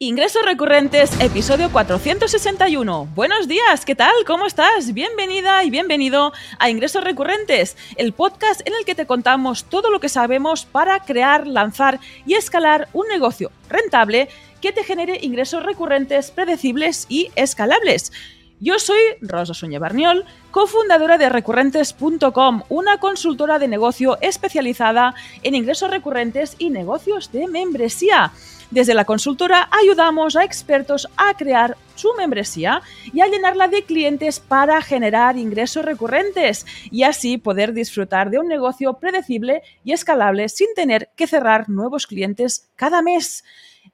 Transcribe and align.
Ingresos 0.00 0.44
recurrentes, 0.44 1.10
episodio 1.20 1.72
461. 1.72 3.08
Buenos 3.16 3.48
días, 3.48 3.84
¿qué 3.84 3.96
tal? 3.96 4.12
¿Cómo 4.28 4.46
estás? 4.46 4.94
Bienvenida 4.94 5.64
y 5.64 5.70
bienvenido 5.70 6.32
a 6.60 6.70
Ingresos 6.70 7.02
recurrentes, 7.02 7.76
el 7.96 8.12
podcast 8.12 8.60
en 8.64 8.74
el 8.78 8.84
que 8.84 8.94
te 8.94 9.08
contamos 9.08 9.64
todo 9.64 9.90
lo 9.90 9.98
que 9.98 10.08
sabemos 10.08 10.66
para 10.66 11.00
crear, 11.00 11.48
lanzar 11.48 11.98
y 12.26 12.34
escalar 12.34 12.88
un 12.92 13.08
negocio 13.08 13.50
rentable 13.68 14.28
que 14.60 14.70
te 14.70 14.84
genere 14.84 15.18
ingresos 15.20 15.64
recurrentes, 15.64 16.30
predecibles 16.30 17.06
y 17.08 17.32
escalables. 17.34 18.12
Yo 18.60 18.78
soy 18.78 19.00
Rosa 19.20 19.52
Suñé 19.52 19.80
Barniol, 19.80 20.24
cofundadora 20.52 21.18
de 21.18 21.28
recurrentes.com, 21.28 22.62
una 22.68 22.98
consultora 22.98 23.58
de 23.58 23.66
negocio 23.66 24.16
especializada 24.20 25.16
en 25.42 25.56
ingresos 25.56 25.90
recurrentes 25.90 26.54
y 26.60 26.70
negocios 26.70 27.32
de 27.32 27.48
membresía. 27.48 28.32
Desde 28.70 28.92
la 28.92 29.06
consultora 29.06 29.68
ayudamos 29.72 30.36
a 30.36 30.44
expertos 30.44 31.08
a 31.16 31.34
crear 31.34 31.76
su 31.94 32.12
membresía 32.14 32.82
y 33.12 33.22
a 33.22 33.26
llenarla 33.26 33.66
de 33.66 33.82
clientes 33.82 34.40
para 34.40 34.80
generar 34.82 35.38
ingresos 35.38 35.84
recurrentes 35.84 36.66
y 36.90 37.02
así 37.02 37.38
poder 37.38 37.72
disfrutar 37.72 38.30
de 38.30 38.38
un 38.38 38.46
negocio 38.46 38.94
predecible 38.94 39.62
y 39.84 39.92
escalable 39.92 40.48
sin 40.50 40.68
tener 40.74 41.08
que 41.16 41.26
cerrar 41.26 41.70
nuevos 41.70 42.06
clientes 42.06 42.68
cada 42.76 43.00
mes. 43.00 43.42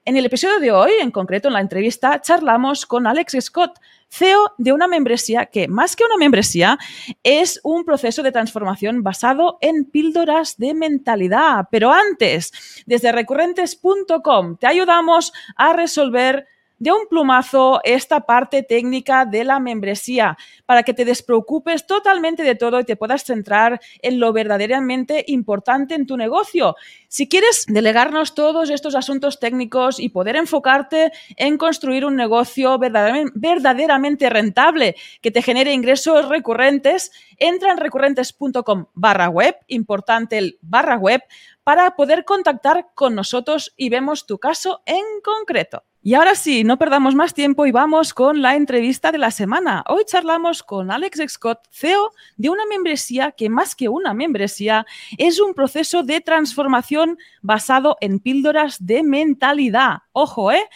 En 0.06 0.18
el 0.18 0.26
episodio 0.26 0.60
de 0.60 0.70
hoy, 0.70 0.92
en 1.00 1.10
concreto 1.10 1.48
en 1.48 1.54
la 1.54 1.62
entrevista, 1.62 2.20
charlamos 2.20 2.84
con 2.84 3.06
Alex 3.06 3.38
Scott, 3.40 3.80
CEO 4.10 4.52
de 4.58 4.74
una 4.74 4.86
membresía 4.86 5.46
que, 5.46 5.66
más 5.66 5.96
que 5.96 6.04
una 6.04 6.18
membresía, 6.18 6.78
es 7.22 7.58
un 7.64 7.86
proceso 7.86 8.22
de 8.22 8.30
transformación 8.30 9.02
basado 9.02 9.56
en 9.62 9.86
píldoras 9.86 10.58
de 10.58 10.74
mentalidad. 10.74 11.68
Pero 11.70 11.90
antes, 11.90 12.52
desde 12.84 13.12
recurrentes.com 13.12 14.58
te 14.58 14.66
ayudamos 14.66 15.32
a 15.56 15.72
resolver 15.72 16.48
de 16.78 16.92
un 16.92 17.06
plumazo 17.08 17.80
esta 17.84 18.20
parte 18.20 18.62
técnica 18.62 19.24
de 19.24 19.44
la 19.44 19.60
membresía 19.60 20.36
para 20.66 20.82
que 20.82 20.94
te 20.94 21.04
despreocupes 21.04 21.86
totalmente 21.86 22.42
de 22.42 22.54
todo 22.54 22.80
y 22.80 22.84
te 22.84 22.96
puedas 22.96 23.24
centrar 23.24 23.80
en 24.02 24.20
lo 24.20 24.32
verdaderamente 24.32 25.24
importante 25.28 25.94
en 25.94 26.06
tu 26.06 26.16
negocio. 26.16 26.76
Si 27.08 27.28
quieres 27.28 27.64
delegarnos 27.68 28.34
todos 28.34 28.70
estos 28.70 28.94
asuntos 28.94 29.38
técnicos 29.38 30.00
y 30.00 30.08
poder 30.08 30.36
enfocarte 30.36 31.12
en 31.36 31.58
construir 31.58 32.04
un 32.04 32.16
negocio 32.16 32.78
verdaderamente 32.78 34.28
rentable 34.28 34.96
que 35.20 35.30
te 35.30 35.42
genere 35.42 35.72
ingresos 35.72 36.28
recurrentes, 36.28 37.12
entra 37.38 37.72
en 37.72 37.78
recurrentes.com 37.78 38.86
barra 38.94 39.28
web, 39.28 39.56
importante 39.68 40.38
el 40.38 40.58
barra 40.60 40.96
web, 40.96 41.22
para 41.62 41.96
poder 41.96 42.24
contactar 42.24 42.88
con 42.94 43.14
nosotros 43.14 43.72
y 43.76 43.88
vemos 43.88 44.26
tu 44.26 44.38
caso 44.38 44.82
en 44.86 45.04
concreto. 45.22 45.84
Y 46.06 46.12
ahora 46.12 46.34
sí, 46.34 46.64
no 46.64 46.78
perdamos 46.78 47.14
más 47.14 47.32
tiempo 47.32 47.64
y 47.64 47.72
vamos 47.72 48.12
con 48.12 48.42
la 48.42 48.56
entrevista 48.56 49.10
de 49.10 49.16
la 49.16 49.30
semana. 49.30 49.82
Hoy 49.88 50.02
charlamos 50.04 50.62
con 50.62 50.90
Alex 50.90 51.22
Scott, 51.28 51.60
CEO 51.70 52.10
de 52.36 52.50
una 52.50 52.66
membresía 52.66 53.32
que 53.32 53.48
más 53.48 53.74
que 53.74 53.88
una 53.88 54.12
membresía 54.12 54.84
es 55.16 55.40
un 55.40 55.54
proceso 55.54 56.02
de 56.02 56.20
transformación 56.20 57.16
basado 57.40 57.96
en 58.02 58.18
píldoras 58.18 58.84
de 58.84 59.02
mentalidad. 59.02 60.00
Ojo, 60.12 60.52
¿eh? 60.52 60.68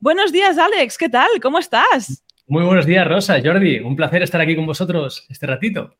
Buenos 0.00 0.32
días, 0.32 0.56
Alex. 0.56 0.96
¿Qué 0.96 1.10
tal? 1.10 1.28
¿Cómo 1.42 1.58
estás? 1.58 2.24
Muy 2.46 2.64
buenos 2.64 2.86
días, 2.86 3.06
Rosa, 3.06 3.38
Jordi. 3.44 3.80
Un 3.80 3.96
placer 3.96 4.22
estar 4.22 4.40
aquí 4.40 4.56
con 4.56 4.64
vosotros 4.64 5.26
este 5.28 5.46
ratito. 5.46 5.94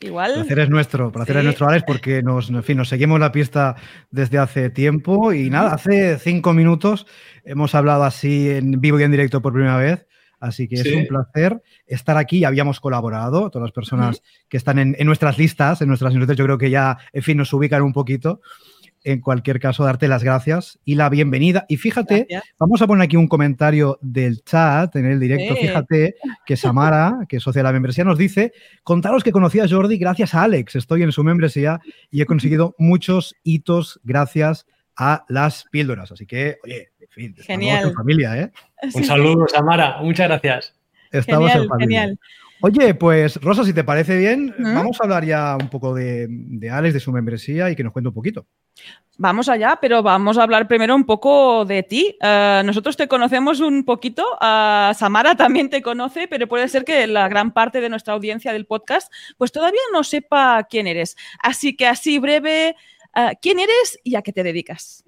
Igual. 0.00 0.34
Placer 0.34 0.58
es 0.60 0.70
nuestro, 0.70 1.10
placer 1.10 1.38
es 1.38 1.44
nuestro, 1.44 1.68
Alex, 1.68 1.84
porque 1.84 2.22
nos, 2.22 2.50
en 2.50 2.62
fin, 2.62 2.76
nos 2.76 2.88
seguimos 2.88 3.18
la 3.18 3.32
pista 3.32 3.74
desde 4.10 4.38
hace 4.38 4.70
tiempo 4.70 5.32
y 5.32 5.50
nada, 5.50 5.74
hace 5.74 6.18
cinco 6.18 6.52
minutos 6.52 7.06
hemos 7.44 7.74
hablado 7.74 8.04
así 8.04 8.48
en 8.48 8.80
vivo 8.80 9.00
y 9.00 9.02
en 9.02 9.10
directo 9.10 9.42
por 9.42 9.52
primera 9.52 9.76
vez. 9.76 10.06
Así 10.40 10.68
que 10.68 10.76
es 10.76 10.94
un 10.94 11.08
placer 11.08 11.60
estar 11.84 12.16
aquí. 12.16 12.44
Habíamos 12.44 12.78
colaborado, 12.78 13.50
todas 13.50 13.66
las 13.66 13.72
personas 13.72 14.22
que 14.48 14.56
están 14.56 14.78
en, 14.78 14.94
en, 14.96 15.04
nuestras 15.04 15.36
listas, 15.36 15.82
en 15.82 15.88
nuestras 15.88 16.12
newsletters, 16.12 16.38
yo 16.38 16.44
creo 16.44 16.58
que 16.58 16.70
ya, 16.70 16.96
en 17.12 17.22
fin, 17.24 17.36
nos 17.36 17.52
ubican 17.52 17.82
un 17.82 17.92
poquito 17.92 18.40
en 19.12 19.22
cualquier 19.22 19.58
caso, 19.58 19.84
darte 19.84 20.06
las 20.06 20.22
gracias 20.22 20.78
y 20.84 20.94
la 20.94 21.08
bienvenida. 21.08 21.64
Y 21.66 21.78
fíjate, 21.78 22.26
vamos 22.58 22.82
a 22.82 22.86
poner 22.86 23.04
aquí 23.04 23.16
un 23.16 23.26
comentario 23.26 23.98
del 24.02 24.44
chat 24.44 24.94
en 24.96 25.06
el 25.06 25.18
directo. 25.18 25.56
Fíjate 25.56 26.16
que 26.44 26.56
Samara, 26.58 27.20
que 27.26 27.38
es 27.38 27.42
socia 27.42 27.60
de 27.60 27.64
la 27.64 27.72
membresía, 27.72 28.04
nos 28.04 28.18
dice: 28.18 28.52
Contaros 28.82 29.24
que 29.24 29.32
conocí 29.32 29.60
a 29.60 29.68
Jordi 29.68 29.96
gracias 29.96 30.34
a 30.34 30.42
Alex. 30.42 30.76
Estoy 30.76 31.04
en 31.04 31.12
su 31.12 31.24
membresía 31.24 31.80
y 32.10 32.20
he 32.20 32.26
conseguido 32.26 32.74
muchos 32.78 33.34
hitos 33.44 33.98
gracias 34.04 34.66
a 34.94 35.24
las 35.28 35.64
píldoras. 35.70 36.12
Así 36.12 36.26
que, 36.26 36.58
oye, 36.62 36.90
en 37.00 37.08
fin, 37.08 37.34
genial. 37.38 37.88
En 37.88 37.94
familia, 37.94 38.36
¿eh? 38.36 38.52
Un 38.94 39.04
saludo, 39.04 39.48
Samara. 39.48 40.02
Muchas 40.02 40.28
gracias. 40.28 40.74
Estamos 41.10 41.54
en 41.54 41.66
familia. 41.66 42.00
Genial. 42.00 42.18
Oye, 42.60 42.94
pues 42.94 43.36
Rosa, 43.36 43.64
si 43.64 43.72
te 43.72 43.84
parece 43.84 44.16
bien, 44.16 44.54
vamos 44.58 44.98
a 45.00 45.04
hablar 45.04 45.24
ya 45.24 45.56
un 45.60 45.68
poco 45.68 45.94
de, 45.94 46.26
de, 46.28 46.70
Alex, 46.70 46.94
de 46.94 47.00
su 47.00 47.12
membresía 47.12 47.70
y 47.70 47.76
que 47.76 47.84
nos 47.84 47.92
cuente 47.92 48.08
un 48.08 48.14
poquito. 48.14 48.46
Vamos 49.16 49.48
allá, 49.48 49.78
pero 49.80 50.02
vamos 50.02 50.38
a 50.38 50.44
hablar 50.44 50.68
primero 50.68 50.94
un 50.94 51.04
poco 51.04 51.64
de 51.64 51.82
ti. 51.82 52.16
Uh, 52.20 52.64
nosotros 52.64 52.96
te 52.96 53.08
conocemos 53.08 53.60
un 53.60 53.84
poquito, 53.84 54.24
uh, 54.34 54.94
Samara 54.94 55.34
también 55.36 55.70
te 55.70 55.82
conoce, 55.82 56.28
pero 56.28 56.46
puede 56.46 56.68
ser 56.68 56.84
que 56.84 57.06
la 57.06 57.28
gran 57.28 57.52
parte 57.52 57.80
de 57.80 57.88
nuestra 57.88 58.14
audiencia 58.14 58.52
del 58.52 58.66
podcast 58.66 59.12
pues 59.36 59.50
todavía 59.50 59.80
no 59.92 60.04
sepa 60.04 60.66
quién 60.70 60.86
eres. 60.86 61.16
Así 61.40 61.76
que 61.76 61.86
así 61.86 62.18
breve, 62.18 62.76
uh, 63.16 63.34
¿quién 63.42 63.58
eres 63.58 63.98
y 64.04 64.14
a 64.14 64.22
qué 64.22 64.32
te 64.32 64.42
dedicas? 64.42 65.04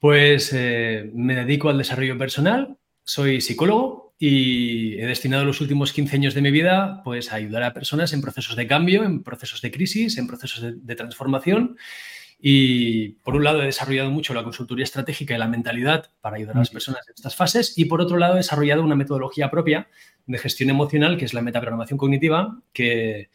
Pues 0.00 0.50
eh, 0.52 1.10
me 1.14 1.36
dedico 1.36 1.68
al 1.68 1.78
desarrollo 1.78 2.18
personal, 2.18 2.76
soy 3.04 3.40
psicólogo, 3.40 4.01
y 4.24 5.00
he 5.00 5.06
destinado 5.06 5.44
los 5.44 5.60
últimos 5.60 5.92
15 5.92 6.14
años 6.14 6.34
de 6.34 6.42
mi 6.42 6.52
vida 6.52 7.00
pues, 7.02 7.32
a 7.32 7.34
ayudar 7.34 7.64
a 7.64 7.74
personas 7.74 8.12
en 8.12 8.20
procesos 8.20 8.54
de 8.54 8.68
cambio, 8.68 9.02
en 9.02 9.24
procesos 9.24 9.60
de 9.62 9.72
crisis, 9.72 10.16
en 10.16 10.28
procesos 10.28 10.62
de, 10.62 10.94
transformación. 10.94 11.76
Y 12.40 13.14
por 13.24 13.34
un 13.34 13.42
lado 13.42 13.60
he 13.60 13.66
desarrollado 13.66 14.12
mucho 14.12 14.32
la 14.32 14.44
consultoría 14.44 14.84
estratégica 14.84 15.34
y 15.34 15.38
la 15.38 15.48
mentalidad 15.48 16.12
para 16.20 16.36
ayudar 16.36 16.54
a 16.54 16.60
las 16.60 16.70
personas 16.70 17.00
en 17.08 17.14
estas 17.16 17.34
fases 17.34 17.76
y 17.76 17.86
por 17.86 18.00
otro 18.00 18.16
lado 18.16 18.34
he 18.34 18.36
desarrollado 18.36 18.84
una 18.84 18.94
metodología 18.94 19.50
propia 19.50 19.88
de 20.26 20.38
gestión 20.38 20.70
emocional 20.70 21.16
que 21.16 21.24
es 21.24 21.34
la 21.34 21.42
metaprogramación 21.42 21.98
cognitiva 21.98 22.60
que 22.72 23.28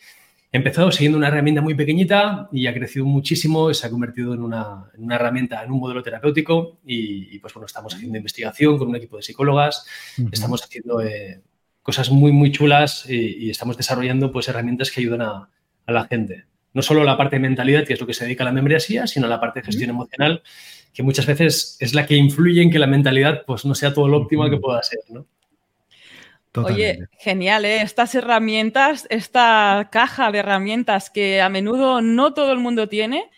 Empezado 0.50 0.92
siguiendo 0.92 1.18
una 1.18 1.28
herramienta 1.28 1.62
muy 1.62 1.76
pequeñita 1.76 2.48
y 2.54 2.68
ha 2.68 2.74
crecido 2.74 3.06
muchísimo, 3.06 3.74
se 3.74 3.86
ha 3.86 3.90
convertido 3.90 4.34
en 4.34 4.42
una, 4.42 4.90
herramienta, 5.10 5.62
en 5.64 5.72
un 5.72 5.80
modelo 5.80 6.02
terapéutico. 6.02 6.80
Y, 6.86 7.38
pues 7.40 7.54
bueno, 7.54 7.66
estamos 7.66 7.94
haciendo 7.94 8.18
investigación 8.18 8.78
con 8.78 8.88
un 8.88 8.96
equipo 8.96 9.18
de 9.18 9.24
psicólogas, 9.24 9.86
estamos 10.32 10.64
haciendo 10.64 11.02
eh, 11.02 11.42
cosas 11.82 12.10
muy, 12.12 12.32
muy 12.32 12.52
chulas 12.52 13.10
y, 13.10 13.50
estamos 13.50 13.76
desarrollando 13.76 14.32
pues 14.32 14.48
herramientas 14.48 14.90
que 14.90 15.02
ayudan 15.02 15.22
a, 15.22 15.50
la 15.86 16.06
gente. 16.06 16.46
No 16.74 16.82
solo 16.82 17.04
la 17.04 17.18
parte 17.18 17.38
de 17.38 17.42
mentalidad, 17.42 17.86
que 17.86 17.94
es 17.94 18.02
lo 18.02 18.08
que 18.08 18.14
se 18.14 18.26
dedica 18.26 18.44
a 18.44 18.46
la 18.46 18.52
membresía, 18.52 19.08
sino 19.08 19.28
la 19.28 19.40
parte 19.40 19.62
de 19.62 19.66
gestión 19.66 19.90
emocional, 19.90 20.44
que 20.94 21.02
muchas 21.02 21.26
veces 21.26 21.78
es 21.80 21.94
la 21.94 22.06
que 22.06 22.16
influye 22.16 22.62
en 22.62 22.72
que 22.72 22.80
la 22.80 22.88
mentalidad 22.88 23.44
pues 23.46 23.64
no 23.66 23.74
sea 23.74 23.94
todo 23.94 24.08
lo 24.08 24.18
óptimo 24.18 24.50
que 24.50 24.58
pueda 24.58 24.84
ser, 24.84 25.00
¿no? 25.10 25.26
Oye, 26.66 27.00
genial, 27.20 27.66
¿eh? 27.66 27.82
Estas 27.82 28.16
herramientas, 28.16 29.08
esta 29.10 29.90
caja 29.92 30.32
de 30.32 30.40
herramientas 30.40 31.10
que 31.10 31.42
a 31.42 31.50
menudo 31.50 32.02
no 32.02 32.34
todo 32.34 32.52
el 32.52 32.60
mundo 32.60 32.88
tiene 32.88 33.30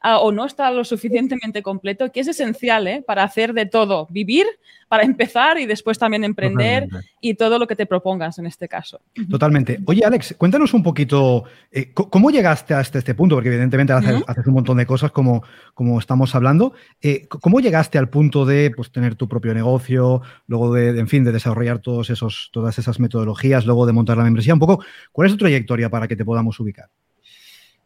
ah, 0.00 0.18
o 0.18 0.32
no 0.32 0.44
está 0.44 0.70
lo 0.70 0.84
suficientemente 0.84 1.62
completo, 1.62 2.10
que 2.12 2.20
es 2.20 2.28
esencial 2.28 2.86
¿eh? 2.86 3.02
para 3.06 3.22
hacer 3.22 3.52
de 3.52 3.66
todo, 3.66 4.06
vivir 4.10 4.46
para 4.88 5.02
empezar 5.02 5.58
y 5.58 5.66
después 5.66 5.98
también 5.98 6.24
emprender 6.24 6.88
y 7.20 7.34
todo 7.34 7.58
lo 7.58 7.66
que 7.66 7.76
te 7.76 7.86
propongas 7.86 8.38
en 8.38 8.46
este 8.46 8.68
caso. 8.68 9.00
Totalmente. 9.28 9.78
Oye, 9.84 10.04
Alex, 10.04 10.34
cuéntanos 10.38 10.72
un 10.72 10.82
poquito, 10.82 11.44
eh, 11.70 11.92
¿cómo 11.92 12.30
llegaste 12.30 12.74
hasta 12.74 12.98
este 12.98 13.14
punto? 13.14 13.36
Porque 13.36 13.50
evidentemente 13.50 13.92
haces, 13.92 14.22
un 14.46 14.54
montón 14.54 14.78
de 14.78 14.86
cosas 14.86 15.12
como, 15.12 15.42
como 15.74 15.98
estamos 15.98 16.34
hablando. 16.34 16.72
Eh, 17.02 17.26
¿Cómo 17.28 17.60
llegaste 17.60 17.98
al 17.98 18.08
punto 18.08 18.46
de 18.46 18.72
pues, 18.74 18.90
tener 18.90 19.14
tu 19.14 19.28
propio 19.28 19.52
negocio, 19.52 20.22
luego 20.46 20.72
de, 20.72 20.98
en 20.98 21.08
fin, 21.08 21.22
de 21.22 21.32
desarrollar 21.32 21.80
todos 21.80 22.08
esos, 22.08 22.48
todas 22.52 22.78
esas 22.78 22.98
metodologías, 22.98 23.66
luego 23.66 23.84
de 23.84 23.92
montar 23.92 24.16
la 24.16 24.24
membresía? 24.24 24.54
Un 24.54 24.60
poco, 24.60 24.82
¿cuál 25.12 25.26
es 25.26 25.34
tu 25.34 25.38
trayectoria 25.38 25.90
para 25.90 26.08
que 26.08 26.16
te 26.16 26.24
podamos 26.24 26.58
ubicar? 26.60 26.88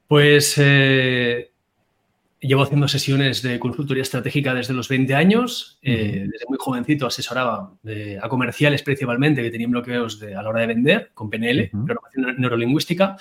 Pues 0.07 0.55
eh, 0.59 1.52
Llevo 2.43 2.63
haciendo 2.65 2.89
sesiones 2.89 3.41
de 3.41 3.61
consultoría 3.61 4.03
estratégica 4.03 4.53
desde 4.53 4.75
los 4.75 4.89
20 4.89 5.15
años. 5.15 5.79
Eh, 5.81 6.27
desde 6.29 6.45
muy 6.49 6.59
jovencito 6.59 7.07
asesoraba 7.07 7.73
a 8.21 8.29
comerciales 8.29 8.83
principalmente 8.83 9.43
que 9.43 9.51
tenían 9.53 9.71
bloqueos 9.71 10.19
de, 10.19 10.35
a 10.35 10.43
la 10.43 10.49
hora 10.49 10.63
de 10.63 10.67
vender 10.67 11.13
con 11.15 11.31
PNL, 11.31 11.71
programación 11.71 12.35
neurolingüística. 12.39 13.17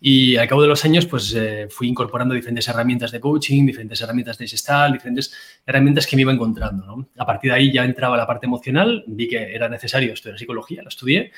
Y 0.00 0.34
al 0.34 0.48
cabo 0.48 0.62
de 0.62 0.68
los 0.68 0.84
años 0.84 1.06
pues 1.06 1.32
eh, 1.36 1.68
fui 1.70 1.86
incorporando 1.86 2.34
diferentes 2.34 2.66
herramientas 2.66 3.12
de 3.12 3.20
coaching, 3.20 3.66
diferentes 3.66 4.00
herramientas 4.00 4.36
de 4.36 4.48
gestal, 4.48 4.94
diferentes 4.94 5.32
herramientas 5.64 6.04
que 6.04 6.16
me 6.16 6.22
iba 6.22 6.32
encontrando. 6.32 7.06
A 7.18 7.24
partir 7.24 7.52
de 7.52 7.56
ahí 7.58 7.72
ya 7.72 7.84
entraba 7.84 8.16
la 8.16 8.26
parte 8.26 8.46
emocional, 8.46 9.04
vi 9.06 9.28
que 9.28 9.54
era 9.54 9.68
necesario 9.68 10.12
estudiar 10.12 10.40
psicología, 10.40 10.82
la 10.82 10.88
estudié. 10.88 11.30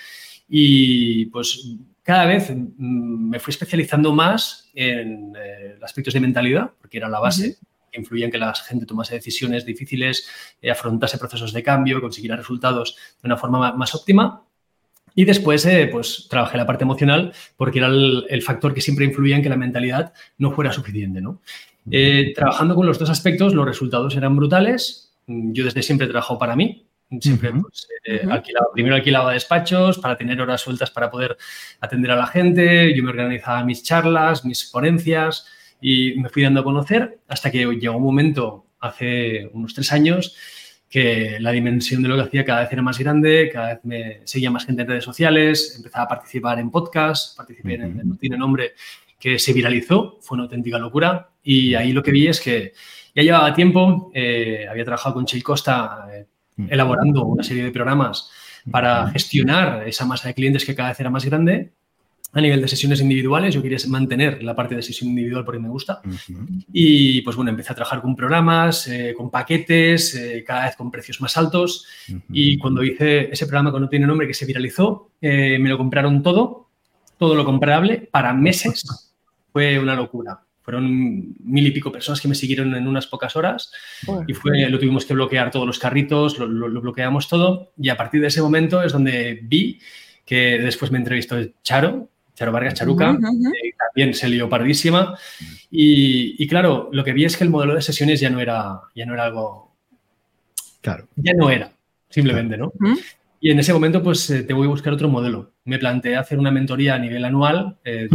Y 0.49 1.27
pues 1.27 1.77
cada 2.03 2.27
vez 2.27 2.51
mm, 2.51 3.29
me 3.29 3.39
fui 3.39 3.51
especializando 3.51 4.13
más 4.13 4.71
en 4.75 5.35
eh, 5.37 5.79
aspectos 5.83 6.15
de 6.15 6.21
mentalidad, 6.21 6.71
porque 6.81 6.99
era 6.99 7.09
la 7.09 7.21
base. 7.21 7.59
que 7.91 8.01
influía 8.01 8.27
en 8.27 8.31
que 8.31 8.39
la 8.39 8.55
gente 8.55 8.85
tomase 8.85 9.15
decisiones 9.15 9.65
difíciles, 9.65 10.29
eh, 10.61 10.71
afrontase 10.71 11.17
procesos 11.17 11.55
de 11.55 11.63
cambio, 11.63 12.01
consiguiera 12.01 12.37
resultados 12.37 12.97
de 13.23 13.27
una 13.27 13.37
forma 13.37 13.73
más 13.73 13.95
óptima. 13.95 14.43
Y 15.19 15.25
después, 15.25 15.67
eh, 15.67 15.89
pues, 15.91 16.29
trabajé 16.31 16.57
la 16.57 16.65
parte 16.65 16.85
emocional 16.85 17.33
porque 17.57 17.81
era 17.81 17.89
el, 17.89 18.43
factor 18.43 18.73
que 18.73 18.81
siempre 18.81 19.05
influía 19.05 19.35
en 19.35 19.43
que 19.43 19.49
la 19.49 19.57
mentalidad 19.57 20.13
no 20.39 20.53
fuera 20.53 20.73
suficiente, 20.73 21.21
¿no? 21.21 21.41
Eh, 21.91 22.33
trabajando 22.37 22.77
con 22.77 22.87
los 22.87 23.01
dos 23.01 23.11
aspectos, 23.11 23.53
los 23.53 23.67
resultados 23.67 24.15
eran 24.15 24.37
brutales. 24.37 25.13
Yo 25.27 25.65
desde 25.65 25.83
siempre 25.83 26.07
he 26.07 26.11
trabajado 26.11 26.39
para 26.39 26.55
mí. 26.55 26.87
Siempre, 27.21 27.53
pues, 27.53 27.89
primero 28.75 28.97
alquilaba 28.97 29.33
despachos 29.33 29.99
para 29.99 30.17
tener 30.17 30.41
horas 30.41 30.61
sueltas 30.61 30.91
para 30.91 31.11
poder 31.11 31.39
atender 31.81 32.11
a 32.11 32.17
la 32.17 32.27
gente. 32.27 32.95
Yo 32.95 33.03
me 33.03 33.11
organizaba 33.11 33.65
mis 33.65 33.83
charlas, 33.83 34.45
mis 34.45 34.67
ponencias 34.67 35.47
y 35.81 36.15
me 36.21 36.29
fui 36.29 36.43
dando 36.43 36.61
a 36.61 36.65
conocer 36.65 37.21
hasta 37.29 37.51
que 37.51 37.65
llegó 37.65 37.97
un 37.97 38.03
momento 38.03 38.67
hace 38.81 39.49
unos 39.53 39.75
tres 39.75 39.91
años 39.93 40.37
que 40.89 41.37
la 41.41 41.53
dimensión 41.53 42.03
de 42.03 42.09
lo 42.09 42.17
que 42.17 42.23
hacía 42.23 42.45
cada 42.45 42.61
vez 42.61 42.73
era 42.73 42.83
más 42.83 42.99
grande, 42.99 43.51
cada 43.53 43.75
vez 43.75 43.85
me 43.85 44.21
seguía 44.25 44.51
más 44.51 44.65
gente 44.65 44.83
en 44.83 44.89
redes 44.89 45.05
sociales, 45.05 45.75
empezaba 45.77 46.05
a 46.05 46.09
participar 46.09 46.59
en 46.59 46.71
podcasts, 46.71 47.35
participé 47.37 47.75
en 47.75 48.01
el 48.01 48.19
Tiene 48.19 48.39
Nombre, 48.39 48.73
que 49.19 49.39
se 49.39 49.53
viralizó, 49.53 50.19
fue 50.23 50.37
una 50.37 50.45
auténtica 50.45 50.79
locura. 50.79 51.31
Y 51.43 51.75
ahí 51.75 51.93
lo 51.93 52.03
que 52.03 52.11
vi 52.11 52.29
es 52.29 52.41
que 52.41 52.73
ya 53.15 53.23
llevaba 53.23 53.53
tiempo, 53.53 54.11
eh, 54.15 54.67
había 54.69 54.85
trabajado 54.85 55.15
con 55.15 55.27
Chil 55.27 55.43
Costa 55.43 56.09
eh, 56.11 56.27
elaborando 56.69 57.25
una 57.25 57.43
serie 57.43 57.65
de 57.65 57.71
programas 57.71 58.31
para 58.71 59.09
gestionar 59.11 59.87
esa 59.87 60.05
masa 60.05 60.29
de 60.29 60.35
clientes 60.35 60.65
que 60.65 60.75
cada 60.75 60.91
vez 60.91 61.01
era 61.01 61.11
más 61.11 61.25
grande 61.25 61.73
a 62.33 62.41
nivel 62.41 62.61
de 62.61 62.69
sesiones 62.69 63.01
individuales, 63.01 63.55
yo 63.55 63.63
quería 63.63 63.79
mantener 63.89 64.43
la 64.43 64.55
parte 64.55 64.75
de 64.75 64.83
sesión 64.83 65.11
individual 65.11 65.45
porque 65.45 65.61
me 65.61 65.69
gusta. 65.69 66.03
Y 66.73 67.23
pues 67.23 67.37
bueno, 67.37 67.51
empecé 67.51 67.73
a 67.73 67.77
trabajar 67.77 68.03
con 68.03 68.15
programas, 68.15 68.87
eh, 68.87 69.15
con 69.17 69.31
paquetes, 69.31 70.15
eh, 70.15 70.45
cada 70.47 70.67
vez 70.67 70.77
con 70.77 70.91
precios 70.91 71.21
más 71.23 71.37
altos. 71.39 71.87
Y 72.31 72.59
cuando 72.59 72.85
hice 72.85 73.33
ese 73.33 73.47
programa 73.47 73.73
que 73.73 73.81
no 73.81 73.89
tiene 73.89 74.07
nombre, 74.07 74.27
que 74.27 74.35
se 74.35 74.45
viralizó, 74.45 75.11
eh, 75.21 75.59
me 75.59 75.71
lo 75.71 75.79
compraron 75.79 76.23
todo, 76.23 76.69
todo 77.17 77.35
lo 77.35 77.45
comprable, 77.45 78.09
para 78.11 78.35
meses. 78.35 78.85
Fue 79.53 79.79
una 79.79 79.95
locura. 79.95 80.39
Fueron 80.69 81.35
mil 81.45 81.67
y 81.67 81.71
pico 81.71 81.91
personas 81.91 82.21
que 82.21 82.29
me 82.29 82.35
siguieron 82.35 82.75
en 82.75 82.87
unas 82.87 83.07
pocas 83.07 83.35
horas 83.37 83.73
y 84.27 84.35
fue, 84.35 84.69
lo 84.69 84.79
tuvimos 84.79 85.07
que 85.07 85.15
bloquear 85.15 85.51
todos 85.51 85.67
los 85.67 85.79
carritos, 85.79 86.39
lo, 86.39 86.47
lo 86.47 86.81
bloqueamos 86.83 87.27
todo 87.27 87.73
y 87.79 87.89
a 87.89 87.97
partir 87.97 88.21
de 88.21 88.27
ese 88.27 88.43
momento 88.43 88.83
es 88.83 88.93
donde 88.93 89.41
vi 89.43 89.81
que 90.27 90.59
después 90.59 90.93
me 90.93 90.99
entrevistó 90.99 91.37
Charo, 91.63 92.11
Charo 92.35 92.53
Vargas 92.53 92.75
Charuca, 92.75 93.13
eh, 93.13 93.73
también 93.79 94.13
se 94.13 94.29
lió 94.29 94.47
pardísima. 94.47 95.17
Y, 95.71 96.47
claro, 96.49 96.91
lo 96.93 97.03
que 97.03 97.15
vi 97.15 97.25
es 97.25 97.35
que 97.35 97.45
el 97.45 97.51
modelo 97.51 97.75
de 97.75 97.81
sesiones 97.81 98.21
ya 98.21 98.29
no 98.29 98.39
era, 98.39 98.79
ya 98.95 99.07
no 99.07 99.15
era 99.15 99.25
algo. 99.25 99.75
Claro. 100.83 101.09
Ya 101.17 101.33
no 101.33 101.49
era, 101.49 101.73
simplemente, 102.11 102.59
¿no? 102.59 102.75
Y 103.41 103.53
en 103.53 103.59
ese 103.59 103.73
momento, 103.73 104.03
pues 104.03 104.29
eh, 104.29 104.43
te 104.43 104.53
voy 104.53 104.67
a 104.67 104.71
buscar 104.71 104.93
otro 104.93 105.09
modelo. 105.09 105.53
Me 105.65 105.79
planteé 105.79 106.17
hacer 106.17 106.39
una 106.39 106.51
mentoría 106.51 106.97
a 106.97 106.99
nivel 106.99 107.25
anual 107.25 107.79
eh, 107.83 108.09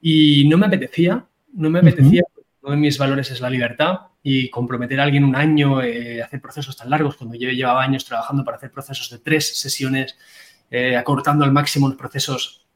y 0.00 0.48
no 0.48 0.58
me 0.58 0.66
apetecía, 0.66 1.24
no 1.54 1.70
me 1.70 1.80
apetecía. 1.80 2.22
Uno 2.62 2.72
de 2.74 2.80
mis 2.80 2.98
valores 2.98 3.30
es 3.30 3.40
la 3.40 3.50
libertad 3.50 3.98
y 4.22 4.50
comprometer 4.50 4.98
a 5.00 5.04
alguien 5.04 5.24
un 5.24 5.36
año, 5.36 5.78
hacer 5.78 6.40
procesos 6.40 6.76
tan 6.76 6.90
largos, 6.90 7.16
cuando 7.16 7.36
yo 7.36 7.48
llevaba 7.50 7.82
años 7.82 8.04
trabajando 8.04 8.44
para 8.44 8.56
hacer 8.56 8.72
procesos 8.72 9.08
de 9.10 9.18
tres 9.18 9.56
sesiones, 9.56 10.16
acortando 10.98 11.44
al 11.44 11.52
máximo 11.52 11.88
los 11.88 11.96
procesos 11.96 12.66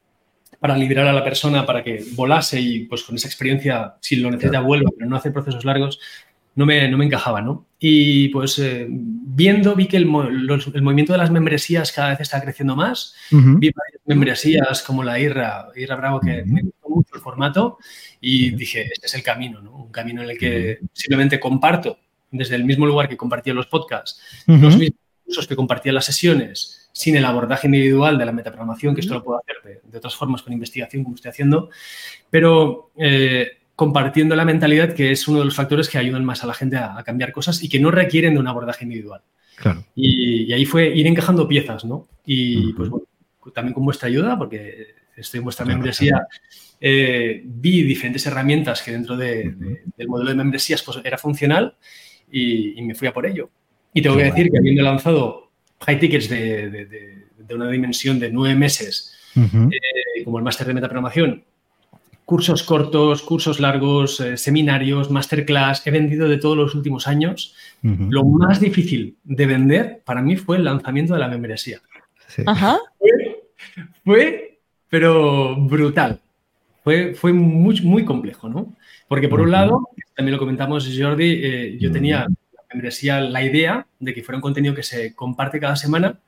para 0.61 0.77
liberar 0.77 1.07
a 1.07 1.13
la 1.13 1.23
persona 1.23 1.65
para 1.65 1.83
que 1.83 2.05
volase 2.13 2.61
y 2.61 2.85
pues 2.85 3.03
con 3.03 3.15
esa 3.15 3.27
experiencia, 3.27 3.95
si 3.99 4.17
lo 4.17 4.29
necesita, 4.29 4.61
vuelva, 4.61 4.91
pero 4.95 5.09
no 5.09 5.15
hacer 5.15 5.33
procesos 5.33 5.65
largos, 5.65 5.99
no 6.53 6.67
me, 6.67 6.87
no 6.87 6.99
me 6.99 7.05
encajaba, 7.05 7.41
¿no? 7.41 7.65
Y 7.79 8.27
pues 8.29 8.59
eh, 8.59 8.85
viendo, 8.89 9.75
vi 9.75 9.87
que 9.87 9.97
el, 9.97 10.03
el, 10.03 10.81
movimiento 10.83 11.13
de 11.13 11.17
las 11.17 11.31
membresías 11.31 11.91
cada 11.91 12.09
vez 12.09 12.19
está 12.19 12.39
creciendo 12.41 12.75
más. 12.75 13.15
Vi 13.31 13.71
varias 13.71 14.01
membresías 14.05 14.83
como 14.83 15.03
la 15.03 15.17
IRA, 15.19 15.69
IRA 15.75 15.95
Bravo, 15.95 16.19
que 16.19 16.43
me 16.45 16.61
gustó 16.61 16.80
mucho 16.95 17.15
el 17.15 17.21
formato 17.21 17.77
y 18.19 18.51
dije, 18.51 18.89
este 18.91 19.07
es 19.07 19.13
el 19.15 19.23
camino, 19.23 19.61
¿no? 19.61 19.75
Un 19.75 19.91
camino 19.91 20.21
en 20.21 20.29
el 20.29 20.37
que 20.37 20.79
simplemente 20.93 21.39
comparto 21.39 21.97
desde 22.31 22.55
el 22.55 22.63
mismo 22.63 22.85
lugar 22.85 23.09
que 23.09 23.17
compartía 23.17 23.53
los 23.53 23.67
podcasts, 23.67 24.21
los 24.47 24.77
mismos 24.77 24.99
usos 25.25 25.47
que 25.47 25.55
compartía 25.55 25.93
las 25.93 26.05
sesiones, 26.05 26.89
sin 26.93 27.15
el 27.15 27.25
abordaje 27.25 27.67
individual 27.67 28.17
de 28.17 28.25
la 28.25 28.31
metaprogramación, 28.31 28.93
que 28.93 29.01
esto 29.01 29.13
lo 29.13 29.23
puedo 29.23 29.39
hacer 29.39 29.81
de, 29.83 29.97
otras 29.97 30.15
formas 30.15 30.41
con 30.41 30.53
investigación, 30.53 31.03
como 31.03 31.15
estoy 31.15 31.29
haciendo, 31.29 31.69
pero 32.29 32.91
eh, 32.97 33.59
compartiendo 33.75 34.35
la 34.35 34.45
mentalidad 34.45 34.93
que 34.93 35.11
es 35.11 35.27
uno 35.27 35.39
de 35.39 35.45
los 35.45 35.55
factores 35.55 35.89
que 35.89 35.97
ayudan 35.97 36.25
más 36.25 36.43
a 36.43 36.47
la 36.47 36.53
gente 36.53 36.77
a, 36.77 37.01
cambiar 37.03 37.31
cosas 37.31 37.63
y 37.63 37.69
que 37.69 37.79
no 37.79 37.91
requieren 37.91 38.33
de 38.33 38.39
un 38.39 38.47
abordaje 38.47 38.83
individual. 38.83 39.21
Claro. 39.55 39.85
Y, 39.95 40.51
ahí 40.53 40.65
fue 40.65 40.89
ir 40.89 41.07
encajando 41.07 41.47
piezas, 41.47 41.85
¿no? 41.85 42.07
Y 42.25 42.73
pues 42.73 42.89
bueno, 42.89 43.05
también 43.53 43.73
con 43.73 43.85
vuestra 43.85 44.07
ayuda, 44.07 44.37
porque 44.37 44.95
estoy 45.21 45.39
en 45.39 45.43
vuestra 45.43 45.65
membresía, 45.65 46.27
eh, 46.79 47.41
vi 47.45 47.83
diferentes 47.83 48.25
herramientas 48.25 48.81
que 48.81 48.91
dentro 48.91 49.15
del 49.15 49.55
modelo 50.07 50.29
de 50.29 50.35
membresías 50.35 50.81
pues, 50.83 50.99
era 51.03 51.17
funcional 51.17 51.75
y, 52.31 52.81
me 52.81 52.95
fui 52.95 53.07
a 53.07 53.13
por 53.13 53.25
ello. 53.25 53.49
Y 53.93 54.01
tengo 54.01 54.17
que 54.17 54.23
decir 54.23 54.49
que 54.49 54.57
habiendo 54.57 54.83
lanzado 54.83 55.51
high 55.85 55.99
tickets 55.99 56.29
de, 56.29 57.27
una 57.53 57.69
dimensión 57.69 58.19
de 58.19 58.31
nueve 58.31 58.55
meses, 58.55 59.13
eh, 59.35 60.23
como 60.23 60.37
el 60.37 60.43
máster 60.43 60.67
de 60.67 60.73
metaprogramación, 60.73 61.43
cursos 62.31 62.63
cortos, 62.63 63.23
cursos 63.23 63.59
largos, 63.59 64.21
eh, 64.21 64.37
seminarios, 64.37 65.11
masterclass, 65.11 65.85
he 65.85 65.91
vendido 65.91 66.29
de 66.29 66.37
todos 66.37 66.55
los 66.55 66.75
últimos 66.75 67.07
años. 67.07 67.53
Lo 67.81 68.23
más 68.23 68.61
difícil 68.61 69.17
de 69.23 69.45
vender 69.45 70.01
para 70.05 70.21
mí 70.21 70.37
fue 70.37 70.55
el 70.57 70.63
lanzamiento 70.63 71.13
de 71.13 71.19
la 71.19 71.27
membresía. 71.27 71.81
Fue, 74.05 74.50
pero 74.91 75.55
brutal. 75.55 76.19
Fue, 76.83 77.15
fue 77.15 77.31
muy, 77.31 77.79
muy 77.81 78.03
complejo, 78.03 78.49
¿no? 78.49 78.75
Porque 79.07 79.29
por 79.29 79.39
un 79.39 79.51
lado, 79.51 79.87
también 80.15 80.33
lo 80.33 80.39
comentamos 80.39 80.89
Jordi, 80.95 81.39
eh, 81.43 81.77
yo 81.79 81.91
tenía 81.91 82.27
membresía 82.73 83.21
la 83.21 83.43
idea 83.43 83.87
de 83.99 84.13
que 84.13 84.21
fuera 84.21 84.37
un 84.37 84.41
contenido 84.41 84.75
que 84.75 84.83
se 84.83 85.15
comparte 85.15 85.59
cada 85.59 85.75
semana, 85.75 86.19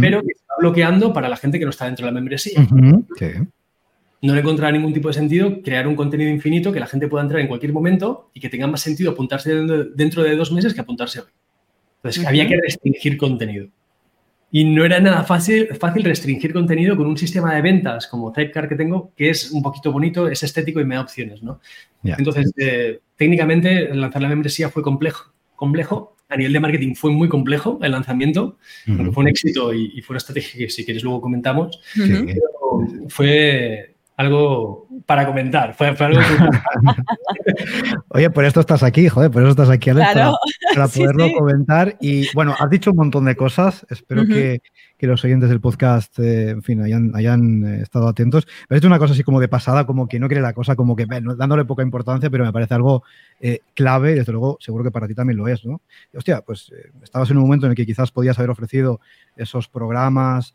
pero 0.00 0.20
que 0.22 0.32
está 0.32 0.54
bloqueando 0.58 1.12
para 1.12 1.28
la 1.28 1.36
gente 1.36 1.58
que 1.58 1.64
no 1.64 1.70
está 1.70 1.86
dentro 1.86 2.06
de 2.06 2.12
la 2.12 2.14
membresía. 2.14 2.66
No 4.22 4.34
le 4.34 4.40
encontraba 4.40 4.72
ningún 4.72 4.94
tipo 4.94 5.08
de 5.08 5.14
sentido 5.14 5.62
crear 5.62 5.86
un 5.86 5.96
contenido 5.96 6.30
infinito 6.30 6.72
que 6.72 6.80
la 6.80 6.86
gente 6.86 7.08
pueda 7.08 7.22
entrar 7.22 7.40
en 7.40 7.48
cualquier 7.48 7.72
momento 7.72 8.30
y 8.34 8.40
que 8.40 8.48
tenga 8.48 8.66
más 8.66 8.80
sentido 8.80 9.12
apuntarse 9.12 9.54
dentro 9.94 10.22
de 10.22 10.36
dos 10.36 10.52
meses 10.52 10.74
que 10.74 10.80
apuntarse 10.80 11.20
hoy. 11.20 11.28
Entonces, 11.96 12.26
había 12.26 12.46
que 12.48 12.58
restringir 12.60 13.16
contenido. 13.16 13.68
Y 14.56 14.62
no 14.62 14.84
era 14.84 15.00
nada 15.00 15.24
fácil, 15.24 15.66
fácil 15.80 16.04
restringir 16.04 16.52
contenido 16.52 16.96
con 16.96 17.08
un 17.08 17.16
sistema 17.16 17.52
de 17.52 17.60
ventas 17.60 18.06
como 18.06 18.30
Typecar 18.30 18.68
que 18.68 18.76
tengo, 18.76 19.12
que 19.16 19.30
es 19.30 19.50
un 19.50 19.64
poquito 19.64 19.90
bonito, 19.90 20.28
es 20.28 20.44
estético 20.44 20.80
y 20.80 20.84
me 20.84 20.94
da 20.94 21.00
opciones, 21.00 21.42
¿no? 21.42 21.58
Entonces, 22.04 22.52
eh, 22.56 23.00
técnicamente, 23.16 23.92
lanzar 23.92 24.22
la 24.22 24.28
membresía 24.28 24.68
fue 24.68 24.84
complejo 24.84 25.34
complejo. 25.56 26.16
A 26.28 26.36
nivel 26.36 26.52
de 26.52 26.60
marketing 26.60 26.94
fue 26.94 27.10
muy 27.10 27.28
complejo 27.28 27.78
el 27.82 27.92
lanzamiento, 27.92 28.58
fue 28.86 29.24
un 29.24 29.28
éxito 29.28 29.74
y, 29.74 30.00
fue 30.02 30.14
una 30.14 30.18
estrategia 30.18 30.66
que 30.66 30.70
si 30.70 30.84
quieres 30.84 31.02
luego 31.02 31.20
comentamos. 31.20 31.80
fue 33.08 33.93
algo 34.16 34.88
para 35.06 35.26
comentar. 35.26 35.74
Fue, 35.74 35.88
algo 35.88 36.20
Oye, 38.08 38.30
por 38.30 38.44
esto 38.44 38.60
estás 38.60 38.82
aquí, 38.82 39.08
joder, 39.08 39.30
por 39.30 39.42
eso 39.42 39.50
estás 39.50 39.70
aquí, 39.70 39.90
Alex, 39.90 40.08
para, 40.74 40.88
poderlo 40.94 41.32
comentar. 41.32 41.96
Y 42.00 42.32
bueno, 42.34 42.54
has 42.58 42.70
dicho 42.70 42.90
un 42.90 42.96
montón 42.96 43.24
de 43.24 43.36
cosas. 43.36 43.86
Espero 43.90 44.26
que, 44.26 44.60
que 44.96 45.06
los 45.06 45.24
oyentes 45.24 45.48
del 45.48 45.60
podcast, 45.60 46.18
eh, 46.18 46.50
en 46.50 46.62
fin, 46.62 46.80
hayan, 46.80 47.64
eh, 47.64 47.82
estado 47.82 48.08
atentos. 48.08 48.46
Pero 48.68 48.78
es 48.78 48.84
una 48.84 48.98
cosa 48.98 49.12
así 49.12 49.22
como 49.22 49.40
de 49.40 49.48
pasada, 49.48 49.86
como 49.86 50.08
que 50.08 50.20
no 50.20 50.28
quiere 50.28 50.42
la 50.42 50.52
cosa, 50.52 50.76
como 50.76 50.94
que 50.94 51.06
dándole 51.06 51.64
poca 51.64 51.82
importancia, 51.82 52.30
pero 52.30 52.44
me 52.44 52.52
parece 52.52 52.74
algo 52.74 53.02
eh, 53.40 53.60
clave 53.74 54.12
y 54.12 54.14
desde 54.14 54.32
luego 54.32 54.56
seguro 54.60 54.84
que 54.84 54.90
para 54.90 55.08
ti 55.08 55.14
también 55.14 55.36
lo 55.36 55.48
es, 55.48 55.64
¿no? 55.64 55.82
hostia, 56.16 56.40
pues 56.42 56.72
estabas 57.02 57.30
en 57.30 57.36
un 57.38 57.42
momento 57.42 57.66
en 57.66 57.72
el 57.72 57.76
que 57.76 57.84
quizás 57.84 58.10
podías 58.10 58.38
haber 58.38 58.50
ofrecido 58.50 59.00
esos 59.36 59.68
programas, 59.68 60.54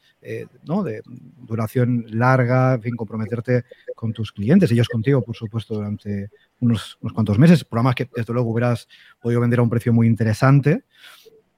¿no? 0.65 0.83
De 0.83 1.01
duración 1.05 2.05
larga, 2.09 2.75
en 2.75 2.81
fin, 2.81 2.95
comprometerte 2.95 3.63
con 3.95 4.13
tus 4.13 4.31
clientes, 4.31 4.71
ellos 4.71 4.87
contigo, 4.87 5.21
por 5.21 5.35
supuesto, 5.35 5.75
durante 5.75 6.29
unos, 6.59 6.97
unos 7.01 7.13
cuantos 7.13 7.37
meses, 7.39 7.63
programas 7.63 7.95
que 7.95 8.09
desde 8.15 8.33
luego 8.33 8.49
hubieras 8.51 8.87
podido 9.21 9.41
vender 9.41 9.59
a 9.59 9.63
un 9.63 9.69
precio 9.69 9.93
muy 9.93 10.07
interesante, 10.07 10.83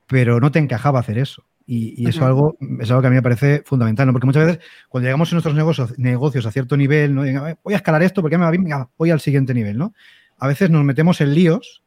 pero 0.07 0.39
no 0.39 0.51
te 0.51 0.59
encajaba 0.59 0.99
hacer 0.99 1.17
eso. 1.17 1.43
Y, 1.73 2.09
eso 2.09 2.25
algo, 2.25 2.57
es 2.81 2.89
algo 2.89 3.01
que 3.01 3.07
a 3.07 3.09
mí 3.09 3.15
me 3.15 3.21
parece 3.21 3.63
fundamental, 3.65 4.07
¿no? 4.07 4.11
Porque 4.11 4.25
muchas 4.25 4.45
veces 4.45 4.63
cuando 4.89 5.05
llegamos 5.05 5.31
en 5.31 5.35
nuestros 5.35 5.55
negocios, 5.55 5.97
negocios 5.97 6.45
a 6.45 6.51
cierto 6.51 6.75
nivel, 6.75 7.15
¿no? 7.15 7.21
voy 7.63 7.73
a 7.73 7.77
escalar 7.77 8.03
esto 8.03 8.21
porque 8.21 8.37
me 8.37 8.43
va 8.43 8.51
bien, 8.51 8.67
voy 8.97 9.11
al 9.11 9.21
siguiente 9.21 9.53
nivel, 9.53 9.77
¿no? 9.77 9.93
A 10.37 10.47
veces 10.47 10.69
nos 10.69 10.83
metemos 10.83 11.21
en 11.21 11.33
líos, 11.33 11.81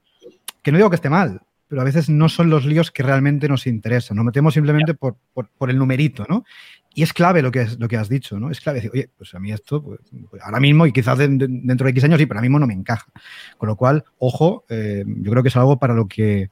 que 0.63 0.73
no 0.73 0.79
digo 0.79 0.89
que 0.89 0.97
esté 0.97 1.11
mal, 1.11 1.43
pero 1.75 1.83
a 1.83 1.85
veces 1.85 2.09
no 2.09 2.29
son 2.29 2.51
los 2.51 2.65
líos 2.65 2.93
que 2.93 3.03
realmente 3.03 3.49
nos 3.49 3.67
interesan. 3.67 4.17
Nos 4.17 4.25
metemos 4.25 4.55
simplemente 4.55 4.95
por, 4.95 5.17
por, 5.33 5.71
el 5.71 5.77
numerito, 5.77 6.25
¿no? 6.29 6.45
y 6.95 7.03
es 7.03 7.13
clave 7.13 7.43
lo 7.43 7.51
que, 7.51 7.63
es, 7.63 7.81
lo 7.81 7.89
que 7.89 7.97
has 7.97 8.09
dicho, 8.09 8.39
¿no? 8.39 8.49
Es 8.53 8.61
clave 8.61 8.77
decir, 8.77 8.93
oye, 8.95 9.11
pues 9.19 9.35
a 9.35 9.41
mí 9.41 9.51
esto, 9.51 9.83
pues, 9.83 9.99
pues 10.31 10.41
ahora 10.41 10.61
mismo 10.61 10.87
y 10.87 10.93
quizás 10.93 11.19
dentro 11.19 11.85
de 11.85 11.91
X 11.91 12.05
años 12.05 12.21
sí, 12.21 12.27
pero 12.27 12.39
ahora 12.39 12.43
mismo 12.43 12.61
no 12.61 12.69
me 12.69 12.75
encaja. 12.75 13.11
Con 13.59 13.69
lo 13.69 13.75
cual, 13.75 14.05
ojo, 14.19 14.65
eh, 14.69 15.03
yo 15.05 15.33
creo 15.33 15.43
que 15.43 15.49
es 15.49 15.57
algo 15.57 15.81
para 15.81 15.95
lo 15.95 16.07
que 16.07 16.51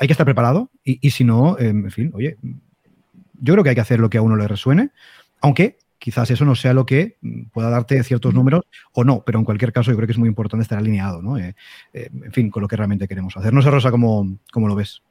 hay 0.00 0.08
que 0.08 0.12
estar 0.12 0.26
preparado 0.26 0.72
y, 0.82 1.08
si 1.12 1.22
no, 1.22 1.56
em, 1.60 1.84
en 1.84 1.90
fin, 1.92 2.10
oye, 2.14 2.36
yo 3.40 3.54
creo 3.54 3.62
que 3.62 3.70
hay 3.70 3.76
que 3.76 3.80
hacer 3.80 4.00
lo 4.00 4.10
que 4.10 4.18
a 4.18 4.22
uno 4.22 4.34
le 4.34 4.48
resuene, 4.48 4.90
aunque 5.40 5.78
quizás 6.04 6.30
eso 6.30 6.44
no 6.44 6.54
sea 6.54 6.74
lo 6.74 6.84
que 6.84 7.16
pueda 7.50 7.70
darte 7.70 8.02
ciertos 8.04 8.34
números 8.34 8.66
o 8.92 9.04
no, 9.04 9.22
pero 9.24 9.38
en 9.38 9.46
cualquier 9.46 9.72
caso 9.72 9.90
yo 9.90 9.96
creo 9.96 10.06
que 10.06 10.12
es 10.12 10.18
muy 10.18 10.28
importante 10.28 10.62
estar 10.62 10.76
alineado, 10.76 11.22
¿no? 11.22 11.38
Eh, 11.38 11.56
eh, 11.94 12.10
en 12.12 12.30
fin, 12.30 12.50
con 12.50 12.60
lo 12.60 12.68
que 12.68 12.76
realmente 12.76 13.08
queremos 13.08 13.34
hacer. 13.38 13.54
No 13.54 13.62
sé, 13.62 13.70
Rosa, 13.70 13.90
cómo, 13.90 14.36
cómo 14.52 14.68
lo 14.68 14.74
ves. 14.74 15.02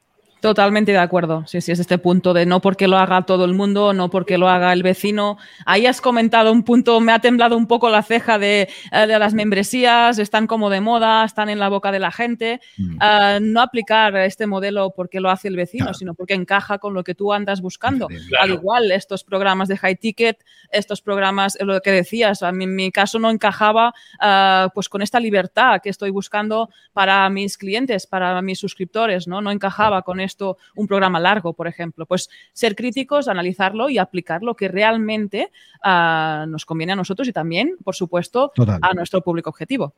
Totalmente 0.44 0.92
de 0.92 0.98
acuerdo. 0.98 1.46
Sí, 1.48 1.62
sí, 1.62 1.72
es 1.72 1.80
este 1.80 1.98
punto 1.98 2.34
de 2.34 2.46
no 2.46 2.60
porque 2.60 2.90
lo 2.90 2.98
haga 2.98 3.22
todo 3.22 3.46
el 3.46 3.54
mundo, 3.54 3.94
no 3.94 4.10
porque 4.10 4.38
lo 4.38 4.50
haga 4.50 4.74
el 4.74 4.84
vecino. 4.84 5.38
Ahí 5.66 5.86
has 5.86 6.02
comentado 6.02 6.52
un 6.52 6.64
punto, 6.64 7.00
me 7.00 7.14
ha 7.14 7.20
temblado 7.20 7.56
un 7.56 7.66
poco 7.66 7.90
la 7.90 8.04
ceja 8.04 8.38
de, 8.38 8.68
eh, 8.92 9.08
las 9.08 9.34
membresías, 9.34 10.20
están 10.20 10.46
como 10.46 10.70
de 10.70 10.82
moda, 10.82 11.24
están 11.24 11.48
en 11.48 11.60
la 11.60 11.70
boca 11.70 11.94
de 11.94 12.00
la 12.00 12.12
gente. 12.12 12.60
Mm. 12.78 12.98
Ah, 13.00 13.40
no 13.42 13.62
aplicar 13.62 14.18
este 14.18 14.46
modelo 14.46 14.94
porque 14.94 15.22
lo 15.22 15.30
hace 15.30 15.48
el 15.48 15.56
vecino, 15.56 15.94
sino 15.94 16.14
porque 16.14 16.34
encaja 16.34 16.78
con 16.78 16.94
lo 16.94 17.06
que 17.06 17.16
tú 17.16 17.32
andas 17.32 17.62
buscando. 17.62 18.10
Al 18.38 18.52
igual, 18.52 18.92
estos 18.92 19.24
programas 19.24 19.70
de 19.70 19.78
high 19.78 19.96
ticket, 19.96 20.44
estos 20.72 21.02
programas, 21.02 21.58
lo 21.62 21.80
que 21.80 21.92
decías, 21.94 22.44
a 22.44 22.52
mí, 22.52 22.66
en 22.66 22.76
mi 22.76 22.92
caso 22.92 23.18
no 23.18 23.30
encajaba 23.30 23.94
ah, 24.20 24.68
pues 24.74 24.90
con 24.90 25.02
esta 25.02 25.22
libertad 25.22 25.80
que 25.82 25.90
estoy 25.90 26.10
buscando 26.10 26.70
para 26.92 27.30
mis 27.30 27.58
clientes, 27.58 28.08
para 28.08 28.42
mis 28.42 28.60
suscriptores, 28.60 29.26
¿no? 29.26 29.40
No 29.40 29.50
encajaba 29.50 30.02
con 30.02 30.20
esto 30.20 30.33
un 30.76 30.88
programa 30.88 31.20
largo, 31.20 31.54
por 31.54 31.68
ejemplo. 31.68 32.06
Pues 32.06 32.30
ser 32.54 32.76
críticos, 32.76 33.28
analizarlo 33.28 33.90
y 33.90 33.98
aplicar 33.98 34.44
lo 34.44 34.56
que 34.56 34.68
realmente 34.68 35.50
ah, 35.84 36.46
nos 36.48 36.66
conviene 36.66 36.94
a 36.94 36.96
nosotros 36.96 37.28
y 37.28 37.34
también, 37.34 37.78
por 37.84 37.96
supuesto, 37.96 38.52
a 38.82 38.94
nuestro 38.94 39.22
público 39.22 39.50
objetivo. 39.50 39.94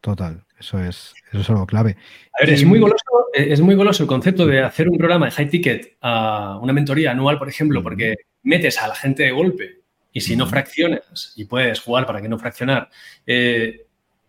Total, 0.00 0.44
eso 0.58 0.78
es, 0.78 1.14
eso 1.32 1.40
es 1.40 1.50
algo 1.50 1.66
clave. 1.66 1.96
A 2.38 2.44
ver, 2.44 2.54
es 2.54 2.64
muy, 2.64 2.78
goloso, 2.78 3.04
es 3.34 3.60
muy 3.60 3.74
goloso 3.74 4.02
el 4.04 4.08
concepto 4.08 4.46
de 4.46 4.62
hacer 4.62 4.88
un 4.88 4.98
programa 4.98 5.26
de 5.26 5.32
high 5.32 5.48
ticket 5.48 5.96
a 6.00 6.58
una 6.62 6.72
mentoría 6.72 7.10
anual, 7.10 7.38
por 7.38 7.48
ejemplo, 7.48 7.82
porque 7.82 8.14
metes 8.42 8.80
a 8.80 8.88
la 8.88 8.94
gente 8.94 9.24
de 9.24 9.32
golpe 9.32 9.80
y 10.12 10.20
si 10.20 10.36
no 10.36 10.46
fraccionas 10.46 11.32
y 11.36 11.44
puedes 11.44 11.80
jugar 11.80 12.06
para 12.06 12.22
que 12.22 12.28
no 12.28 12.38
fraccionar, 12.38 12.88
eh, 13.26 13.85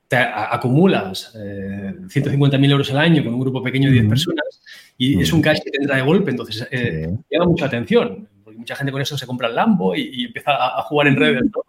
te 0.07 0.17
acumulas 0.17 1.33
150.000 1.35 2.65
eh, 2.65 2.71
euros 2.71 2.91
al 2.91 2.97
año 2.97 3.23
con 3.23 3.33
un 3.33 3.39
grupo 3.39 3.61
pequeño 3.61 3.89
de 3.89 3.95
10 3.95 4.07
personas 4.07 4.61
y 4.97 5.21
es 5.21 5.31
un 5.31 5.41
cash 5.41 5.59
que 5.63 5.71
te 5.71 5.77
entra 5.81 5.97
de 5.97 6.01
golpe, 6.01 6.31
entonces 6.31 6.67
eh, 6.71 7.13
llama 7.29 7.45
mucha 7.45 7.65
atención, 7.65 8.27
porque 8.43 8.57
mucha 8.57 8.75
gente 8.75 8.91
con 8.91 9.01
eso 9.01 9.17
se 9.17 9.27
compra 9.27 9.47
el 9.47 9.55
Lambo 9.55 9.95
y, 9.95 10.25
empieza 10.25 10.51
a, 10.55 10.81
jugar 10.83 11.07
en 11.07 11.15
redes, 11.17 11.43
¿no? 11.43 11.63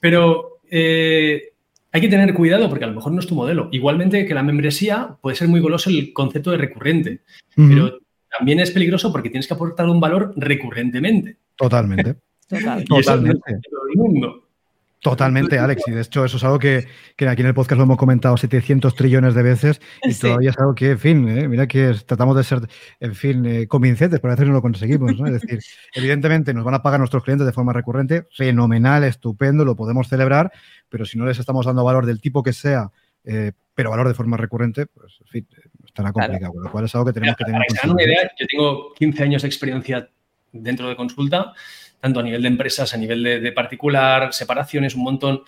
Pero 0.00 0.60
eh, 0.70 1.52
hay 1.92 2.00
que 2.00 2.08
tener 2.08 2.32
cuidado 2.32 2.68
porque 2.68 2.84
a 2.84 2.88
lo 2.88 2.94
mejor 2.94 3.12
no 3.12 3.20
es 3.20 3.26
tu 3.26 3.34
modelo. 3.34 3.68
Igualmente 3.70 4.24
que 4.26 4.34
la 4.34 4.42
membresía 4.42 5.16
puede 5.20 5.36
ser 5.36 5.48
muy 5.48 5.60
goloso 5.60 5.90
el 5.90 6.12
concepto 6.12 6.50
de 6.50 6.58
recurrente, 6.58 7.20
pero 7.54 7.98
también 8.36 8.60
es 8.60 8.70
peligroso 8.70 9.12
porque 9.12 9.30
tienes 9.30 9.46
que 9.46 9.54
aportar 9.54 9.88
un 9.88 10.00
valor 10.00 10.32
recurrentemente. 10.36 11.36
Totalmente. 11.56 12.16
Totalmente. 12.88 13.60
Totalmente, 15.04 15.58
Alex. 15.58 15.82
Y 15.86 15.90
de 15.90 16.00
hecho, 16.00 16.24
eso 16.24 16.38
es 16.38 16.44
algo 16.44 16.58
que, 16.58 16.86
aquí 17.28 17.42
en 17.42 17.46
el 17.46 17.52
podcast 17.52 17.76
lo 17.76 17.84
hemos 17.84 17.98
comentado 17.98 18.38
700 18.38 18.94
trillones 18.94 19.34
de 19.34 19.42
veces 19.42 19.78
y 20.02 20.14
todavía 20.14 20.48
es 20.48 20.58
algo 20.58 20.74
que, 20.74 20.92
en 20.92 20.98
fin, 20.98 21.28
eh, 21.28 21.46
mira 21.46 21.66
que 21.66 21.94
tratamos 22.06 22.34
de 22.34 22.42
ser, 22.42 22.60
en 23.00 23.14
fin, 23.14 23.44
eh, 23.44 23.68
convincentes, 23.68 24.18
pero 24.18 24.32
a 24.32 24.36
veces 24.36 24.48
no 24.48 24.54
lo 24.54 24.62
conseguimos. 24.62 25.14
¿no? 25.18 25.26
Es 25.26 25.42
decir, 25.42 25.60
evidentemente 25.94 26.54
nos 26.54 26.64
van 26.64 26.72
a 26.72 26.82
pagar 26.82 27.00
nuestros 27.00 27.22
clientes 27.22 27.46
de 27.46 27.52
forma 27.52 27.74
recurrente, 27.74 28.26
fenomenal, 28.34 29.04
estupendo, 29.04 29.66
lo 29.66 29.76
podemos 29.76 30.08
celebrar, 30.08 30.50
pero 30.88 31.04
si 31.04 31.18
no 31.18 31.26
les 31.26 31.38
estamos 31.38 31.66
dando 31.66 31.84
valor 31.84 32.06
del 32.06 32.22
tipo 32.22 32.42
que 32.42 32.54
sea, 32.54 32.90
eh, 33.24 33.52
pero 33.74 33.90
valor 33.90 34.08
de 34.08 34.14
forma 34.14 34.38
recurrente, 34.38 34.86
pues, 34.86 35.18
en 35.20 35.26
fin, 35.26 35.48
estará 35.84 36.12
complicado. 36.12 36.54
Con 36.54 36.64
lo 36.64 36.72
cual 36.72 36.86
es 36.86 36.94
algo 36.94 37.04
que 37.04 37.12
tenemos 37.12 37.36
que 37.36 37.44
tener. 37.44 37.60
Para 37.78 37.92
una 37.92 38.02
idea, 38.02 38.30
yo 38.40 38.46
tengo 38.46 38.94
15 38.94 39.22
años 39.22 39.42
de 39.42 39.48
experiencia 39.48 40.08
dentro 40.50 40.88
de 40.88 40.96
consulta 40.96 41.52
tanto 42.04 42.20
a 42.20 42.22
nivel 42.22 42.42
de 42.42 42.48
empresas, 42.48 42.92
a 42.92 42.98
nivel 42.98 43.22
de, 43.22 43.52
particular, 43.52 44.30
separaciones, 44.34 44.94
un 44.94 45.04
montón, 45.04 45.40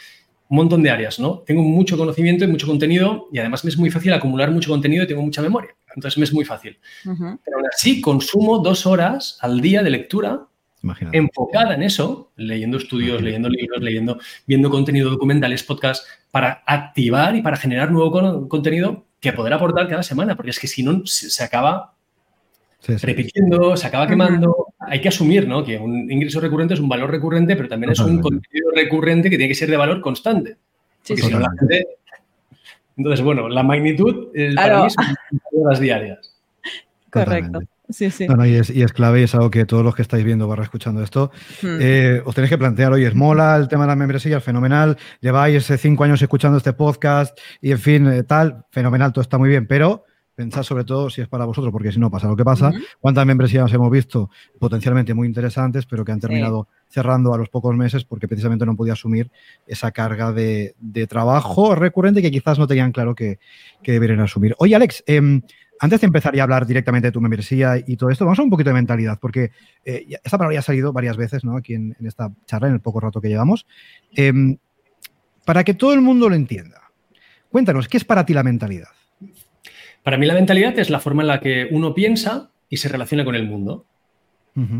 un 0.48 0.56
montón 0.56 0.82
de 0.82 0.88
áreas, 0.88 1.20
¿no? 1.20 1.40
Tengo 1.40 1.60
mucho 1.60 1.98
conocimiento 1.98 2.44
y 2.44 2.46
mucho 2.46 2.66
contenido 2.66 3.28
y 3.30 3.40
además 3.40 3.62
me 3.62 3.68
es 3.68 3.76
muy 3.76 3.90
fácil 3.90 4.14
acumular 4.14 4.50
mucho 4.50 4.70
contenido 4.70 5.04
y 5.04 5.06
tengo 5.06 5.20
mucha 5.20 5.42
memoria. 5.42 5.76
Entonces 5.94 6.16
me 6.16 6.24
es 6.24 6.32
muy 6.32 6.46
fácil. 6.46 6.78
Pero 7.04 7.58
aún 7.58 7.66
así 7.70 8.00
consumo 8.00 8.60
dos 8.60 8.86
horas 8.86 9.36
al 9.42 9.60
día 9.60 9.82
de 9.82 9.90
lectura 9.90 10.46
enfocada 11.12 11.74
en 11.74 11.82
eso, 11.82 12.32
leyendo 12.36 12.78
estudios, 12.78 13.20
leyendo 13.20 13.50
libros, 13.50 13.82
leyendo, 13.82 14.18
viendo 14.46 14.70
contenido 14.70 15.10
documentales, 15.10 15.62
podcasts, 15.62 16.06
para 16.30 16.62
activar 16.64 17.36
y 17.36 17.42
para 17.42 17.58
generar 17.58 17.90
nuevo 17.90 18.48
contenido 18.48 19.04
que 19.20 19.34
poder 19.34 19.52
aportar 19.52 19.90
cada 19.90 20.02
semana, 20.02 20.36
porque 20.36 20.52
es 20.52 20.58
que 20.58 20.68
si 20.68 20.82
no 20.82 21.02
se 21.04 21.44
acaba 21.44 21.92
repitiendo, 22.86 23.76
se 23.76 23.86
acaba 23.86 24.06
quemando. 24.06 24.65
Hay 24.86 25.00
que 25.00 25.08
asumir 25.08 25.46
¿no? 25.48 25.64
que 25.64 25.78
un 25.78 26.10
ingreso 26.10 26.40
recurrente 26.40 26.74
es 26.74 26.80
un 26.80 26.88
valor 26.88 27.10
recurrente, 27.10 27.56
pero 27.56 27.68
también 27.68 27.92
es 27.92 28.00
un 28.00 28.20
contenido 28.20 28.70
recurrente 28.74 29.30
que 29.30 29.36
tiene 29.36 29.48
que 29.48 29.54
ser 29.54 29.70
de 29.70 29.76
valor 29.76 30.00
constante. 30.00 30.56
Entonces, 32.96 33.22
bueno, 33.22 33.48
la 33.48 33.62
magnitud 33.62 34.28
para 34.54 34.84
mí 34.84 34.90
son 34.90 35.16
horas 35.64 35.80
diarias. 35.80 36.32
Correcto. 37.10 37.60
Sí, 37.88 38.10
sí. 38.10 38.26
y, 38.26 38.82
es, 38.82 38.92
clave 38.92 39.20
y 39.20 39.24
es 39.24 39.34
algo 39.34 39.50
que 39.50 39.64
todos 39.64 39.84
los 39.84 39.94
que 39.94 40.02
estáis 40.02 40.24
viendo, 40.24 40.48
barra 40.48 40.64
escuchando 40.64 41.02
esto, 41.02 41.30
hmm. 41.62 41.78
eh, 41.80 42.22
os 42.24 42.34
tenéis 42.34 42.50
que 42.50 42.58
plantear, 42.58 42.92
oye, 42.92 43.06
es 43.06 43.14
mola 43.14 43.56
el 43.56 43.68
tema 43.68 43.84
de 43.84 43.88
la 43.88 43.96
membresía, 43.96 44.40
fenomenal, 44.40 44.96
lleváis 45.20 45.70
cinco 45.78 46.02
años 46.02 46.20
escuchando 46.20 46.58
este 46.58 46.72
podcast 46.72 47.38
y 47.60 47.70
en 47.70 47.78
fin, 47.78 48.06
eh, 48.08 48.24
tal, 48.24 48.64
fenomenal, 48.70 49.12
todo 49.12 49.22
está 49.22 49.38
muy 49.38 49.48
bien, 49.48 49.68
pero 49.68 50.04
pensar 50.36 50.64
sobre 50.64 50.84
todo 50.84 51.08
si 51.10 51.22
es 51.22 51.28
para 51.28 51.46
vosotros, 51.46 51.72
porque 51.72 51.90
si 51.90 51.98
no 51.98 52.10
pasa 52.10 52.28
lo 52.28 52.36
que 52.36 52.44
pasa. 52.44 52.70
¿Cuántas 53.00 53.26
membresías 53.26 53.72
hemos 53.72 53.90
visto 53.90 54.30
potencialmente 54.58 55.14
muy 55.14 55.26
interesantes, 55.26 55.86
pero 55.86 56.04
que 56.04 56.12
han 56.12 56.20
terminado 56.20 56.68
cerrando 56.88 57.34
a 57.34 57.38
los 57.38 57.48
pocos 57.48 57.74
meses 57.74 58.04
porque 58.04 58.28
precisamente 58.28 58.66
no 58.66 58.76
podía 58.76 58.92
asumir 58.92 59.30
esa 59.66 59.90
carga 59.90 60.32
de, 60.32 60.74
trabajo 61.08 61.74
recurrente 61.74 62.22
que 62.22 62.30
quizás 62.30 62.58
no 62.58 62.66
tenían 62.66 62.92
claro 62.92 63.14
que, 63.14 63.38
que 63.82 63.92
deberían 63.92 64.20
asumir? 64.20 64.54
Oye, 64.58 64.76
Alex, 64.76 65.02
em, 65.06 65.40
antes 65.80 66.00
de 66.00 66.06
empezar 66.06 66.38
a 66.38 66.42
hablar 66.42 66.66
directamente 66.66 67.08
de 67.08 67.12
tu 67.12 67.20
membresía 67.20 67.76
y 67.84 67.96
todo 67.96 68.10
esto, 68.10 68.24
vamos 68.24 68.38
a 68.38 68.42
un 68.42 68.50
poquito 68.50 68.70
de 68.70 68.74
mentalidad, 68.74 69.18
porque 69.18 69.52
eh, 69.84 70.06
esta 70.22 70.36
palabra 70.36 70.54
ya 70.54 70.60
ha 70.60 70.62
salido 70.62 70.92
varias 70.92 71.16
veces 71.16 71.44
¿no? 71.44 71.56
aquí 71.56 71.74
en, 71.74 71.96
esta 72.04 72.30
charla, 72.46 72.68
en 72.68 72.74
el 72.74 72.80
poco 72.80 73.00
rato 73.00 73.20
que 73.20 73.28
llevamos. 73.28 73.66
Em, 74.14 74.58
para 75.46 75.64
que 75.64 75.74
todo 75.74 75.94
el 75.94 76.02
mundo 76.02 76.28
lo 76.28 76.34
entienda, 76.34 76.82
cuéntanos, 77.50 77.88
¿qué 77.88 77.96
es 77.96 78.04
para 78.04 78.26
ti 78.26 78.34
la 78.34 78.42
mentalidad? 78.42 78.95
Para 80.06 80.18
mí 80.18 80.26
la 80.26 80.34
mentalidad 80.34 80.78
es 80.78 80.88
la 80.88 81.00
forma 81.00 81.24
en 81.24 81.26
la 81.26 81.40
que 81.40 81.66
uno 81.68 81.92
piensa 81.92 82.52
y 82.70 82.76
se 82.76 82.88
relaciona 82.88 83.24
con 83.24 83.34
el 83.34 83.44
mundo. 83.44 83.86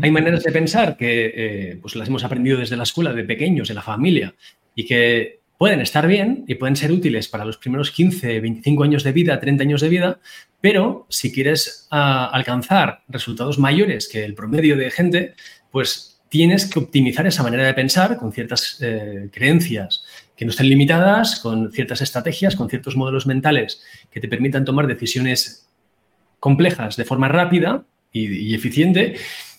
Hay 0.01 0.09
maneras 0.09 0.41
de 0.41 0.53
pensar 0.53 0.95
que 0.95 1.33
eh, 1.35 1.79
pues 1.81 1.97
las 1.97 2.07
hemos 2.07 2.23
aprendido 2.23 2.59
desde 2.59 2.77
la 2.77 2.83
escuela, 2.83 3.11
de 3.11 3.25
pequeños, 3.25 3.69
en 3.69 3.75
la 3.75 3.81
familia, 3.81 4.35
y 4.73 4.85
que 4.85 5.41
pueden 5.57 5.81
estar 5.81 6.07
bien 6.07 6.45
y 6.47 6.55
pueden 6.55 6.77
ser 6.77 6.93
útiles 6.93 7.27
para 7.27 7.43
los 7.43 7.57
primeros 7.57 7.91
15, 7.91 8.39
25 8.39 8.83
años 8.85 9.03
de 9.03 9.11
vida, 9.11 9.37
30 9.37 9.63
años 9.63 9.81
de 9.81 9.89
vida, 9.89 10.19
pero 10.61 11.05
si 11.09 11.33
quieres 11.33 11.89
ah, 11.91 12.29
alcanzar 12.31 13.03
resultados 13.09 13.59
mayores 13.59 14.07
que 14.07 14.23
el 14.23 14.33
promedio 14.33 14.77
de 14.77 14.91
gente, 14.91 15.33
pues 15.71 16.21
tienes 16.29 16.67
que 16.67 16.79
optimizar 16.79 17.27
esa 17.27 17.43
manera 17.43 17.65
de 17.65 17.73
pensar 17.73 18.15
con 18.15 18.31
ciertas 18.31 18.77
eh, 18.81 19.27
creencias 19.33 20.05
que 20.37 20.45
no 20.45 20.51
estén 20.51 20.69
limitadas, 20.69 21.39
con 21.39 21.71
ciertas 21.71 22.01
estrategias, 22.01 22.55
con 22.55 22.69
ciertos 22.69 22.95
modelos 22.95 23.25
mentales 23.25 23.81
que 24.11 24.19
te 24.19 24.27
permitan 24.27 24.63
tomar 24.63 24.85
decisiones 24.85 25.67
complejas 26.39 26.95
de 26.95 27.05
forma 27.05 27.27
rápida 27.27 27.83
y, 28.11 28.53
eficiente 28.53 29.15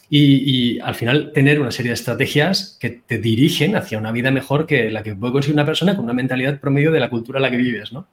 y, 0.08 0.78
al 0.78 0.94
final 0.94 1.32
tener 1.32 1.61
una 1.61 1.73
serie 1.73 1.90
de 1.90 1.94
estrategias 1.94 2.78
que 2.80 2.90
te 2.90 3.18
dirigen 3.18 3.76
hacia 3.76 3.99
una 3.99 4.12
vida 4.12 4.30
mejor 4.30 4.66
que 4.66 4.90
la 4.90 5.02
que 5.02 5.14
puede 5.14 5.32
conseguir 5.32 5.56
una 5.56 5.66
persona 5.66 5.97
con 5.97 6.04
una 6.04 6.14
mentalidad 6.14 6.61
promedio 6.61 6.92
de 6.92 7.00
la 7.00 7.11
cultura 7.11 7.38
en 7.38 7.42
la 7.42 7.50
que 7.50 7.56
vives, 7.56 7.92
¿no? 7.92 8.06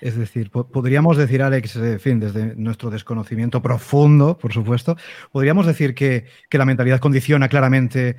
Es 0.00 0.16
decir, 0.16 0.50
podríamos 0.50 1.16
decir, 1.16 1.42
Alex, 1.42 1.76
en 1.76 2.00
fin, 2.00 2.20
desde 2.20 2.54
nuestro 2.56 2.90
desconocimiento 2.90 3.60
profundo, 3.60 4.38
por 4.38 4.52
supuesto, 4.52 4.96
podríamos 5.32 5.66
decir 5.66 5.94
que 5.94 6.24
la 6.50 6.64
mentalidad 6.64 7.00
condiciona 7.00 7.48
claramente 7.48 8.16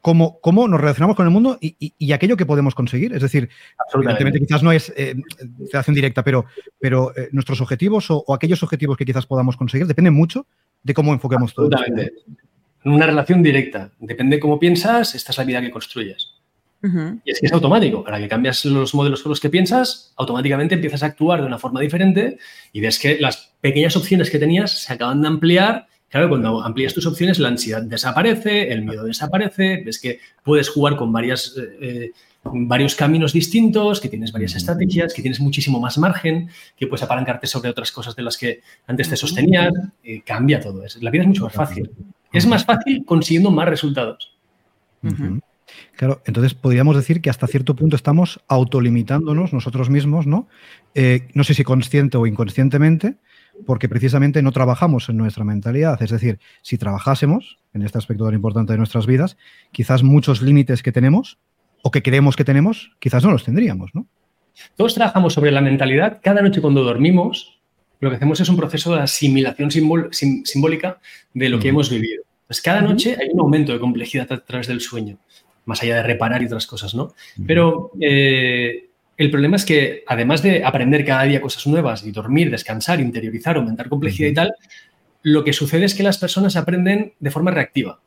cómo, 0.00 0.40
cómo 0.40 0.68
nos 0.68 0.80
relacionamos 0.80 1.16
con 1.16 1.26
el 1.26 1.32
mundo 1.32 1.58
y, 1.60 2.12
aquello 2.12 2.36
que 2.36 2.46
podemos 2.46 2.74
conseguir. 2.74 3.12
Es 3.14 3.22
decir, 3.22 3.48
evidentemente 3.94 4.40
quizás 4.40 4.62
no 4.62 4.72
es 4.72 4.92
eh, 4.96 5.14
directa, 5.88 6.24
pero, 6.24 6.46
pero 6.78 7.16
eh, 7.16 7.28
nuestros 7.32 7.60
objetivos 7.60 8.06
o, 8.10 8.24
aquellos 8.34 8.62
objetivos 8.62 8.96
que 8.96 9.04
quizás 9.04 9.26
podamos 9.26 9.56
conseguir 9.56 9.86
dependen 9.86 10.14
mucho 10.14 10.46
de 10.82 10.94
cómo 10.94 11.12
enfoquemos 11.12 11.54
todo. 11.54 11.66
Absolutamente. 11.66 12.12
Una 12.84 13.06
relación 13.06 13.42
directa. 13.42 13.92
Depende 14.00 14.36
de 14.36 14.40
cómo 14.40 14.58
piensas, 14.58 15.14
esta 15.14 15.30
es 15.30 15.38
la 15.38 15.44
vida 15.44 15.60
que 15.60 15.70
construyes. 15.70 16.32
Y 16.82 17.30
es 17.30 17.38
que 17.38 17.46
es 17.46 17.52
automático. 17.52 18.02
Para 18.02 18.18
que 18.18 18.28
cambias 18.28 18.64
los 18.64 18.92
modelos 18.92 19.22
con 19.22 19.30
los 19.30 19.38
que 19.38 19.48
piensas, 19.48 20.12
automáticamente 20.16 20.74
empiezas 20.74 21.04
a 21.04 21.06
actuar 21.06 21.40
de 21.40 21.46
una 21.46 21.58
forma 21.58 21.80
diferente 21.80 22.38
y 22.72 22.80
ves 22.80 22.98
que 22.98 23.18
las 23.20 23.54
pequeñas 23.60 23.96
opciones 23.96 24.30
que 24.30 24.40
tenías 24.40 24.82
se 24.82 24.92
acaban 24.92 25.22
de 25.22 25.28
ampliar 25.28 25.86
Claro, 26.12 26.28
cuando 26.28 26.62
amplías 26.62 26.92
tus 26.92 27.06
opciones, 27.06 27.38
la 27.38 27.48
ansiedad 27.48 27.80
desaparece, 27.80 28.70
el 28.70 28.82
miedo 28.82 29.02
desaparece, 29.04 29.82
ves 29.82 29.98
que 29.98 30.20
puedes 30.44 30.68
jugar 30.68 30.94
con 30.94 31.10
varias, 31.10 31.56
eh, 31.56 31.78
eh, 31.80 32.12
varios 32.44 32.94
caminos 32.94 33.32
distintos, 33.32 33.98
que 33.98 34.10
tienes 34.10 34.30
varias 34.30 34.54
estrategias, 34.54 35.14
que 35.14 35.22
tienes 35.22 35.40
muchísimo 35.40 35.80
más 35.80 35.96
margen, 35.96 36.50
que 36.76 36.86
puedes 36.86 37.02
apalancarte 37.02 37.46
sobre 37.46 37.70
otras 37.70 37.90
cosas 37.90 38.14
de 38.14 38.24
las 38.24 38.36
que 38.36 38.60
antes 38.86 39.08
te 39.08 39.16
sostenías. 39.16 39.72
cambia 40.26 40.60
todo. 40.60 40.84
La 41.00 41.10
vida 41.10 41.22
es 41.22 41.28
mucho 41.28 41.44
más 41.44 41.54
fácil. 41.54 41.90
Es 42.30 42.46
más 42.46 42.66
fácil 42.66 43.06
consiguiendo 43.06 43.50
más 43.50 43.66
resultados. 43.70 44.36
Claro, 45.96 46.20
entonces 46.26 46.52
podríamos 46.52 46.94
decir 46.94 47.22
que 47.22 47.30
hasta 47.30 47.46
cierto 47.46 47.74
punto 47.74 47.96
estamos 47.96 48.40
autolimitándonos 48.48 49.54
nosotros 49.54 49.88
mismos, 49.88 50.26
¿no? 50.26 50.46
Eh, 50.94 51.28
no 51.34 51.44
sé 51.44 51.54
si 51.54 51.64
consciente 51.64 52.16
o 52.18 52.26
inconscientemente, 52.26 53.16
porque 53.66 53.88
precisamente 53.88 54.42
no 54.42 54.52
trabajamos 54.52 55.08
en 55.08 55.16
nuestra 55.16 55.44
mentalidad. 55.44 56.02
Es 56.02 56.10
decir, 56.10 56.38
si 56.62 56.78
trabajásemos 56.78 57.58
en 57.74 57.82
este 57.82 57.98
aspecto 57.98 58.24
tan 58.24 58.34
importante 58.34 58.72
de 58.72 58.78
nuestras 58.78 59.06
vidas, 59.06 59.36
quizás 59.72 60.02
muchos 60.02 60.42
límites 60.42 60.82
que 60.82 60.92
tenemos 60.92 61.38
o 61.82 61.90
que 61.90 62.02
creemos 62.02 62.36
que 62.36 62.44
tenemos, 62.44 62.92
quizás 62.98 63.24
no 63.24 63.30
los 63.30 63.44
tendríamos, 63.44 63.94
¿no? 63.94 64.06
Todos 64.76 64.94
trabajamos 64.94 65.32
sobre 65.32 65.50
la 65.50 65.60
mentalidad. 65.60 66.20
Cada 66.22 66.42
noche 66.42 66.60
cuando 66.60 66.84
dormimos, 66.84 67.58
lo 68.00 68.10
que 68.10 68.16
hacemos 68.16 68.40
es 68.40 68.48
un 68.48 68.56
proceso 68.56 68.94
de 68.94 69.02
asimilación 69.02 69.70
simbólica 69.70 70.98
de 71.32 71.48
lo 71.48 71.58
que 71.58 71.68
hemos 71.68 71.90
vivido. 71.90 72.22
Pues 72.46 72.60
cada 72.60 72.82
noche 72.82 73.16
hay 73.18 73.28
un 73.32 73.40
aumento 73.40 73.72
de 73.72 73.80
complejidad 73.80 74.30
a 74.30 74.44
través 74.44 74.66
del 74.66 74.80
sueño, 74.80 75.18
más 75.64 75.82
allá 75.82 75.96
de 75.96 76.02
reparar 76.02 76.42
y 76.42 76.46
otras 76.46 76.66
cosas, 76.66 76.94
¿no? 76.94 77.14
Pero 77.46 77.92
eh, 78.00 78.90
el 79.16 79.30
problema 79.30 79.56
es 79.56 79.64
que, 79.64 80.04
además 80.06 80.42
de 80.42 80.64
aprender 80.64 81.04
cada 81.04 81.24
día 81.24 81.40
cosas 81.40 81.66
nuevas 81.66 82.04
y 82.04 82.12
dormir, 82.12 82.50
descansar, 82.50 83.00
interiorizar, 83.00 83.56
aumentar 83.56 83.88
complejidad 83.88 84.28
y 84.28 84.34
tal, 84.34 84.54
lo 85.22 85.44
que 85.44 85.52
sucede 85.52 85.84
es 85.84 85.94
que 85.94 86.02
las 86.02 86.18
personas 86.18 86.56
aprenden 86.56 87.12
de 87.20 87.30
forma 87.30 87.50
reactiva. 87.50 88.00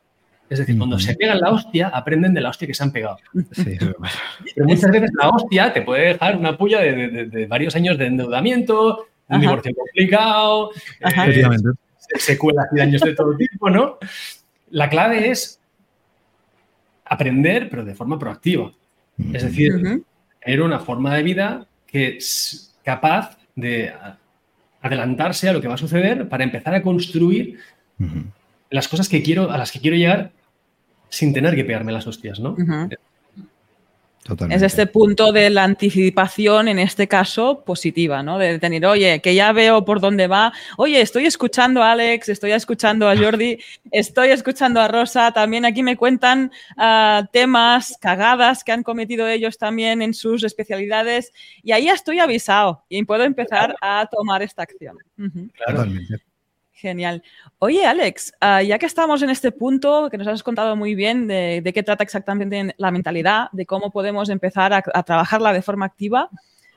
Es 0.48 0.60
decir, 0.60 0.78
cuando 0.78 0.98
se 0.98 1.16
pegan 1.16 1.40
la 1.40 1.50
hostia, 1.50 1.88
aprenden 1.88 2.32
de 2.32 2.40
la 2.40 2.50
hostia 2.50 2.68
que 2.68 2.74
se 2.74 2.82
han 2.82 2.92
pegado. 2.92 3.18
Pero 3.64 4.66
muchas 4.66 4.90
veces 4.90 5.10
la 5.20 5.30
hostia 5.30 5.72
te 5.72 5.82
puede 5.82 6.08
dejar 6.08 6.36
una 6.36 6.56
puya 6.56 6.80
de, 6.80 7.46
varios 7.48 7.74
años 7.74 7.98
de 7.98 8.06
endeudamiento, 8.06 9.06
un 9.28 9.40
divorcio 9.40 9.74
complicado, 9.74 10.70
eh, 11.00 11.44
secuelas 12.16 12.66
y 12.72 12.78
daños 12.78 13.00
de 13.00 13.14
todo 13.14 13.36
tipo, 13.36 13.70
¿no? 13.70 13.98
La 14.70 14.88
clave 14.88 15.30
es 15.30 15.60
aprender, 17.04 17.68
pero 17.68 17.84
de 17.84 17.94
forma 17.94 18.16
proactiva. 18.16 18.72
Es 19.32 19.42
decir, 19.42 20.04
tener 20.46 20.62
una 20.62 20.78
forma 20.78 21.14
de 21.14 21.22
vida 21.22 21.66
que 21.86 22.16
es 22.16 22.74
capaz 22.84 23.36
de 23.54 23.92
adelantarse 24.80 25.48
a 25.48 25.52
lo 25.52 25.60
que 25.60 25.68
va 25.68 25.74
a 25.74 25.78
suceder 25.78 26.28
para 26.28 26.44
empezar 26.44 26.74
a 26.74 26.82
construir 26.82 27.58
las 28.70 28.88
cosas 28.88 29.08
que 29.08 29.22
quiero, 29.22 29.50
a 29.50 29.58
las 29.58 29.72
que 29.72 29.80
quiero 29.80 29.96
llegar 29.96 30.32
sin 31.08 31.32
tener 31.32 31.54
que 31.54 31.64
pegarme 31.64 31.92
las 31.92 32.06
hostias, 32.06 32.40
¿no? 32.40 32.56
Es 34.50 34.62
este 34.62 34.86
punto 34.86 35.32
de 35.32 35.50
la 35.50 35.64
anticipación, 35.64 36.68
en 36.68 36.78
este 36.78 37.06
caso, 37.06 37.62
positiva, 37.64 38.22
¿no? 38.22 38.38
De 38.38 38.58
tener, 38.58 38.84
oye, 38.86 39.20
que 39.20 39.34
ya 39.34 39.52
veo 39.52 39.84
por 39.84 40.00
dónde 40.00 40.26
va. 40.26 40.52
Oye, 40.76 41.00
estoy 41.00 41.26
escuchando 41.26 41.82
a 41.82 41.92
Alex, 41.92 42.28
estoy 42.28 42.52
escuchando 42.52 43.08
a 43.08 43.16
Jordi, 43.16 43.58
estoy 43.92 44.30
escuchando 44.30 44.80
a 44.80 44.88
Rosa. 44.88 45.32
También 45.32 45.64
aquí 45.64 45.82
me 45.82 45.96
cuentan 45.96 46.50
ah, 46.76 47.28
temas, 47.32 47.96
cagadas 48.00 48.64
que 48.64 48.72
han 48.72 48.82
cometido 48.82 49.28
ellos 49.28 49.58
también 49.58 50.02
en 50.02 50.14
sus 50.14 50.42
especialidades. 50.44 51.32
Y 51.62 51.72
ahí 51.72 51.84
ya 51.84 51.94
estoy 51.94 52.18
avisado 52.18 52.84
y 52.88 53.04
puedo 53.04 53.24
empezar 53.24 53.76
a 53.80 54.08
tomar 54.10 54.42
esta 54.42 54.62
acción. 54.62 54.98
Genial. 56.76 57.22
Oye, 57.58 57.86
Alex, 57.86 58.34
ah, 58.38 58.62
ya 58.62 58.78
que 58.78 58.84
estamos 58.84 59.22
en 59.22 59.30
este 59.30 59.50
punto, 59.50 60.10
que 60.10 60.18
nos 60.18 60.26
has 60.26 60.42
contado 60.42 60.76
muy 60.76 60.94
bien 60.94 61.26
de, 61.26 61.62
qué 61.74 61.82
trata 61.82 62.04
exactamente 62.04 62.74
la 62.76 62.90
mentalidad, 62.90 63.48
de 63.52 63.64
cómo 63.64 63.90
podemos 63.90 64.28
empezar 64.28 64.74
a, 64.74 64.82
trabajarla 65.02 65.54
de 65.54 65.62
forma 65.62 65.86
activa, 65.86 66.28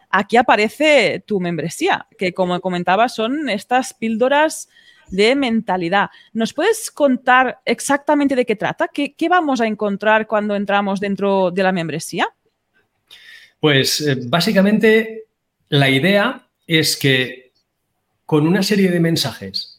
aquí 0.09 0.37
aparece 0.37 1.21
tu 1.27 1.41
membresía, 1.41 2.07
que 2.17 2.33
como 2.33 2.61
comentaba 2.61 3.09
son 3.09 3.49
estas 3.49 3.93
píldoras 3.93 4.69
de 5.09 5.35
mentalidad. 5.35 6.09
¿Nos 6.31 6.53
puedes 6.53 6.91
contar 6.91 7.59
exactamente 7.65 8.37
de 8.37 8.45
qué 8.45 8.55
trata? 8.55 8.87
¿Qué, 8.87 9.29
vamos 9.29 9.59
a 9.59 9.67
encontrar 9.67 10.27
cuando 10.27 10.55
entramos 10.55 11.01
dentro 11.01 11.51
de 11.51 11.63
la 11.63 11.73
membresía? 11.73 12.25
Pues 13.59 13.99
eh, 13.99 14.17
básicamente 14.27 15.25
la 15.67 15.89
idea 15.89 16.47
es 16.65 16.95
que 16.95 17.51
con 18.25 18.47
una 18.47 18.63
serie 18.63 18.89
de 18.89 19.01
mensajes 19.01 19.78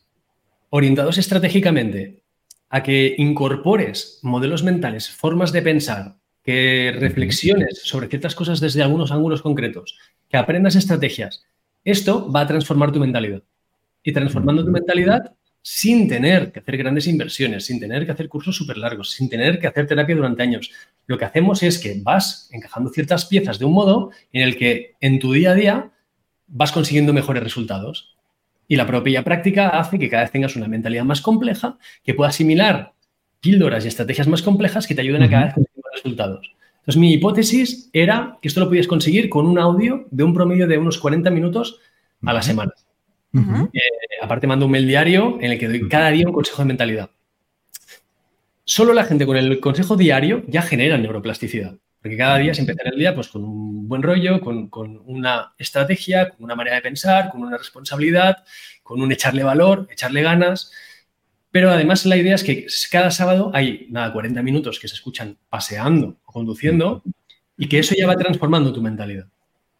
orientados 0.70 1.18
estratégicamente 1.18 2.22
a 2.68 2.83
que 2.83 3.14
incorpores 3.18 4.20
modelos 4.22 4.62
mentales, 4.62 5.11
formas 5.11 5.52
de 5.52 5.62
pensar, 5.62 6.16
que 6.42 6.96
reflexiones 6.98 7.83
sobre 7.85 8.09
ciertas 8.09 8.35
cosas 8.35 8.61
desde 8.61 8.83
algunos 8.83 9.12
ángulos 9.12 9.42
concretos, 9.42 9.98
que 10.28 10.37
aprendas 10.37 10.76
estrategias, 10.76 11.44
esto 11.85 12.30
va 12.30 12.42
a 12.42 12.46
transformar 12.46 12.92
tu 12.92 13.00
mentalidad. 13.00 13.42
Y 14.02 14.12
transformando 14.12 14.64
tu 14.64 14.70
mentalidad 14.70 15.35
sin 15.62 16.09
tener 16.09 16.52
que 16.52 16.61
hacer 16.61 16.76
grandes 16.78 17.06
inversiones, 17.06 17.66
sin 17.66 17.78
tener 17.80 18.06
que 18.06 18.12
hacer 18.12 18.28
cursos 18.28 18.56
súper 18.56 18.78
largos, 18.78 19.11
sin 19.11 19.28
tener 19.28 19.59
que 19.59 19.66
hacer 19.66 19.87
terapia 19.87 20.16
durante 20.16 20.42
años. 20.42 20.70
Lo 21.06 21.18
que 21.18 21.26
hacemos 21.26 21.62
es 21.62 21.78
que 21.78 22.00
vas 22.02 22.48
encajando 22.52 22.90
ciertas 22.90 23.26
piezas 23.26 23.59
de 23.59 23.66
un 23.66 23.72
modo 23.72 24.11
en 24.33 24.42
el 24.42 24.56
que 24.56 24.94
en 25.00 25.18
tu 25.18 25.33
día 25.33 25.50
a 25.50 25.54
día 25.54 25.92
vas 26.46 26.72
consiguiendo 26.72 27.12
mejores 27.12 27.42
resultados. 27.42 28.16
Y 28.70 28.76
la 28.76 28.87
propia 28.87 29.24
práctica 29.24 29.70
hace 29.70 29.98
que 29.98 30.09
cada 30.09 30.22
vez 30.22 30.30
tengas 30.30 30.54
una 30.54 30.68
mentalidad 30.68 31.02
más 31.02 31.20
compleja, 31.20 31.76
que 32.04 32.14
pueda 32.14 32.30
asimilar 32.30 32.92
píldoras 33.40 33.85
y 33.85 33.88
estrategias 33.88 34.28
más 34.28 34.42
complejas 34.42 34.87
que 34.87 34.94
te 34.94 35.00
ayuden 35.00 35.24
a 35.24 35.28
cada 35.28 35.46
vez 35.46 35.54
conseguir 35.54 35.83
más 35.83 35.92
resultados. 35.92 36.54
Entonces, 36.76 36.96
mi 36.96 37.12
hipótesis 37.12 37.90
era 37.92 38.38
que 38.40 38.46
esto 38.46 38.61
lo 38.61 38.68
podías 38.68 38.87
conseguir 38.87 39.28
con 39.28 39.46
un 39.46 39.59
audio 39.59 40.06
de 40.12 40.22
un 40.22 40.33
promedio 40.33 40.68
de 40.68 40.78
unos 40.78 40.98
40 40.98 41.30
minutos 41.30 41.80
a 42.24 42.33
la 42.33 42.42
semana. 42.42 42.72
Eh, 43.35 43.80
aparte, 44.22 44.46
mando 44.46 44.66
un 44.66 44.70
mail 44.70 44.87
diario 44.87 45.38
en 45.40 45.50
el 45.50 45.59
que 45.59 45.66
doy 45.66 45.88
cada 45.88 46.11
día 46.12 46.28
un 46.28 46.33
consejo 46.33 46.62
de 46.62 46.68
mentalidad. 46.68 47.11
Solo 48.62 48.94
la 48.94 49.02
gente 49.02 49.26
con 49.26 49.37
el 49.37 49.59
consejo 49.59 49.96
diario 49.96 50.44
ya 50.46 50.62
genera 50.62 50.96
neuroplasticidad. 50.96 51.74
Porque 52.00 52.16
cada 52.16 52.38
día 52.38 52.54
se 52.54 52.62
empieza 52.62 52.82
el 52.84 52.98
día 52.98 53.14
pues, 53.14 53.28
con 53.28 53.44
un 53.44 53.86
buen 53.86 54.02
rollo, 54.02 54.40
con, 54.40 54.70
una 55.04 55.52
estrategia, 55.58 56.30
con 56.30 56.44
una 56.44 56.54
manera 56.54 56.76
de 56.76 56.82
pensar, 56.82 57.30
con 57.30 57.42
una 57.42 57.58
responsabilidad, 57.58 58.44
con 58.82 59.02
un 59.02 59.12
echarle 59.12 59.44
valor, 59.44 59.86
echarle 59.90 60.22
ganas. 60.22 60.72
Pero 61.50 61.70
además 61.70 62.06
la 62.06 62.16
idea 62.16 62.36
es 62.36 62.44
que 62.44 62.66
cada 62.90 63.10
sábado 63.10 63.50
hay, 63.52 63.86
nada, 63.90 64.12
40 64.12 64.42
minutos 64.42 64.78
que 64.78 64.88
se 64.88 64.94
escuchan 64.94 65.36
paseando 65.50 66.16
o 66.24 66.32
conduciendo 66.32 67.02
y 67.58 67.68
que 67.68 67.80
eso 67.80 67.94
ya 67.96 68.06
va 68.06 68.16
transformando 68.16 68.72
tu 68.72 68.80
mentalidad. 68.80 69.26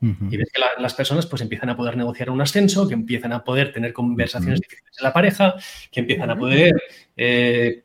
Y 0.03 0.37
ves 0.39 0.51
que 0.51 0.63
las 0.79 0.95
personas 0.95 1.27
pues 1.27 1.43
empiezan 1.43 1.69
a 1.69 1.77
poder 1.77 1.95
negociar 1.95 2.31
un 2.31 2.41
ascenso, 2.41 2.89
que 2.89 2.95
empiezan 2.95 3.35
a 3.35 3.45
poder 3.45 3.71
tener 3.71 3.93
conversaciones 3.93 4.59
difíciles 4.59 4.97
en 4.99 5.05
la 5.05 5.13
pareja, 5.13 5.57
que 5.93 6.01
empiezan 6.01 6.31
a 6.31 6.37
poder 6.39 6.73
eh, 7.19 7.85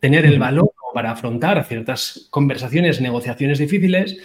tener 0.00 0.26
el 0.26 0.38
valor 0.40 0.72
para 0.98 1.12
afrontar 1.12 1.64
ciertas 1.64 2.26
conversaciones, 2.28 3.00
negociaciones 3.00 3.60
difíciles 3.60 4.18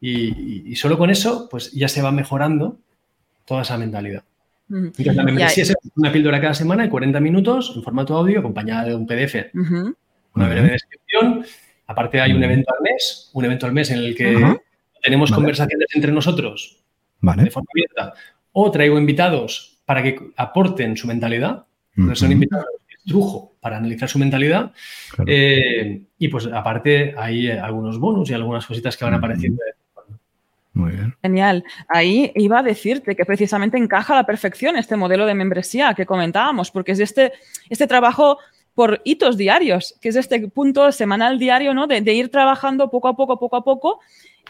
y, 0.00 0.74
solo 0.74 0.96
con 0.96 1.10
eso 1.10 1.50
pues 1.50 1.70
ya 1.72 1.86
se 1.86 2.00
va 2.00 2.12
mejorando 2.12 2.78
toda 3.44 3.60
esa 3.60 3.76
mentalidad. 3.76 4.22
la 4.68 5.22
membresía 5.22 5.64
es 5.64 5.74
una 5.96 6.10
píldora 6.10 6.40
cada 6.40 6.54
semana 6.54 6.84
de 6.84 6.88
40 6.88 7.20
minutos 7.20 7.74
en 7.76 7.82
formato 7.82 8.16
audio 8.16 8.38
acompañada 8.38 8.86
de 8.86 8.94
un 8.94 9.06
PDF. 9.06 9.52
Una 9.52 10.48
breve 10.48 10.70
descripción. 10.70 11.44
Aparte 11.88 12.18
hay 12.22 12.32
un 12.32 12.42
evento 12.42 12.72
al 12.74 12.82
mes, 12.82 13.28
un 13.34 13.44
evento 13.44 13.66
al 13.66 13.74
mes 13.74 13.90
en 13.90 13.98
el 13.98 14.16
que 14.16 14.58
tenemos 15.02 15.30
conversaciones 15.30 15.88
entre 15.94 16.10
nosotros 16.10 16.82
de 17.20 17.50
forma 17.50 17.68
abierta. 17.70 18.14
O 18.52 18.70
traigo 18.70 18.96
invitados 18.96 19.78
para 19.84 20.02
que 20.02 20.18
aporten 20.38 20.96
su 20.96 21.06
mentalidad. 21.06 21.66
son 22.14 22.32
invitados 22.32 22.64
trujo 23.04 23.54
para 23.60 23.76
analizar 23.76 24.08
su 24.08 24.18
mentalidad. 24.18 24.72
Eh, 25.26 26.02
y 26.18 26.28
pues 26.28 26.46
aparte 26.46 27.14
hay 27.16 27.50
algunos 27.50 27.98
bonus 27.98 28.30
y 28.30 28.34
algunas 28.34 28.66
cositas 28.66 28.96
que 28.96 29.04
van 29.04 29.14
apareciendo. 29.14 29.62
Muy 30.72 30.90
bien. 30.90 31.14
Genial. 31.22 31.64
Ahí 31.88 32.32
iba 32.34 32.58
a 32.58 32.62
decirte 32.62 33.14
que 33.14 33.24
precisamente 33.24 33.78
encaja 33.78 34.12
a 34.12 34.16
la 34.16 34.26
perfección 34.26 34.76
este 34.76 34.96
modelo 34.96 35.24
de 35.24 35.34
membresía 35.34 35.94
que 35.94 36.04
comentábamos, 36.04 36.70
porque 36.70 36.92
es 36.92 37.00
este, 37.00 37.32
este 37.70 37.86
trabajo 37.86 38.38
por 38.74 39.00
hitos 39.04 39.36
diarios, 39.36 39.94
que 40.00 40.08
es 40.08 40.16
este 40.16 40.48
punto 40.48 40.90
semanal 40.90 41.38
diario, 41.38 41.74
¿no? 41.74 41.86
De, 41.86 42.00
de, 42.00 42.12
ir 42.12 42.28
trabajando 42.28 42.90
poco 42.90 43.06
a 43.06 43.14
poco, 43.14 43.38
poco 43.38 43.56
a 43.56 43.62
poco 43.62 44.00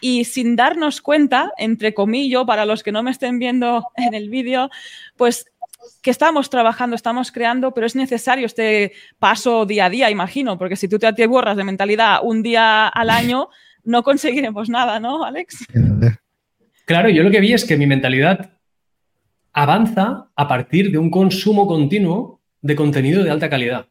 y 0.00 0.24
sin 0.24 0.56
darnos 0.56 1.00
cuenta, 1.00 1.52
entre 1.56 1.94
comillas, 1.94 2.44
para 2.44 2.66
los 2.66 2.82
que 2.82 2.92
no 2.92 3.02
me 3.02 3.10
estén 3.10 3.38
viendo 3.38 3.86
en 3.96 4.14
el 4.14 4.28
vídeo, 4.28 4.70
pues 5.16 5.46
que 6.02 6.10
estamos 6.10 6.50
trabajando, 6.50 6.96
estamos 6.96 7.30
creando, 7.30 7.72
pero 7.72 7.86
es 7.86 7.96
necesario 7.96 8.46
este 8.46 8.92
paso 9.18 9.66
día 9.66 9.86
a 9.86 9.90
día, 9.90 10.10
imagino, 10.10 10.58
porque 10.58 10.76
si 10.76 10.88
tú 10.88 10.98
te 10.98 11.26
borras 11.26 11.56
de 11.56 11.64
mentalidad 11.64 12.20
un 12.22 12.42
día 12.42 12.88
al 12.88 13.10
año, 13.10 13.48
no 13.84 14.02
conseguiremos 14.02 14.68
nada, 14.68 14.98
¿no, 15.00 15.24
Alex? 15.24 15.66
Claro, 16.86 17.08
yo 17.08 17.22
lo 17.22 17.30
que 17.30 17.40
vi 17.40 17.52
es 17.52 17.64
que 17.64 17.76
mi 17.76 17.86
mentalidad 17.86 18.50
avanza 19.52 20.28
a 20.34 20.48
partir 20.48 20.90
de 20.90 20.98
un 20.98 21.10
consumo 21.10 21.66
continuo 21.66 22.40
de 22.60 22.76
contenido 22.76 23.22
de 23.22 23.30
alta 23.30 23.48
calidad. 23.48 23.86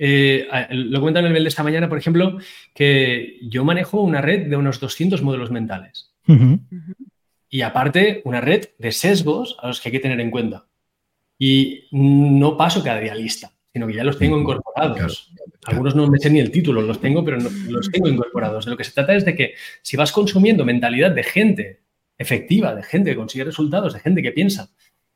Eh, 0.00 0.46
lo 0.70 1.00
comentan 1.00 1.24
en 1.24 1.26
el 1.26 1.32
mail 1.32 1.44
de 1.44 1.48
esta 1.48 1.64
mañana, 1.64 1.88
por 1.88 1.98
ejemplo, 1.98 2.38
que 2.72 3.38
yo 3.42 3.64
manejo 3.64 4.00
una 4.00 4.22
red 4.22 4.46
de 4.46 4.56
unos 4.56 4.78
200 4.78 5.22
modelos 5.22 5.50
mentales. 5.50 6.14
Y 7.50 7.62
aparte, 7.62 8.22
una 8.24 8.40
red 8.40 8.66
de 8.78 8.92
sesgos 8.92 9.56
a 9.60 9.68
los 9.68 9.80
que 9.80 9.88
hay 9.88 9.92
que 9.92 10.00
tener 10.00 10.20
en 10.20 10.30
cuenta. 10.30 10.66
Y 11.38 11.88
no 11.90 12.56
paso 12.56 12.82
cada 12.82 13.00
día 13.00 13.14
lista, 13.14 13.52
sino 13.72 13.86
que 13.86 13.94
ya 13.94 14.04
los 14.04 14.18
tengo 14.18 14.38
incorporados. 14.38 15.32
Algunos 15.64 15.96
no 15.96 16.08
me 16.08 16.18
sé 16.18 16.30
ni 16.30 16.40
el 16.40 16.50
título, 16.50 16.82
los 16.82 17.00
tengo, 17.00 17.24
pero 17.24 17.38
los 17.68 17.90
tengo 17.90 18.08
incorporados. 18.08 18.66
De 18.66 18.70
lo 18.70 18.76
que 18.76 18.84
se 18.84 18.92
trata 18.92 19.14
es 19.14 19.24
de 19.24 19.34
que 19.34 19.54
si 19.82 19.96
vas 19.96 20.12
consumiendo 20.12 20.64
mentalidad 20.64 21.10
de 21.10 21.24
gente 21.24 21.80
efectiva, 22.18 22.74
de 22.74 22.82
gente 22.82 23.10
que 23.10 23.16
consigue 23.16 23.44
resultados, 23.44 23.94
de 23.94 24.00
gente 24.00 24.22
que 24.22 24.32
piensa, 24.32 24.70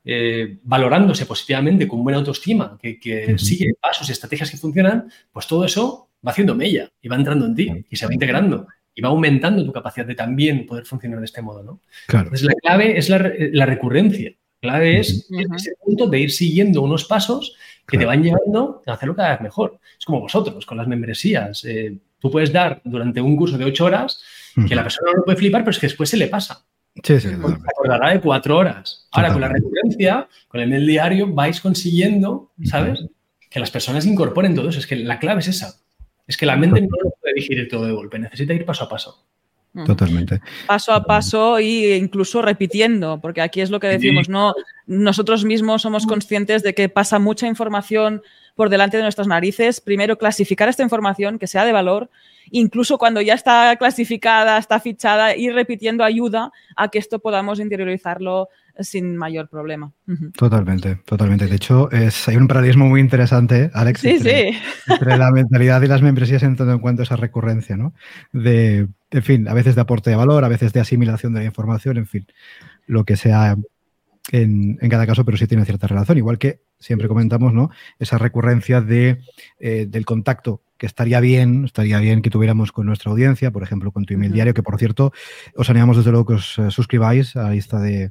eh, 0.05 0.59
valorándose 0.65 1.27
positivamente 1.27 1.87
con 1.87 2.03
buena 2.03 2.19
autoestima, 2.19 2.79
que, 2.81 3.37
sigue 3.39 3.75
pasos 3.81 4.09
y 4.09 4.13
estrategias 4.13 4.51
que 4.51 4.57
funcionan, 4.57 5.11
pues 5.33 5.47
todo 5.47 5.65
eso 5.65 6.09
va 6.27 6.33
haciendo 6.33 6.55
mella 6.55 6.89
y 7.01 7.09
va 7.09 7.17
entrando 7.17 7.47
en 7.47 7.55
ti 7.55 7.71
y 7.89 7.97
se 7.97 8.07
va 8.07 8.13
integrando 8.13 8.67
y 8.95 9.01
va 9.01 9.09
aumentando 9.09 9.65
tu 9.65 9.73
capacidad 9.73 10.07
de 10.07 10.15
también 10.15 10.67
poder 10.67 10.85
funcionar 10.85 11.21
de 11.21 11.25
este 11.25 11.41
modo, 11.41 11.63
¿no? 11.63 11.81
Claro. 12.07 12.27
Entonces 12.27 12.47
la 12.47 12.55
clave 12.55 12.99
es 12.99 13.09
la, 13.09 13.67
recurrencia. 13.67 14.33
La 14.61 14.73
clave 14.73 15.01
es 15.01 15.29
ese 15.57 15.73
punto 15.83 16.07
de 16.07 16.21
ir 16.21 16.31
siguiendo 16.31 16.83
unos 16.83 17.05
pasos 17.05 17.57
que 17.87 17.99
te 17.99 18.05
van 18.05 18.23
llevando 18.23 18.83
a 18.87 18.93
hacerlo 18.93 19.17
cada 19.17 19.33
vez 19.33 19.41
mejor. 19.41 19.79
Es 19.99 20.05
como 20.05 20.21
vosotros, 20.21 20.67
con 20.67 20.77
las 20.79 20.87
membresías. 20.87 21.65
Eh, 21.65 21.97
tú 22.19 22.31
puedes 22.31 22.53
dar 22.53 22.81
durante 22.85 23.21
un 23.21 23.37
curso 23.37 23.57
de 23.57 23.65
ocho 23.65 23.87
horas 23.87 24.23
que 24.69 24.75
la 24.75 24.83
persona 24.83 25.11
no 25.11 25.19
lo 25.19 25.25
puede 25.25 25.39
flipar, 25.39 25.63
pero 25.63 25.71
es 25.71 25.79
que 25.79 25.87
después 25.87 26.11
se 26.11 26.17
le 26.17 26.29
pasa. 26.29 26.65
Sí, 27.03 27.21
sí, 27.21 27.29
se 27.29 27.35
acordará 27.35 28.11
de 28.11 28.21
cuatro 28.21 28.59
horas. 28.59 29.09
Ahora, 29.13 29.33
con 29.33 29.41
la 29.41 29.49
recurrencia, 29.49 30.29
con 30.49 30.61
el 30.61 30.69
mail 30.69 30.87
diario, 30.87 31.27
vais 31.33 31.61
consiguiendo, 31.61 32.53
¿sabes? 32.65 33.07
Que 33.49 33.61
las 33.61 33.71
personas 33.71 34.05
incorporen 34.05 34.55
todo 34.55 34.69
eso. 34.69 34.79
Es 34.79 34.87
que 34.87 34.97
la 34.97 35.19
clave 35.19 35.41
es 35.41 35.49
esa. 35.49 35.75
Es 36.27 36.37
que 36.37 36.47
la 36.47 36.57
mente 36.57 36.81
no 36.81 36.89
lo 37.03 37.11
puede 37.21 37.35
digerir 37.35 37.69
todo 37.69 37.87
de 37.87 37.93
golpe, 37.93 38.19
necesita 38.19 38.53
ir 38.53 38.65
paso 38.65 38.85
a 38.85 38.89
paso. 38.89 39.25
Totalmente. 39.87 40.41
Paso 40.67 40.93
a 40.93 41.03
paso 41.05 41.57
e 41.57 41.97
incluso 41.97 42.43
repitiendo, 42.43 43.21
porque 43.23 43.41
aquí 43.41 43.63
es 43.63 43.71
lo 43.71 43.81
que 43.81 43.87
decimos, 43.87 44.29
no 44.29 44.55
nosotros 44.87 45.45
mismos 45.45 45.83
somos 45.83 46.07
conscientes 46.07 46.63
de 46.63 46.75
que 46.75 46.91
pasa 46.91 47.19
mucha 47.19 47.47
información 47.47 48.23
por 48.55 48.69
delante 48.69 48.99
de 48.99 49.03
nuestras 49.03 49.27
narices. 49.27 49.81
Primero, 49.81 50.19
clasificar 50.19 50.69
esta 50.69 50.83
información 50.83 51.39
que 51.39 51.47
sea 51.47 51.65
de 51.65 51.73
valor, 51.73 52.11
incluso 52.51 52.99
cuando 52.99 53.21
ya 53.21 53.35
está 53.35 53.77
clasificada, 53.77 54.59
está 54.59 54.81
fichada, 54.81 55.37
ir 55.37 55.55
repitiendo 55.55 56.05
ayuda 56.05 56.51
a 56.77 56.89
que 56.89 56.99
esto 56.99 57.19
podamos 57.19 57.61
interiorizarlo 57.61 58.49
sin 58.79 59.17
mayor 59.17 59.49
problema. 59.49 59.93
Totalmente, 60.37 60.97
totalmente. 61.05 61.47
De 61.47 61.57
hecho, 61.57 61.91
es, 61.91 62.29
hay 62.29 62.37
un 62.37 62.49
paralelismo 62.49 62.87
muy 62.87 63.01
interesante, 63.01 63.71
Alex, 63.75 64.05
entre, 64.05 64.57
la 65.17 65.31
mentalidad 65.31 65.83
y 65.83 65.87
las 65.87 66.03
membresías 66.03 66.43
en 66.43 66.57
todo 66.57 66.73
en 66.73 66.79
cuanto 66.79 67.03
a 67.03 67.05
esa 67.05 67.17
recurrencia, 67.17 67.77
¿no? 67.77 67.93
De, 68.33 68.89
en 69.11 69.23
fin, 69.23 69.49
a 69.49 69.55
veces 69.55 69.75
de 69.75 69.83
aporte 69.83 70.11
de 70.11 70.17
valor, 70.17 70.45
a 70.45 70.49
veces 70.49 70.73
de 70.73 70.81
asimilación 70.81 71.35
de 71.35 71.41
la 71.41 71.47
información, 71.47 71.99
en 71.99 72.07
fin, 72.07 72.27
lo 72.87 73.05
que 73.05 73.17
sea 73.17 73.57
en, 74.31 74.77
cada 74.89 75.07
caso, 75.07 75.25
pero 75.25 75.37
sí 75.37 75.47
tiene 75.47 75.65
cierta 75.65 75.87
relación. 75.87 76.19
Igual 76.19 76.39
que 76.39 76.61
siempre 76.79 77.09
comentamos, 77.09 77.53
¿no? 77.53 77.71
Esa 77.99 78.19
recurrencia 78.19 78.81
de, 78.81 79.21
eh, 79.59 79.87
del 79.89 80.05
contacto 80.05 80.63
que 80.83 80.87
estaría 80.87 81.21
bien, 81.21 81.65
estaría 81.65 82.01
bien 82.01 82.23
que 82.23 82.29
tuviéramos 82.29 82.73
con 82.73 82.87
nuestra 82.87 83.13
audiencia, 83.13 83.53
por 83.53 83.63
ejemplo, 83.63 83.93
con 83.93 84.05
tu 84.05 84.15
email 84.15 84.33
diario, 84.33 84.53
que 84.53 84.65
por 84.65 84.81
cierto, 84.81 85.13
os 85.55 85.71
animamos 85.71 85.97
desde 85.97 86.11
luego 86.11 86.27
que 86.27 86.35
os 86.35 86.59
eh, 86.59 86.73
suscribáis 86.73 87.37
a 87.37 87.45
la 87.45 87.51
lista 87.51 87.79
de, 87.79 88.11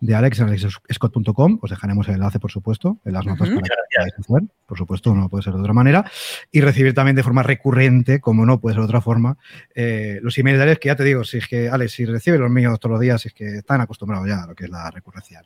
de 0.00 0.14
Alex 0.14 0.40
en 0.40 0.46
alexscott.com. 0.46 1.58
Os 1.60 1.68
dejaremos 1.68 2.08
el 2.08 2.14
enlace, 2.14 2.40
por 2.40 2.50
supuesto, 2.50 2.98
en 3.04 3.12
las 3.12 3.26
notas 3.26 3.50
para 3.50 3.60
que 3.60 3.68
podáis 3.94 4.14
hacer. 4.18 4.42
Por 4.64 4.78
supuesto, 4.78 5.14
no 5.14 5.28
puede 5.28 5.42
ser 5.42 5.52
de 5.52 5.60
otra 5.60 5.74
manera. 5.74 6.10
Y 6.50 6.62
recibir 6.62 6.94
también 6.94 7.16
de 7.16 7.22
forma 7.22 7.42
recurrente, 7.42 8.18
como 8.18 8.46
no 8.46 8.60
puede 8.62 8.76
ser 8.76 8.80
de 8.80 8.86
otra 8.86 9.02
forma, 9.02 9.36
eh, 9.74 10.18
los 10.22 10.38
emails 10.38 10.56
de 10.56 10.62
Alex, 10.62 10.80
que 10.80 10.88
ya 10.88 10.96
te 10.96 11.04
digo, 11.04 11.22
si 11.22 11.36
es 11.36 11.46
que 11.46 11.68
Alex, 11.68 11.92
si 11.92 12.06
recibe 12.06 12.38
los 12.38 12.50
míos 12.50 12.80
todos 12.80 12.92
los 12.92 13.00
días, 13.02 13.26
es 13.26 13.34
que 13.34 13.56
están 13.58 13.82
acostumbrados 13.82 14.26
ya 14.26 14.42
a 14.42 14.46
lo 14.46 14.54
que 14.54 14.64
es 14.64 14.70
la 14.70 14.90
recurrencia. 14.90 15.42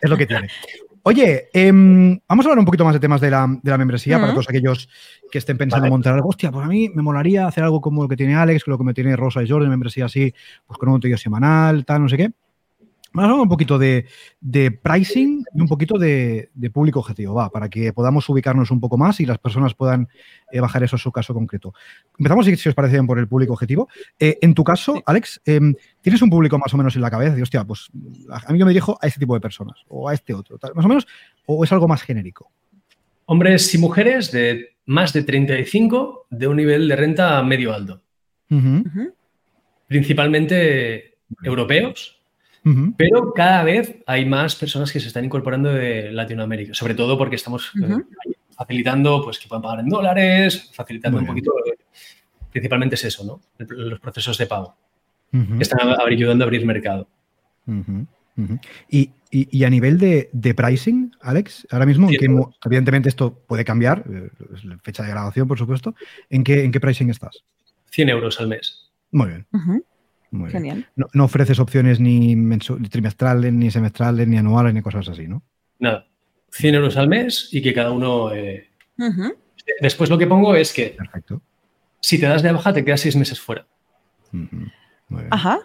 Es 0.00 0.08
lo 0.08 0.16
que, 0.16 0.26
tiene. 0.26 0.48
Oye, 1.04 1.48
em, 1.52 2.20
vamos 2.28 2.46
a 2.46 2.48
hablar 2.48 2.60
un 2.60 2.64
poquito 2.64 2.84
más 2.84 2.94
de 2.94 3.00
temas 3.00 3.20
de 3.20 3.28
la, 3.28 3.46
membresía 3.76 4.20
para 4.20 4.32
todos 4.32 4.48
aquellos 4.48 4.88
que 5.32 5.38
estén 5.38 5.58
pensando 5.58 5.86
en 5.86 5.92
montar 5.92 6.14
algo. 6.14 6.28
Hostia, 6.28 6.52
pues 6.52 6.64
a 6.64 6.68
mí 6.68 6.90
me 6.94 7.02
molaría 7.02 7.46
hacer 7.46 7.64
algo 7.64 7.80
como 7.80 8.02
lo 8.02 8.08
que 8.08 8.16
tiene 8.16 8.36
Alex, 8.36 8.68
lo 8.68 8.78
que 8.78 8.84
me 8.84 8.94
tiene 8.94 9.16
Rosa 9.16 9.42
y 9.42 9.48
Jordan, 9.48 9.68
membresía 9.68 10.04
así, 10.04 10.32
pues 10.64 10.78
con 10.78 10.88
un 10.88 10.94
contenido 10.94 11.18
semanal, 11.18 11.84
tal, 11.84 12.02
no 12.02 12.08
sé 12.08 12.16
qué. 12.16 12.30
Vamos 13.14 13.28
a 13.28 13.32
hablar 13.32 13.42
un 13.42 13.48
poquito 13.48 13.78
de, 13.78 14.06
pricing 14.82 15.44
y 15.54 15.60
un 15.60 15.68
poquito 15.68 15.98
de, 15.98 16.48
público 16.72 17.00
objetivo, 17.00 17.34
va, 17.34 17.50
para 17.50 17.68
que 17.68 17.92
podamos 17.92 18.26
ubicarnos 18.28 18.70
un 18.70 18.80
poco 18.80 18.96
más 18.96 19.20
y 19.20 19.26
las 19.26 19.38
personas 19.38 19.74
puedan 19.74 20.08
eh, 20.50 20.60
bajar 20.60 20.82
eso 20.82 20.96
a 20.96 20.98
su 20.98 21.12
caso 21.12 21.34
concreto. 21.34 21.74
Empezamos, 22.18 22.46
si, 22.46 22.68
os 22.68 22.74
parece 22.74 22.94
bien, 22.94 23.06
por 23.06 23.18
el 23.18 23.28
público 23.28 23.52
objetivo. 23.52 23.88
Eh, 24.18 24.38
en 24.40 24.54
tu 24.54 24.64
caso, 24.64 25.02
Alex, 25.04 25.42
em, 25.44 25.74
¿tienes 26.00 26.22
un 26.22 26.30
público 26.30 26.58
más 26.58 26.72
o 26.72 26.78
menos 26.78 26.96
en 26.96 27.02
la 27.02 27.10
cabeza? 27.10 27.34
De, 27.34 27.42
hostia, 27.42 27.64
pues 27.64 27.90
a 28.30 28.50
mí 28.50 28.58
yo 28.58 28.64
me 28.64 28.70
dirijo 28.70 28.98
a 29.02 29.06
este 29.06 29.20
tipo 29.20 29.34
de 29.34 29.40
personas 29.40 29.84
o 29.88 30.08
a 30.08 30.14
este 30.14 30.32
otro, 30.32 30.58
más 30.74 30.84
o 30.84 30.88
menos, 30.88 31.06
o 31.44 31.62
es 31.64 31.72
algo 31.72 31.86
más 31.86 32.02
genérico. 32.02 32.50
Hombres 33.26 33.74
y 33.74 33.78
mujeres 33.78 34.32
de 34.32 34.76
más 34.86 35.12
de 35.12 35.22
35 35.22 36.28
de 36.30 36.46
un 36.46 36.56
nivel 36.56 36.88
de 36.88 36.96
renta 36.96 37.42
medio 37.42 37.74
alto. 37.74 38.02
Principalmente 39.86 41.18
europeos 41.42 42.21
pero 42.96 43.32
cada 43.32 43.64
vez 43.64 43.96
hay 44.06 44.24
más 44.24 44.54
personas 44.54 44.92
que 44.92 45.00
se 45.00 45.08
están 45.08 45.24
incorporando 45.24 45.72
de 45.72 46.12
Latinoamérica, 46.12 46.74
sobre 46.74 46.94
todo 46.94 47.18
porque 47.18 47.36
estamos 47.36 47.72
eh, 47.82 47.96
facilitando 48.56 49.22
pues, 49.24 49.38
que 49.38 49.48
puedan 49.48 49.62
pagar 49.62 49.80
en 49.80 49.88
dólares, 49.88 50.70
facilitando 50.72 51.18
un 51.18 51.26
poquito, 51.26 51.52
principalmente 52.50 52.94
es 52.94 53.04
eso, 53.04 53.24
¿no? 53.24 53.40
Los 53.66 53.98
procesos 53.98 54.38
de 54.38 54.46
pago. 54.46 54.76
Están 55.58 55.80
ayudando 56.06 56.44
a 56.44 56.46
abrir 56.46 56.64
mercado. 56.66 57.08
Y, 58.88 59.64
a 59.64 59.70
nivel 59.70 59.98
de, 59.98 60.54
pricing, 60.54 61.12
Alex, 61.20 61.66
ahora 61.70 61.86
mismo, 61.86 62.08
evidentemente 62.64 63.08
esto 63.08 63.34
puede 63.46 63.64
cambiar, 63.64 64.04
eh, 64.12 64.30
fecha 64.82 65.02
de 65.02 65.10
grabación, 65.10 65.48
por 65.48 65.58
supuesto, 65.58 65.94
¿en 66.30 66.44
qué, 66.44 66.64
¿en 66.64 66.70
qué 66.70 66.80
pricing 66.80 67.10
estás? 67.10 67.42
100 67.90 68.08
euros 68.10 68.40
al 68.40 68.48
mes. 68.48 68.90
Muy 69.10 69.28
bien. 69.28 69.46
Genial. 70.50 70.86
No, 70.96 71.24
ofreces 71.24 71.58
opciones 71.58 72.00
ni, 72.00 72.36
trimestrales, 72.88 73.52
ni 73.52 73.70
semestrales, 73.70 74.26
ni 74.26 74.38
anuales, 74.38 74.72
ni 74.72 74.80
cosas 74.80 75.08
así, 75.08 75.28
¿no? 75.28 75.42
Nada. 75.78 76.06
100 76.52 76.74
euros 76.74 76.96
al 76.96 77.08
mes 77.08 77.48
y 77.52 77.62
que 77.62 77.74
cada 77.74 77.90
uno... 77.90 78.32
Eh, 78.32 78.68
después 79.80 80.08
lo 80.10 80.18
que 80.18 80.26
pongo 80.26 80.54
es 80.54 80.72
que 80.72 80.94
Perfecto. 80.96 81.42
si 82.00 82.18
te 82.18 82.26
das 82.26 82.42
de 82.42 82.52
baja 82.52 82.72
te 82.72 82.84
quedas 82.84 83.00
seis 83.00 83.16
meses 83.16 83.40
fuera. 83.40 83.66
Ajá. 85.30 85.60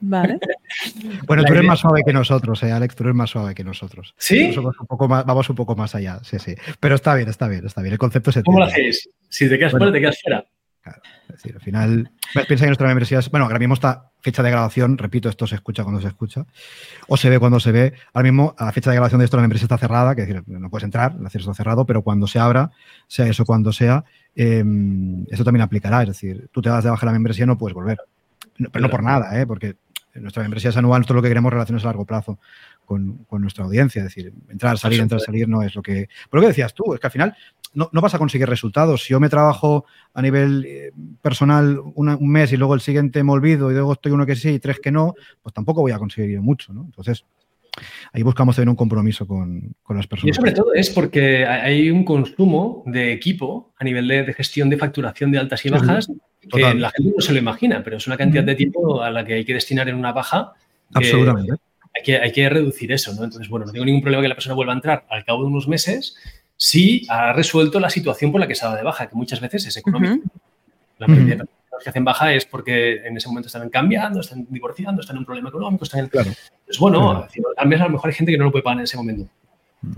Vale. 0.00 0.38
bueno, 1.26 1.44
tú 1.44 1.52
eres 1.52 1.64
más 1.64 1.78
suave 1.78 2.02
que 2.04 2.12
nosotros, 2.12 2.62
¿eh, 2.62 2.72
Alex? 2.72 2.96
Tú 2.96 3.04
eres 3.04 3.14
más 3.14 3.30
suave 3.30 3.54
que 3.54 3.64
nosotros. 3.64 4.14
¿Sí? 4.18 4.54
un 4.56 4.86
poco 4.86 5.08
más, 5.08 5.24
vamos 5.24 5.48
un 5.48 5.56
poco 5.56 5.76
más 5.76 5.94
allá, 5.94 6.20
sí, 6.24 6.38
sí. 6.38 6.54
Pero 6.80 6.96
está 6.96 7.14
bien, 7.14 7.28
está 7.28 7.48
bien, 7.48 7.64
está 7.64 7.82
bien. 7.82 7.92
El 7.92 7.98
concepto 7.98 8.32
se 8.32 8.42
¿Cómo 8.42 8.58
lo 8.58 8.64
hacéis? 8.66 9.08
Si 9.28 9.48
te 9.48 9.58
quedas 9.58 9.72
fuera, 9.72 9.92
te 9.92 10.00
quedas 10.00 10.20
fuera. 10.20 10.44
Claro, 10.82 11.02
es 11.28 11.36
decir, 11.36 11.54
al 11.54 11.60
final, 11.60 12.10
piensa 12.46 12.64
que 12.64 12.68
nuestra 12.68 12.86
membresía 12.86 13.18
es, 13.18 13.30
bueno, 13.30 13.46
ahora 13.46 13.58
mismo 13.58 13.74
está 13.74 14.10
fecha 14.20 14.42
de 14.42 14.50
grabación, 14.50 14.98
repito, 14.98 15.28
esto 15.28 15.46
se 15.46 15.56
escucha 15.56 15.82
cuando 15.82 16.00
se 16.00 16.08
escucha, 16.08 16.46
o 17.08 17.16
se 17.16 17.28
ve 17.28 17.38
cuando 17.38 17.58
se 17.58 17.72
ve. 17.72 17.92
Ahora 18.12 18.24
mismo, 18.24 18.54
a 18.56 18.64
la 18.64 18.72
fecha 18.72 18.90
de 18.90 18.96
grabación 18.96 19.18
de 19.18 19.24
esto, 19.24 19.36
la 19.36 19.42
membresía 19.42 19.64
está 19.64 19.78
cerrada, 19.78 20.14
que 20.14 20.22
es 20.22 20.28
decir, 20.28 20.42
no 20.46 20.70
puedes 20.70 20.84
entrar, 20.84 21.16
el 21.18 21.24
acceso 21.24 21.50
está 21.50 21.54
cerrado, 21.54 21.86
pero 21.86 22.02
cuando 22.02 22.26
se 22.26 22.38
abra, 22.38 22.70
sea 23.06 23.26
eso 23.26 23.44
cuando 23.44 23.72
sea, 23.72 24.04
eh, 24.36 24.64
eso 25.30 25.44
también 25.44 25.62
aplicará. 25.62 26.02
Es 26.02 26.08
decir, 26.08 26.48
tú 26.52 26.62
te 26.62 26.68
das 26.68 26.84
de 26.84 26.90
baja 26.90 27.06
la 27.06 27.12
membresía, 27.12 27.46
no 27.46 27.58
puedes 27.58 27.74
volver. 27.74 27.98
pero 28.70 28.82
no 28.82 28.90
por 28.90 29.02
nada, 29.02 29.40
¿eh? 29.40 29.46
porque 29.46 29.76
nuestra 30.14 30.42
membresía 30.42 30.70
es 30.70 30.76
anual, 30.76 31.00
nosotros 31.00 31.16
lo 31.16 31.22
que 31.22 31.28
queremos 31.28 31.52
relaciones 31.52 31.82
a 31.84 31.86
largo 31.86 32.04
plazo 32.04 32.38
con, 32.84 33.26
nuestra 33.30 33.64
audiencia. 33.64 34.00
Es 34.00 34.04
decir, 34.04 34.32
entrar, 34.48 34.78
salir, 34.78 35.00
entrar, 35.00 35.20
salir 35.20 35.48
no 35.48 35.62
es 35.62 35.74
lo 35.74 35.82
que. 35.82 36.08
Por 36.30 36.38
lo 36.38 36.42
que 36.42 36.48
decías 36.48 36.74
tú, 36.74 36.94
es 36.94 37.00
que 37.00 37.06
al 37.06 37.10
final 37.10 37.36
no, 37.74 37.88
vas 37.92 38.14
a 38.14 38.18
conseguir 38.18 38.48
resultados. 38.48 39.04
Si 39.04 39.12
yo 39.12 39.20
me 39.20 39.28
trabajo 39.28 39.86
a 40.14 40.22
nivel 40.22 40.64
eh, 40.66 40.92
personal 41.20 41.80
un 41.94 42.28
mes 42.28 42.52
y 42.52 42.56
luego 42.56 42.74
el 42.74 42.80
siguiente 42.80 43.22
me 43.22 43.32
olvido 43.32 43.70
y 43.70 43.74
luego 43.74 43.92
estoy 43.94 44.12
uno 44.12 44.26
que 44.26 44.36
sí 44.36 44.50
y 44.50 44.58
tres 44.58 44.78
que 44.80 44.90
no, 44.90 45.14
pues 45.40 45.54
tampoco 45.54 45.80
voy 45.80 45.92
a 45.92 45.98
conseguir 45.98 46.40
mucho, 46.40 46.72
¿no? 46.72 46.84
Entonces, 46.84 47.24
ahí 48.12 48.22
buscamos 48.22 48.56
tener 48.56 48.68
un 48.68 48.76
compromiso 48.76 49.26
con, 49.26 49.74
las 49.88 50.06
personas. 50.06 50.36
Y 50.36 50.38
sobre 50.38 50.52
todo 50.52 50.74
es 50.74 50.90
porque 50.90 51.46
hay 51.46 51.90
un 51.90 52.04
consumo 52.04 52.82
de 52.86 53.12
equipo 53.12 53.72
a 53.78 53.84
nivel 53.84 54.06
de, 54.08 54.32
gestión 54.34 54.68
de 54.68 54.76
facturación 54.76 55.30
de 55.30 55.38
altas 55.38 55.64
y 55.64 55.70
bajas 55.70 56.10
que 56.50 56.74
la 56.74 56.90
gente 56.90 57.12
no 57.16 57.22
se 57.22 57.32
lo 57.32 57.38
imagina, 57.38 57.82
pero 57.84 57.96
es 57.96 58.06
una 58.06 58.16
cantidad 58.16 58.42
de 58.42 58.54
tiempo 58.54 59.02
a 59.02 59.10
la 59.10 59.24
que 59.24 59.34
hay 59.34 59.44
que 59.44 59.54
destinar 59.54 59.88
en 59.88 59.94
una 59.94 60.12
baja. 60.12 60.52
Absolutamente. 60.92 61.54
Hay 61.94 62.02
que, 62.02 62.16
hay 62.16 62.32
que 62.32 62.48
reducir 62.48 62.90
eso, 62.92 63.12
¿no? 63.14 63.24
Entonces, 63.24 63.48
bueno, 63.48 63.66
no 63.66 63.72
tengo 63.72 63.84
ningún 63.84 64.00
problema 64.00 64.22
que 64.22 64.28
la 64.28 64.34
persona 64.34 64.54
vuelva 64.54 64.72
a 64.72 64.76
entrar 64.76 65.04
al 65.10 65.24
cabo 65.24 65.42
de 65.42 65.48
unos 65.48 65.68
meses 65.68 66.16
si 66.56 67.04
ha 67.08 67.32
resuelto 67.32 67.80
la 67.80 67.90
situación 67.90 68.32
por 68.32 68.40
la 68.40 68.46
que 68.46 68.54
se 68.54 68.64
ha 68.64 68.68
dado 68.68 68.78
de 68.78 68.84
baja, 68.84 69.08
que 69.08 69.16
muchas 69.16 69.40
veces 69.40 69.66
es 69.66 69.76
económico. 69.76 70.24
La 70.98 71.08
mayoría 71.08 71.36
de 71.36 71.44
que 71.82 71.90
hacen 71.90 72.04
baja 72.04 72.32
es 72.32 72.46
porque 72.46 73.04
en 73.04 73.16
ese 73.16 73.28
momento 73.28 73.48
están 73.48 73.68
cambiando, 73.68 74.20
están 74.20 74.46
divorciando, 74.48 75.00
están 75.00 75.16
en 75.16 75.20
un 75.20 75.24
problema 75.24 75.48
económico, 75.48 75.84
están 75.84 76.00
en... 76.00 76.06
Claro. 76.08 76.30
Pues 76.64 76.78
bueno, 76.78 77.26
tal 77.56 77.68
vez 77.68 77.80
a 77.80 77.84
lo 77.84 77.90
mejor 77.90 78.10
hay 78.10 78.14
gente 78.14 78.32
que 78.32 78.38
no 78.38 78.44
lo 78.44 78.52
puede 78.52 78.62
pagar 78.62 78.78
en 78.78 78.84
ese 78.84 78.96
momento. 78.96 79.28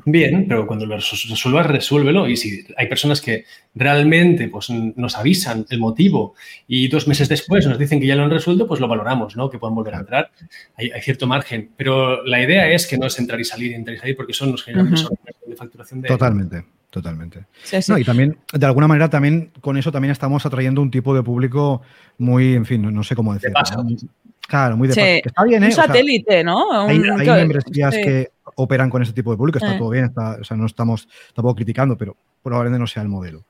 Bien, 0.06 0.46
pero 0.48 0.66
cuando 0.66 0.86
lo 0.86 0.96
resuelvas, 0.96 1.66
resuélvelo. 1.66 2.26
Y 2.28 2.36
si 2.36 2.64
hay 2.76 2.86
personas 2.88 3.20
que 3.20 3.44
realmente 3.74 4.48
pues, 4.48 4.70
nos 4.70 5.16
avisan 5.16 5.66
el 5.68 5.78
motivo 5.78 6.34
y 6.66 6.88
dos 6.88 7.06
meses 7.06 7.28
después 7.28 7.66
nos 7.66 7.78
dicen 7.78 8.00
que 8.00 8.06
ya 8.06 8.16
lo 8.16 8.24
han 8.24 8.30
resuelto, 8.30 8.66
pues 8.66 8.80
lo 8.80 8.88
valoramos, 8.88 9.36
¿no? 9.36 9.50
Que 9.50 9.58
puedan 9.58 9.74
volver 9.74 9.94
a 9.94 10.00
entrar. 10.00 10.30
Hay, 10.76 10.90
cierto 11.02 11.26
margen. 11.26 11.70
Pero 11.76 12.24
la 12.24 12.42
idea 12.42 12.70
es 12.70 12.86
que 12.86 12.96
no 12.96 13.06
es 13.06 13.18
entrar 13.18 13.38
y 13.38 13.44
salir, 13.44 13.74
entrar 13.74 13.96
y 13.96 14.00
salir, 14.00 14.16
porque 14.16 14.32
eso 14.32 14.46
nos 14.46 14.62
genera 14.62 14.84
de 15.46 15.56
facturación 15.56 16.00
de... 16.00 16.08
Totalmente. 16.08 16.64
Totalmente. 16.94 17.44
y 17.98 18.04
también, 18.04 18.38
de 18.52 18.66
alguna 18.66 18.86
manera, 18.86 19.10
también 19.10 19.50
con 19.60 19.76
eso 19.76 19.90
también 19.90 20.12
estamos 20.12 20.46
atrayendo 20.46 20.80
un 20.80 20.92
tipo 20.92 21.12
de 21.12 21.24
público 21.24 21.82
muy, 22.18 22.54
en 22.54 22.64
fin, 22.64 22.94
no, 22.94 23.02
sé 23.02 23.16
cómo 23.16 23.34
decirlo. 23.34 23.58
Claro, 24.48 24.76
muy 24.76 24.88
de 24.88 24.94
sí. 24.94 25.00
Está 25.24 25.44
bien, 25.44 25.62
¿eh? 25.62 25.66
Un 25.66 25.72
satélite, 25.72 26.44
¿no? 26.44 26.86
Hay, 26.86 26.98
membresías 26.98 27.94
que 27.94 28.30
operan 28.56 28.90
con 28.90 29.02
ese 29.02 29.12
tipo 29.12 29.30
de 29.30 29.36
público, 29.36 29.58
está 29.58 29.78
todo 29.78 29.90
bien, 29.90 30.12
o 30.16 30.44
sea, 30.44 30.56
no 30.56 30.66
estamos 30.66 31.08
tampoco 31.34 31.56
criticando, 31.56 31.96
pero 31.96 32.16
probablemente 32.42 32.78
no 32.78 32.86
sea 32.86 33.02
el 33.02 33.08
modelo. 33.08 33.44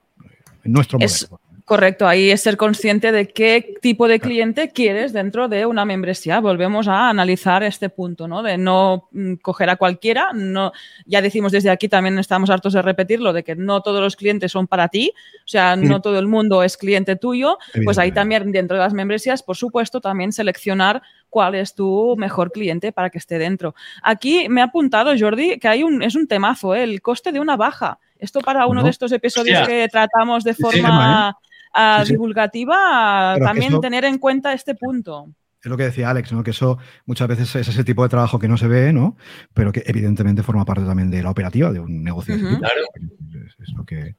Nuestro 0.65 0.99
modelo. 0.99 1.41
Correcto, 1.65 2.07
ahí 2.07 2.31
es 2.31 2.43
ser 2.43 2.59
consciente 2.59 3.11
de 3.11 3.27
qué 3.27 3.77
tipo 3.81 4.07
de 4.07 4.21
cliente 4.21 4.69
quieres 4.69 5.15
dentro 5.15 5.49
de 5.49 5.65
una 5.65 5.87
membresía. 5.87 6.39
Volvemos 6.41 6.89
a 6.89 7.09
analizar 7.09 7.63
este 7.63 7.89
punto, 7.89 8.29
¿no? 8.29 8.43
De 8.43 8.59
no 8.59 9.09
mm, 9.13 9.37
coger 9.37 9.71
a 9.71 9.77
cualquiera. 9.77 10.33
No, 10.35 10.73
ya 11.07 11.23
decimos 11.23 11.53
desde 11.53 11.71
aquí, 11.71 11.89
también 11.89 12.19
estamos 12.19 12.51
hartos 12.51 12.75
de 12.75 12.83
repetirlo, 12.83 13.33
de 13.33 13.45
que 13.45 13.57
no 13.57 13.81
todos 13.81 14.03
los 14.03 14.15
clientes 14.15 14.53
son 14.53 14.67
para 14.67 14.89
ti, 14.89 15.15
o 15.39 15.49
sea, 15.49 15.75
no 15.75 16.03
todo 16.03 16.19
el 16.19 16.27
mundo 16.27 16.63
es 16.63 16.77
cliente 16.77 17.17
tuyo. 17.17 17.57
Pues 17.83 17.97
ahí 17.97 18.13
también 18.13 18.53
dentro 18.53 18.77
de 18.77 18.83
las 18.83 18.93
membresías, 18.93 19.43
por 19.43 19.57
supuesto, 19.57 20.03
también 20.03 20.33
seleccionar 20.33 21.01
cuál 21.31 21.55
es 21.55 21.75
tu 21.75 22.15
mejor 22.19 22.53
cliente 22.53 22.93
para 22.93 23.09
que 23.09 23.17
esté 23.17 23.39
dentro. 23.39 23.75
Aquí 24.03 24.51
me 24.51 24.61
ha 24.61 24.65
apuntado 24.65 25.15
Jordi 25.19 25.59
que 25.59 25.69
hay 25.69 25.83
un, 25.83 26.03
es 26.03 26.15
un 26.15 26.29
temazo, 26.29 26.75
¿eh? 26.75 26.83
el 26.83 27.01
coste 27.01 27.33
de 27.33 27.41
una 27.41 27.57
baja. 27.57 27.99
Esto 28.19 28.41
para 28.41 28.67
uno 28.67 28.83
de 28.83 28.91
estos 28.91 29.13
episodios 29.13 29.67
que 29.67 29.89
tratamos 29.89 30.45
de 30.45 30.55
forma 30.55 31.37
divulgativa, 32.07 33.37
también 33.39 33.81
tener 33.81 34.05
en 34.05 34.19
cuenta 34.19 34.53
este 34.53 34.75
punto. 34.75 35.29
Es 35.65 35.71
lo 35.71 35.79
que 35.79 35.85
decía 35.85 36.11
Alex, 36.11 36.31
¿no? 36.33 36.45
Que 36.45 36.51
eso 36.51 36.77
muchas 37.07 37.27
veces 37.27 37.57
es 37.57 37.69
ese 37.69 37.85
tipo 37.85 38.03
de 38.03 38.11
trabajo 38.11 38.39
que 38.39 38.49
no 38.49 38.59
se 38.59 38.69
ve, 38.69 38.93
¿no? 38.93 39.17
Pero 39.55 39.73
que 39.73 39.83
evidentemente 39.87 40.43
forma 40.43 40.67
parte 40.67 40.85
también 40.85 41.11
de 41.11 41.23
la 41.23 41.31
operativa 41.31 41.73
de 41.73 41.81
un 41.81 42.05
negocio. 42.05 42.37
Claro. 42.37 42.83
Es, 43.59 43.73
lo 43.73 43.85
que, 43.87 44.17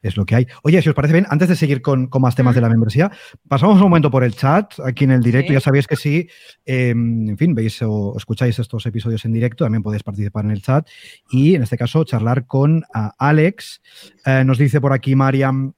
es 0.00 0.16
lo 0.16 0.24
que 0.24 0.36
hay. 0.36 0.46
Oye, 0.62 0.80
si 0.80 0.88
os 0.88 0.94
parece 0.94 1.12
bien, 1.12 1.26
antes 1.28 1.50
de 1.50 1.56
seguir 1.56 1.82
con, 1.82 2.08
más 2.20 2.34
temas 2.34 2.54
de 2.54 2.62
la 2.62 2.70
membresía, 2.70 3.10
pasamos 3.46 3.76
un 3.76 3.82
momento 3.82 4.10
por 4.10 4.24
el 4.24 4.34
chat, 4.34 4.80
aquí 4.82 5.04
en 5.04 5.10
el 5.10 5.22
directo. 5.22 5.52
Ya 5.52 5.60
sabéis 5.60 5.86
que 5.86 5.96
si, 5.96 6.26
em, 6.64 7.28
en 7.28 7.36
fin, 7.36 7.54
veis 7.54 7.82
o 7.82 8.14
escucháis 8.16 8.58
estos 8.58 8.86
episodios 8.86 9.26
en 9.26 9.34
directo, 9.34 9.64
también 9.64 9.82
podéis 9.82 10.02
participar 10.02 10.46
en 10.46 10.52
el 10.52 10.62
chat 10.62 10.88
y, 11.30 11.54
en 11.54 11.64
este 11.64 11.76
caso, 11.76 12.02
charlar 12.04 12.46
con 12.46 12.82
Alex. 13.18 13.82
Eh, 14.24 14.42
nos 14.42 14.56
dice 14.56 14.80
por 14.80 14.94
aquí 14.94 15.14
Mariam 15.14 15.74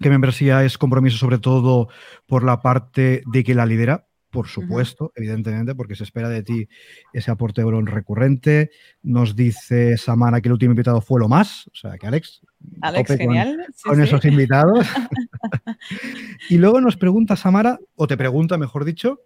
que 0.00 0.10
membresía 0.10 0.64
es 0.64 0.78
compromiso 0.78 1.18
sobre 1.18 1.38
todo 1.38 1.88
por 2.26 2.44
la 2.44 2.60
parte 2.60 3.22
de 3.26 3.44
que 3.44 3.54
la 3.54 3.66
lidera, 3.66 4.06
por 4.30 4.46
supuesto, 4.46 5.12
evidentemente, 5.16 5.74
porque 5.74 5.96
se 5.96 6.04
espera 6.04 6.28
de 6.28 6.42
ti 6.42 6.68
ese 7.12 7.30
aporte 7.30 7.60
euro 7.60 7.80
recurrente. 7.82 8.70
Nos 9.02 9.34
dice 9.34 9.96
Samara 9.98 10.40
que 10.40 10.48
el 10.48 10.52
último 10.52 10.72
invitado 10.72 11.00
fue 11.00 11.20
lo 11.20 11.28
más, 11.28 11.66
o 11.66 11.74
sea 11.74 11.98
que 11.98 12.06
Alex. 12.06 12.40
Alex, 12.80 13.16
genial. 13.16 13.66
Con, 13.82 14.00
esos 14.00 14.24
invitados. 14.24 14.86
y 16.48 16.58
luego 16.58 16.80
nos 16.80 16.96
pregunta 16.96 17.36
Samara, 17.36 17.78
o 17.96 18.06
te 18.06 18.16
pregunta, 18.16 18.56
mejor 18.56 18.84
dicho, 18.84 19.20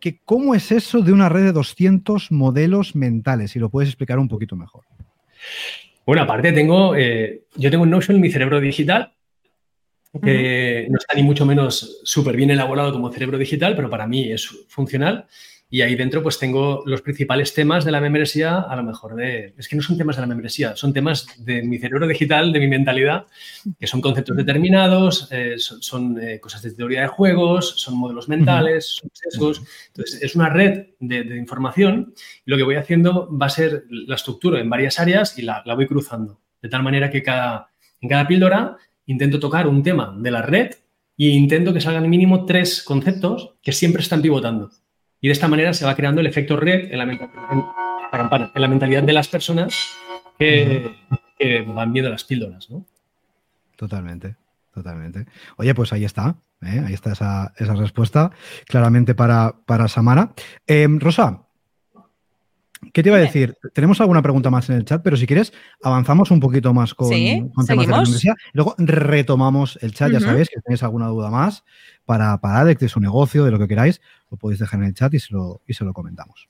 que 0.00 0.20
cómo 0.24 0.54
es 0.54 0.72
eso 0.72 1.00
de 1.00 1.12
una 1.12 1.28
red 1.28 1.44
de 1.44 1.52
200 1.52 2.32
modelos 2.32 2.96
mentales, 2.96 3.52
si 3.52 3.58
lo 3.58 3.70
puedes 3.70 3.88
explicar 3.88 4.18
un 4.18 4.28
poquito 4.28 4.56
mejor. 4.56 4.84
Bueno, 6.04 6.22
aparte 6.22 6.52
tengo, 6.52 6.96
eh, 6.96 7.42
yo 7.54 7.70
tengo 7.70 7.84
un 7.84 7.90
Notion 7.90 8.16
en 8.16 8.22
mi 8.22 8.30
cerebro 8.30 8.60
digital 8.60 9.12
que 10.20 10.86
no 10.90 10.98
está 10.98 11.14
ni 11.14 11.22
mucho 11.22 11.46
menos 11.46 12.00
súper 12.04 12.36
bien 12.36 12.50
elaborado 12.50 12.92
como 12.92 13.12
cerebro 13.12 13.38
digital, 13.38 13.74
pero 13.76 13.90
para 13.90 14.06
mí 14.06 14.32
es 14.32 14.46
funcional. 14.68 15.26
Y 15.70 15.82
ahí 15.82 15.96
dentro 15.96 16.22
pues 16.22 16.38
tengo 16.38 16.82
los 16.86 17.02
principales 17.02 17.52
temas 17.52 17.84
de 17.84 17.92
la 17.92 18.00
membresía, 18.00 18.60
a 18.60 18.74
lo 18.74 18.82
mejor 18.82 19.14
de... 19.14 19.52
Es 19.58 19.68
que 19.68 19.76
no 19.76 19.82
son 19.82 19.98
temas 19.98 20.16
de 20.16 20.22
la 20.22 20.26
membresía, 20.26 20.74
son 20.76 20.94
temas 20.94 21.26
de 21.44 21.62
mi 21.62 21.78
cerebro 21.78 22.06
digital, 22.06 22.54
de 22.54 22.60
mi 22.60 22.68
mentalidad, 22.68 23.26
que 23.78 23.86
son 23.86 24.00
conceptos 24.00 24.34
determinados, 24.34 25.28
eh, 25.30 25.56
son, 25.58 26.18
eh, 26.22 26.40
cosas 26.40 26.62
de 26.62 26.72
teoría 26.72 27.02
de 27.02 27.08
juegos, 27.08 27.74
son 27.76 27.98
modelos 27.98 28.30
mentales, 28.30 28.96
son 28.96 29.10
sesgos. 29.12 29.62
Entonces, 29.88 30.22
es 30.22 30.34
una 30.34 30.48
red 30.48 30.86
de, 31.00 31.36
información 31.36 32.14
y 32.46 32.50
lo 32.50 32.56
que 32.56 32.62
voy 32.62 32.76
haciendo 32.76 33.28
va 33.36 33.46
a 33.46 33.50
ser 33.50 33.84
la 33.90 34.14
estructura 34.14 34.60
en 34.60 34.70
varias 34.70 34.98
áreas 34.98 35.38
y 35.38 35.42
la, 35.42 35.62
la 35.66 35.74
voy 35.74 35.86
cruzando. 35.86 36.40
De 36.62 36.70
tal 36.70 36.82
manera 36.82 37.10
que 37.10 37.22
cada, 37.22 37.68
en 38.00 38.08
cada 38.08 38.26
píldora 38.26 38.78
intento 39.08 39.40
tocar 39.40 39.66
un 39.66 39.82
tema 39.82 40.14
de 40.16 40.30
la 40.30 40.42
red 40.42 40.70
e 41.18 41.30
intento 41.30 41.72
que 41.72 41.80
salgan 41.80 42.08
mínimo 42.08 42.44
tres 42.44 42.82
conceptos 42.82 43.54
que 43.62 43.72
siempre 43.72 44.02
están 44.02 44.22
pivotando. 44.22 44.70
Y 45.20 45.26
de 45.26 45.32
esta 45.32 45.48
manera 45.48 45.72
se 45.72 45.84
va 45.84 45.96
creando 45.96 46.20
el 46.20 46.28
efecto 46.28 46.56
red 46.56 46.92
en 46.92 46.98
la, 46.98 47.04
en 47.04 48.62
la 48.62 48.68
mentalidad 48.68 49.02
de 49.02 49.12
las 49.12 49.26
personas 49.26 49.74
que, 50.38 50.94
van 51.66 51.92
viendo 51.92 52.10
las 52.10 52.24
píldoras, 52.24 52.70
¿no? 52.70 52.86
Totalmente, 53.76 54.36
totalmente. 54.72 55.26
Oye, 55.56 55.74
pues 55.74 55.92
ahí 55.92 56.04
está, 56.04 56.36
¿eh? 56.62 56.82
ahí 56.86 56.94
está 56.94 57.12
esa, 57.12 57.52
respuesta, 57.74 58.30
claramente 58.66 59.14
para, 59.14 59.56
para 59.66 59.88
Samara. 59.88 60.34
Em, 60.66 61.00
Rosa, 61.00 61.47
¿Qué 62.92 63.02
te 63.02 63.08
iba 63.08 63.18
a 63.18 63.20
decir? 63.20 63.56
Tenemos 63.72 64.00
alguna 64.00 64.22
pregunta 64.22 64.50
más 64.50 64.68
en 64.70 64.76
el 64.76 64.84
chat, 64.84 65.02
pero 65.02 65.16
si 65.16 65.26
quieres, 65.26 65.52
avanzamos 65.82 66.30
un 66.30 66.40
poquito 66.40 66.72
más 66.72 66.94
con, 66.94 67.10
temas 67.10 67.66
de 67.66 67.76
la 67.76 68.00
universidad. 68.00 68.34
Luego 68.52 68.74
retomamos 68.78 69.78
el 69.82 69.92
chat, 69.92 70.10
ya 70.12 70.20
sabéis 70.20 70.48
que 70.48 70.60
tenéis 70.60 70.82
alguna 70.82 71.06
duda 71.08 71.30
más 71.30 71.64
para, 72.04 72.38
para 72.38 72.60
Alex, 72.60 72.80
de 72.80 72.88
su 72.88 73.00
negocio, 73.00 73.44
de 73.44 73.50
lo 73.50 73.58
que 73.58 73.68
queráis, 73.68 74.00
lo 74.30 74.36
podéis 74.36 74.60
dejar 74.60 74.80
en 74.80 74.86
el 74.86 74.94
chat 74.94 75.12
y 75.14 75.18
se 75.18 75.34
lo, 75.34 75.60
y 75.66 75.74
se 75.74 75.84
lo 75.84 75.92
comentamos. 75.92 76.48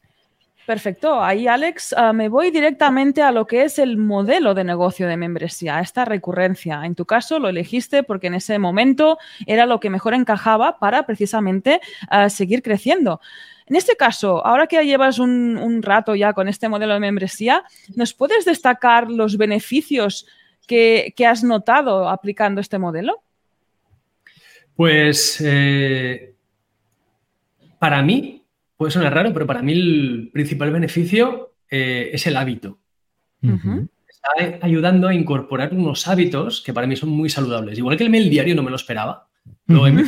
Perfecto. 0.69 1.25
Ahí, 1.25 1.47
Alex, 1.47 1.95
ah, 1.97 2.13
me 2.13 2.29
voy 2.29 2.51
directamente 2.51 3.23
a 3.23 3.33
lo 3.33 3.47
que 3.47 3.63
es 3.63 3.79
el 3.79 3.97
modelo 3.97 4.53
de 4.53 4.65
negocio 4.65 5.09
de 5.09 5.17
membresía, 5.17 5.81
esta 5.81 6.05
recurrencia. 6.05 6.85
En 6.85 6.95
tu 6.95 7.07
caso 7.07 7.39
lo 7.39 7.49
elegiste 7.49 8.03
porque 8.03 8.27
en 8.27 8.35
ese 8.35 8.59
momento 8.59 9.17
era 9.47 9.65
lo 9.65 9.81
que 9.81 9.89
mejor 9.89 10.13
encajaba 10.13 10.79
para 10.79 11.07
precisamente 11.07 11.81
ah, 12.11 12.29
seguir 12.29 12.63
creciendo. 12.63 13.19
En 13.69 13.77
este 13.77 13.97
caso, 13.97 14.45
ahora 14.47 14.67
que 14.67 14.83
llevas 14.85 15.19
un, 15.19 15.83
rato 15.83 16.15
ya 16.15 16.33
con 16.33 16.49
este 16.49 16.69
modelo 16.69 16.95
de 16.95 17.01
membresía, 17.01 17.65
¿nos 17.95 18.15
puedes 18.15 18.45
destacar 18.45 19.11
los 19.11 19.37
beneficios 19.37 20.27
que, 20.67 21.13
has 21.27 21.45
notado 21.45 22.09
aplicando 22.09 22.61
este 22.61 22.79
modelo? 22.79 23.23
Pues 24.75 25.43
eh, 25.45 26.35
para 27.79 28.03
mí, 28.03 28.43
puede 28.77 28.93
sonar 28.93 29.15
raro, 29.15 29.33
pero 29.33 29.47
para 29.47 29.63
mí 29.63 29.73
el 29.73 30.31
principal 30.33 30.71
beneficio 30.71 31.55
eh, 31.71 32.11
es 32.13 32.27
el 32.27 32.37
hábito. 32.37 32.79
Está 33.43 34.67
ayudando 34.67 35.09
a 35.09 35.15
incorporar 35.15 35.73
unos 35.75 36.09
hábitos 36.09 36.63
que 36.63 36.73
para 36.73 36.87
mí 36.87 36.97
son 36.97 37.11
muy 37.11 37.29
saludables. 37.29 37.79
Igual 37.79 37.97
que 37.97 38.05
el 38.05 38.11
mail 38.11 38.31
diario 38.31 38.55
no 38.55 38.63
me 38.63 38.71
lo 38.71 38.77
esperaba. 38.77 39.29
Luego 39.67 40.03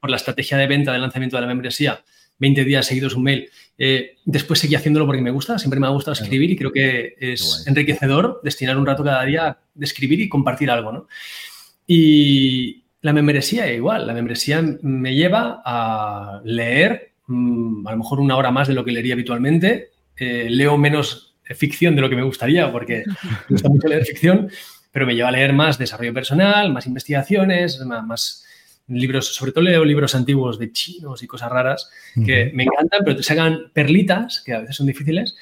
por 0.00 0.10
la 0.10 0.16
estrategia 0.16 0.58
de 0.58 0.66
venta 0.66 0.92
de 0.92 0.98
lanzamiento 0.98 1.36
de 1.36 1.42
la 1.42 1.46
membresía 1.46 2.02
20 2.42 2.64
días 2.64 2.84
seguidos 2.84 3.14
un 3.14 3.22
mail. 3.22 3.48
Eh, 3.78 4.16
después 4.24 4.58
seguí 4.58 4.74
haciéndolo 4.74 5.06
porque 5.06 5.22
me 5.22 5.30
gusta, 5.30 5.58
siempre 5.58 5.78
me 5.78 5.86
ha 5.86 5.90
gustado 5.90 6.12
escribir 6.12 6.50
y 6.50 6.56
creo 6.56 6.72
que 6.72 7.14
es 7.20 7.64
enriquecedor 7.68 8.40
destinar 8.42 8.76
un 8.76 8.84
rato 8.84 9.04
cada 9.04 9.24
día 9.24 9.58
de 9.74 9.84
escribir 9.84 10.20
y 10.20 10.28
compartir 10.28 10.68
algo, 10.68 10.92
¿no? 10.92 11.08
Y 11.86 12.82
la 13.00 13.12
membresía 13.12 13.72
igual, 13.72 14.08
la 14.08 14.12
membresía 14.12 14.60
me 14.82 15.14
lleva 15.14 15.62
a 15.64 16.40
leer 16.44 17.12
mm, 17.28 17.86
a 17.86 17.92
lo 17.92 17.96
mejor 17.98 18.18
una 18.18 18.36
hora 18.36 18.50
más 18.50 18.66
de 18.66 18.74
lo 18.74 18.84
que 18.84 18.90
leería 18.90 19.14
habitualmente, 19.14 19.90
eh, 20.16 20.48
leo 20.50 20.76
menos 20.76 21.36
ficción 21.54 21.94
de 21.94 22.02
lo 22.02 22.10
que 22.10 22.16
me 22.16 22.22
gustaría 22.22 22.72
porque 22.72 23.04
me 23.48 23.54
gusta 23.54 23.68
mucho 23.68 23.86
leer 23.86 24.04
ficción, 24.04 24.50
pero 24.90 25.06
me 25.06 25.14
lleva 25.14 25.28
a 25.28 25.32
leer 25.32 25.52
más 25.52 25.78
desarrollo 25.78 26.12
personal, 26.12 26.72
más 26.72 26.86
investigaciones, 26.86 27.78
más 27.86 28.44
libros, 28.92 29.34
sobre 29.34 29.52
todo 29.52 29.64
leo 29.64 29.84
libros 29.84 30.14
antiguos 30.14 30.58
de 30.58 30.72
chinos 30.72 31.22
y 31.22 31.26
cosas 31.26 31.50
raras 31.50 31.90
que 32.14 32.50
me 32.54 32.64
encantan, 32.64 33.00
pero 33.04 33.16
te 33.16 33.22
sacan 33.22 33.70
perlitas, 33.72 34.42
que 34.44 34.54
a 34.54 34.60
veces 34.60 34.76
son 34.76 34.86
difíciles, 34.86 35.36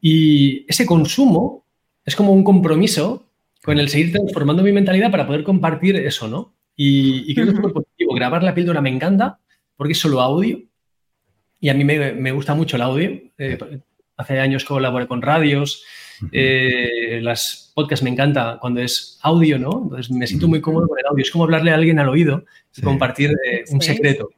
y 0.00 0.64
ese 0.68 0.86
consumo 0.86 1.64
es 2.04 2.16
como 2.16 2.32
un 2.32 2.44
compromiso 2.44 3.26
con 3.62 3.78
el 3.78 3.88
seguir 3.88 4.12
transformando 4.12 4.62
mi 4.62 4.72
mentalidad 4.72 5.10
para 5.10 5.26
poder 5.26 5.44
compartir 5.44 5.96
eso, 5.96 6.28
¿no? 6.28 6.54
Y, 6.74 7.34
creo 7.34 7.46
que 7.46 7.52
es 7.52 7.60
muy 7.60 7.72
positivo. 7.72 8.14
Grabar 8.14 8.42
la 8.42 8.54
píldora 8.54 8.80
me 8.80 8.90
encanta 8.90 9.38
porque 9.76 9.92
es 9.92 10.00
solo 10.00 10.20
audio 10.20 10.60
y 11.60 11.68
a 11.68 11.74
mí 11.74 11.84
me, 11.84 12.32
gusta 12.32 12.54
mucho 12.54 12.76
el 12.76 12.82
audio. 12.82 13.10
Eh, 13.38 13.58
hace 14.16 14.40
años 14.40 14.64
colaboré 14.64 15.06
con 15.06 15.22
radios, 15.22 15.84
eh, 16.30 17.20
las 17.22 17.72
podcasts 17.74 18.02
me 18.04 18.10
encanta 18.10 18.58
cuando 18.60 18.80
es 18.80 19.18
audio, 19.22 19.58
¿no? 19.58 19.80
Entonces 19.84 20.10
me 20.10 20.26
siento 20.26 20.46
muy 20.48 20.60
cómodo 20.60 20.86
con 20.86 20.98
el 20.98 21.06
audio. 21.06 21.22
Es 21.22 21.30
como 21.30 21.44
hablarle 21.44 21.70
a 21.72 21.74
alguien 21.74 21.98
al 21.98 22.08
oído 22.08 22.44
y 22.76 22.82
compartir 22.82 23.30
eh, 23.30 23.64
un 23.70 23.80
secreto. 23.80 24.30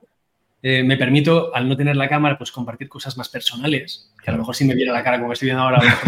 eh, 0.63 0.83
me 0.83 0.97
permito, 0.97 1.55
al 1.55 1.69
no 1.69 1.77
tener 1.77 1.95
la 1.95 2.09
cámara, 2.09 2.39
pues 2.39 2.51
compartir 2.51 2.89
cosas 2.89 3.19
más 3.19 3.29
personales, 3.29 4.11
que 4.23 4.31
a 4.31 4.33
lo 4.33 4.39
mejor 4.39 4.57
si 4.57 4.65
me 4.65 4.75
viera 4.75 4.95
la 4.95 5.05
cara 5.05 5.21
como 5.21 5.33
estoy 5.35 5.47
viendo 5.49 5.63
ahora, 5.63 5.79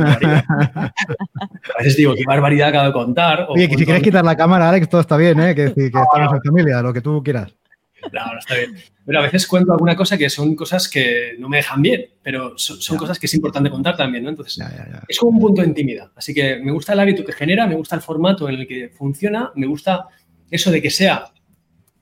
a 0.75 1.79
veces 1.79 1.95
digo, 1.97 2.15
qué 2.15 2.25
barbaridad 2.27 2.69
acabo 2.69 2.87
de 2.87 2.93
contar. 2.95 3.47
Oye, 3.51 3.69
que 3.69 3.77
si 3.77 3.85
quieres 3.85 4.03
quitar 4.03 4.25
la 4.25 4.35
cámara, 4.35 4.71
Alex, 4.71 4.89
todo 4.89 5.03
está 5.03 5.19
bien, 5.19 5.39
¿eh? 5.41 5.55
que, 5.55 5.75
que 5.75 5.87
estamos 5.87 6.33
en 6.33 6.43
familia, 6.43 6.81
lo 6.81 6.93
que 6.95 7.03
tú 7.03 7.23
quieras. 7.23 7.55
No, 8.12 8.33
no 8.33 8.38
está 8.38 8.55
bien. 8.55 8.77
Pero 9.05 9.19
a 9.19 9.23
veces 9.23 9.47
cuento 9.47 9.73
alguna 9.73 9.95
cosa 9.95 10.19
que 10.19 10.29
son 10.29 10.55
cosas 10.55 10.88
que 10.88 11.37
no 11.38 11.49
me 11.49 11.59
dejan 11.59 11.83
bien, 11.83 12.07
pero 12.23 12.59
son, 12.59 12.97
cosas 12.97 13.19
que 13.19 13.27
es 13.27 13.35
importante 13.35 13.71
contar 13.71 13.97
también, 13.97 14.25
¿no? 14.25 14.31
Entonces, 14.31 14.64
es 15.07 15.19
como 15.19 15.33
un 15.33 15.40
punto 15.40 15.62
de 15.62 15.69
intimidad. 15.69 16.11
Así 16.16 16.35
que 16.35 16.57
me 16.57 16.73
gusta 16.73 16.92
el 16.92 17.01
hábito 17.01 17.25
que 17.25 17.33
genera, 17.33 17.66
me 17.66 17.77
gusta 17.77 17.97
el 17.97 18.03
formato 18.03 18.49
en 18.49 18.57
el 18.57 18.66
que 18.66 18.88
funciona, 18.88 19.53
me 19.55 19.66
gusta 19.66 20.07
eso 20.51 20.71
de 20.71 20.83
que 20.83 20.90
sea 20.90 21.27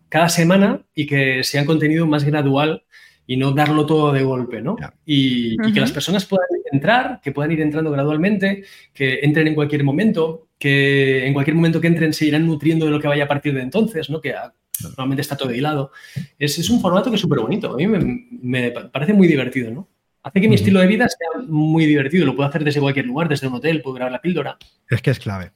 cada 0.08 0.28
semana 0.28 0.80
y 0.94 1.06
que 1.06 1.42
sea 1.42 1.62
un 1.62 1.66
contenido 1.66 2.06
más 2.06 2.24
gradual 2.24 2.84
y 3.26 3.36
no 3.36 3.52
darlo 3.52 3.86
todo 3.86 4.12
de 4.12 4.22
golpe, 4.22 4.60
¿no? 4.60 4.76
Y, 5.04 5.56
que 5.72 5.80
las 5.80 5.92
personas 5.92 6.24
puedan 6.26 6.46
entrar, 6.70 7.20
que 7.22 7.32
puedan 7.32 7.52
ir 7.52 7.60
entrando 7.60 7.90
gradualmente, 7.90 8.64
que 8.92 9.20
entren 9.22 9.48
en 9.48 9.54
cualquier 9.54 9.82
momento, 9.82 10.48
que 10.58 11.26
en 11.26 11.32
cualquier 11.32 11.56
momento 11.56 11.80
que 11.80 11.86
entren 11.86 12.12
se 12.12 12.26
irán 12.26 12.46
nutriendo 12.46 12.84
de 12.84 12.92
lo 12.92 13.00
que 13.00 13.08
vaya 13.08 13.24
a 13.24 13.28
partir 13.28 13.54
de 13.54 13.62
entonces, 13.62 14.10
¿no? 14.10 14.20
Que 14.20 14.34
normalmente 14.82 15.22
está 15.22 15.36
todo 15.36 15.52
hilado. 15.52 15.92
Es, 16.38 16.58
es 16.58 16.70
un 16.70 16.80
formato 16.80 17.10
que 17.10 17.16
es 17.16 17.20
súper 17.20 17.40
bonito. 17.40 17.72
A 17.72 17.76
mí 17.76 17.86
me, 17.86 18.70
parece 18.70 19.12
muy 19.12 19.26
divertido, 19.26 19.70
¿no? 19.70 19.88
Hace 20.22 20.40
que 20.40 20.48
mi 20.48 20.54
estilo 20.54 20.80
de 20.80 20.86
vida 20.86 21.06
sea 21.08 21.42
muy 21.46 21.84
divertido. 21.84 22.24
Lo 22.24 22.34
puedo 22.34 22.48
hacer 22.48 22.64
desde 22.64 22.80
cualquier 22.80 23.06
lugar, 23.06 23.28
desde 23.28 23.46
un 23.46 23.54
hotel, 23.54 23.82
puedo 23.82 23.94
grabar 23.94 24.12
la 24.12 24.22
píldora. 24.22 24.56
Es 24.88 25.02
que 25.02 25.10
es 25.10 25.18
clave. 25.18 25.52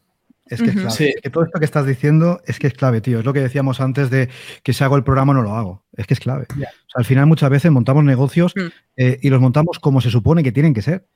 Es 0.47 0.63
que 0.63 0.71
es 0.71 0.77
clave. 0.77 1.15
que 1.23 1.31
todo 1.31 1.45
esto 1.45 1.59
que 1.59 1.65
estás 1.65 1.87
diciendo 1.87 2.41
es 2.47 2.59
que 2.59 2.67
es 2.67 2.75
clave, 2.75 3.01
tío. 3.01 3.19
Es 3.19 3.25
lo 3.25 3.33
que 3.33 3.41
decíamos 3.41 3.81
antes 3.81 4.11
de 4.11 4.29
que 4.63 4.73
si 4.73 4.85
hago 4.85 4.97
el 4.97 5.05
programa 5.05 5.33
no 5.35 5.43
lo 5.43 5.55
hago. 5.55 5.85
Es 5.95 6.07
que 6.07 6.15
es 6.15 6.21
clave. 6.21 6.47
al 6.95 7.05
final 7.05 7.27
muchas 7.27 7.51
veces 7.51 7.71
montamos 7.71 8.05
negocios 8.05 8.53
mm. 8.55 8.67
eh, 8.97 9.19
y 9.23 9.31
los 9.31 9.41
montamos 9.41 9.79
como 9.79 10.01
se 10.01 10.11
supone 10.11 10.43
que 10.43 10.53
tienen 10.53 10.75
que 10.75 10.83
ser. 10.83 11.07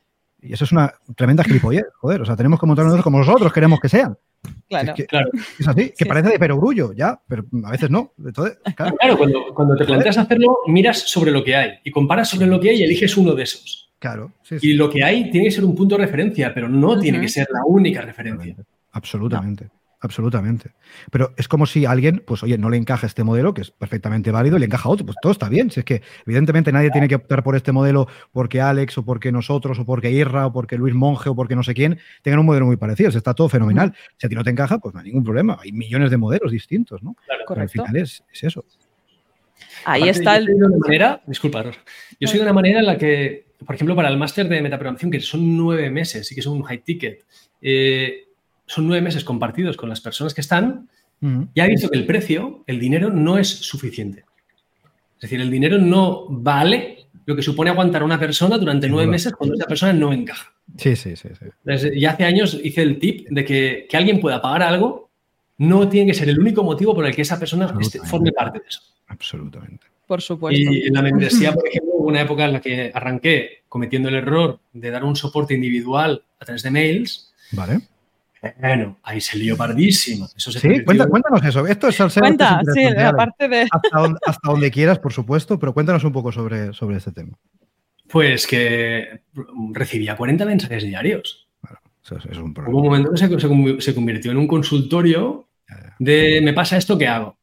Y 0.43 0.53
eso 0.53 0.65
es 0.65 0.73
una 0.73 0.93
tremenda 1.17 1.45
gilipollez, 1.45 1.85
joder. 1.99 2.23
O 2.23 2.25
sea, 2.25 2.37
tenemos 2.37 2.59
que 2.59 2.67
montar 2.67 2.85
negocios 2.85 3.05
como 3.05 3.19
nosotros 3.19 3.53
queremos 3.53 3.79
que 3.81 3.89
sean. 3.89 4.19
Claro, 4.69 4.95
es 4.97 5.07
claro. 5.07 5.31
Es 5.59 5.69
así, 5.69 5.93
que 5.97 6.05
parece 6.05 6.31
de 6.31 6.39
perogrullo, 6.39 6.93
ya, 6.93 7.21
pero 7.29 7.45
a 7.65 7.71
veces 7.71 7.91
no. 7.91 8.13
claro, 8.75 9.19
cuando, 9.55 9.77
te 9.77 9.85
planteas 9.85 10.19
hacerlo, 10.19 10.59
miras 10.67 10.99
sobre 10.99 11.31
lo 11.31 11.45
que 11.45 11.55
hay 11.55 11.71
y 11.85 11.91
comparas 11.93 12.29
sobre 12.29 12.47
lo 12.47 12.59
que 12.59 12.71
hay 12.71 12.81
y 12.81 12.83
eliges 12.83 13.17
uno 13.17 13.35
de 13.35 13.45
esos. 13.45 13.91
Claro. 14.01 14.33
y 14.61 14.73
lo 14.73 14.91
que 14.91 15.05
hay 15.05 15.31
tiene 15.31 15.47
que 15.47 15.53
ser 15.53 15.65
un 15.65 15.77
punto 15.77 15.97
de 15.97 16.05
referencia, 16.05 16.53
pero 16.53 16.69
no 16.69 16.99
tiene 16.99 17.21
que 17.21 17.29
ser 17.29 17.47
la 17.53 17.61
única 17.65 18.01
referencia. 18.01 18.57
Absolutamente. 18.91 19.65
Absolutamente. 19.65 19.82
Pero 21.11 21.33
es 21.37 21.49
como 21.49 21.67
si 21.67 21.85
alguien, 21.85 22.23
pues 22.27 22.43
oye, 22.43 22.59
no 22.59 22.71
le 22.71 22.77
encaja 22.77 23.07
este 23.07 23.25
modelo, 23.25 23.55
que 23.55 23.63
es 23.63 23.71
perfectamente 23.71 24.31
válido, 24.31 24.57
y 24.57 24.61
le 24.61 24.67
encaja 24.67 24.89
otro. 24.89 25.07
Pues 25.07 25.17
todo 25.23 25.33
está 25.33 25.49
bien. 25.49 25.71
Si 25.71 25.81
es 25.81 25.85
que, 25.85 26.03
evidentemente, 26.27 26.73
nadie 26.73 26.91
tiene 26.91 27.09
que 27.09 27.15
optar 27.15 27.43
por 27.43 27.57
este 27.57 27.73
modelo 27.73 28.09
porque 28.33 28.61
Alex, 28.61 28.99
o 28.99 29.05
porque 29.05 29.33
nosotros, 29.33 29.79
o 29.79 29.85
porque 29.85 30.11
Irra, 30.11 30.47
o 30.47 30.53
porque 30.53 30.77
Luis 30.77 30.95
Monge, 30.95 31.31
o 31.31 31.37
porque 31.37 31.57
no 31.57 31.63
sé 31.63 31.75
quién, 31.75 31.99
tengan 32.23 32.41
un 32.41 32.47
modelo 32.47 32.67
muy 32.67 32.77
parecido. 32.77 33.11
está 33.11 33.35
todo 33.35 33.49
fenomenal. 33.49 33.95
Si 34.17 34.27
a 34.27 34.29
ti 34.29 34.35
no 34.35 34.45
te 34.45 34.51
encaja, 34.51 34.79
pues 34.79 34.95
no 34.95 35.01
hay 35.01 35.07
ningún 35.07 35.25
problema. 35.25 35.59
Hay 35.63 35.73
millones 35.73 36.11
de 36.11 36.17
modelos 36.17 36.51
distintos, 36.51 37.03
¿no? 37.03 37.17
Claro, 37.27 37.63
al 37.63 37.69
final 37.69 37.97
es, 37.97 38.23
eso. 38.41 38.65
Ahí 39.85 40.09
está 40.09 40.37
el. 40.37 40.49
Yo 40.49 40.69
manera, 40.79 41.23
disculpa, 41.27 41.65
yo 42.19 42.29
soy 42.29 42.39
de 42.39 42.45
una 42.45 42.53
manera 42.53 42.81
en 42.81 42.87
la 42.87 42.99
que, 42.99 43.47
por 43.65 43.75
ejemplo, 43.75 43.95
para 43.95 44.09
el 44.09 44.17
máster 44.17 44.49
de 44.49 44.61
metaprogramación, 44.61 45.11
que 45.11 45.21
son 45.21 45.57
nueve 45.57 45.91
meses 45.91 46.31
y 46.31 46.35
que 46.35 46.41
es 46.41 46.47
un 46.47 46.63
high 46.63 46.83
ticket, 46.83 47.25
eh, 47.61 48.32
son 48.67 48.87
nueve 48.87 49.03
meses 49.03 49.25
compartidos 49.25 49.77
con 49.77 49.89
las 49.89 50.01
personas 50.01 50.35
que 50.35 50.41
están, 50.41 50.89
ya 51.55 51.67
he 51.67 51.69
visto 51.69 51.89
que 51.89 51.99
el 51.99 52.05
precio, 52.05 52.65
el 52.67 52.81
dinero, 52.81 53.09
no 53.09 53.39
es 53.39 53.49
suficiente. 53.49 54.25
Es 55.17 55.23
decir, 55.23 55.41
el 55.41 55.53
dinero 55.53 55.79
no 55.79 56.27
vale 56.29 57.07
lo 57.25 57.37
que 57.37 57.43
supone 57.43 57.71
aguantar 57.71 58.03
a 58.03 58.05
una 58.05 58.19
persona 58.19 58.59
durante 58.59 58.89
nueve 58.89 59.09
meses 59.09 59.33
cuando 59.33 59.55
esa 59.55 59.67
persona 59.67 59.93
no 59.93 60.13
encaja. 60.13 60.53
Sí, 60.77 60.97
sí, 60.97 61.15
sí. 61.15 61.29
sí. 61.39 62.01
ya 62.01 62.11
hace 62.11 62.25
años 62.25 62.59
hice 62.63 62.83
el 62.83 62.99
tip 62.99 63.29
de 63.29 63.45
que, 63.45 63.87
que, 63.89 63.97
alguien 63.97 64.21
pueda 64.21 64.43
pagar 64.43 64.63
algo 64.63 65.11
no 65.59 65.89
tiene 65.89 66.11
que 66.11 66.19
ser 66.19 66.29
el 66.29 66.41
único 66.41 66.65
motivo 66.65 66.95
por 66.95 67.07
el 67.07 67.15
que 67.15 67.23
esa 67.23 67.39
persona 67.39 67.73
forme 68.05 68.33
parte 68.33 68.59
de 68.59 68.65
eso. 68.69 68.81
Absolutamente. 69.07 69.87
Por 70.07 70.21
supuesto. 70.21 70.61
Y 70.61 70.89
en 70.89 70.95
la 70.95 71.03
membresía, 71.09 71.53
por 71.53 71.69
ejemplo, 71.69 71.93
hubo 71.95 72.09
una 72.09 72.23
época 72.23 72.47
en 72.47 72.55
la 72.55 72.61
que 72.61 72.91
arranqué 72.93 73.63
cometiendo 73.69 74.09
el 74.09 74.17
error 74.17 74.59
de 74.73 74.91
dar 74.91 75.05
un 75.05 75.15
soporte 75.15 75.55
individual 75.55 76.25
a 76.41 76.45
través 76.45 76.63
de 76.65 76.71
mails. 76.71 77.33
Vale. 77.53 77.81
Bueno, 78.59 78.99
ahí 79.05 79.21
se 79.21 79.39
lió 79.39 79.57
pardísima. 79.57 80.27
Eso 80.37 80.51
sí, 80.51 80.83
cuéntanos 80.85 81.45
eso. 81.45 81.65
Esto 81.67 81.89
es 81.89 81.95
salseo. 81.95 82.23
Cuenta, 82.23 82.61
sí, 82.75 82.85
aparte 82.85 83.49
de... 83.49 83.69
Hasta 83.71 84.41
donde, 84.43 84.71
quieras, 84.71 84.99
por 84.99 85.13
supuesto, 85.13 85.61
pero 85.61 85.73
cuéntanos 85.73 86.03
un 86.03 86.13
poco 86.13 86.33
sobre, 86.33 86.73
sobre 86.73 86.97
este 86.97 87.13
tema. 87.13 87.39
Pues 88.09 88.47
que 88.47 89.23
recibía 89.73 90.17
40 90.17 90.45
mensajes 90.45 90.83
diarios. 90.83 91.49
Bueno, 91.63 91.79
eso 92.05 92.17
es 92.17 92.37
un 92.37 92.53
problema. 92.53 92.73
Hubo 92.73 92.83
un 92.83 92.87
momento 92.87 93.13
que 93.13 93.81
se, 93.81 93.95
convirtió 93.95 94.33
en 94.33 94.39
un 94.39 94.49
consultorio 94.49 95.49
de 96.01 96.41
me 96.43 96.53
pasa 96.53 96.77
esto, 96.77 96.99
¿qué 96.99 97.07
hago? 97.07 97.39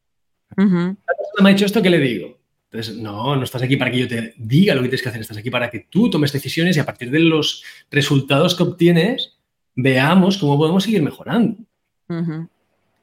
me 0.57 1.49
ha 1.49 1.51
hecho 1.53 1.65
esto, 1.65 1.81
¿qué 1.81 1.89
le 1.89 1.99
digo? 1.99 2.37
Entonces, 2.71 2.97
no, 2.97 3.35
no 3.35 3.43
estás 3.43 3.63
aquí 3.63 3.77
para 3.77 3.89
que 3.89 3.99
yo 3.99 4.07
te 4.07 4.33
diga 4.37 4.75
lo 4.75 4.81
que 4.81 4.89
tienes 4.89 5.01
que 5.01 5.09
hacer, 5.09 5.21
estás 5.21 5.37
aquí 5.37 5.49
para 5.49 5.71
que 5.71 5.87
tú 5.89 6.09
tomes 6.09 6.31
decisiones 6.31 6.77
y 6.77 6.79
a 6.79 6.85
partir 6.85 7.09
de 7.09 7.19
los 7.19 7.63
resultados 7.89 8.53
que 8.53 8.63
obtienes, 8.63 9.38
veamos 9.75 10.37
cómo 10.37 10.57
podemos 10.57 10.83
seguir 10.83 11.01
mejorando. 11.01 11.57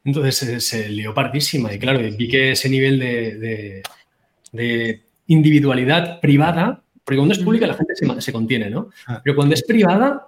Entonces 0.03 0.65
se, 0.65 0.89
lió 0.89 1.13
partísima 1.13 1.73
y 1.73 1.79
claro, 1.79 1.99
vi 1.99 2.27
que 2.27 2.51
ese 2.51 2.69
nivel 2.69 2.99
de, 2.99 3.83
individualidad 5.27 6.21
privada, 6.21 6.81
porque 7.03 7.17
cuando 7.17 7.33
es 7.33 7.39
pública 7.39 7.67
la 7.67 7.73
gente 7.73 7.93
se, 8.21 8.31
contiene, 8.31 8.69
¿no? 8.69 8.89
Ah. 9.05 9.21
Pero 9.23 9.35
cuando 9.35 9.53
es 9.53 9.63
privada, 9.63 10.27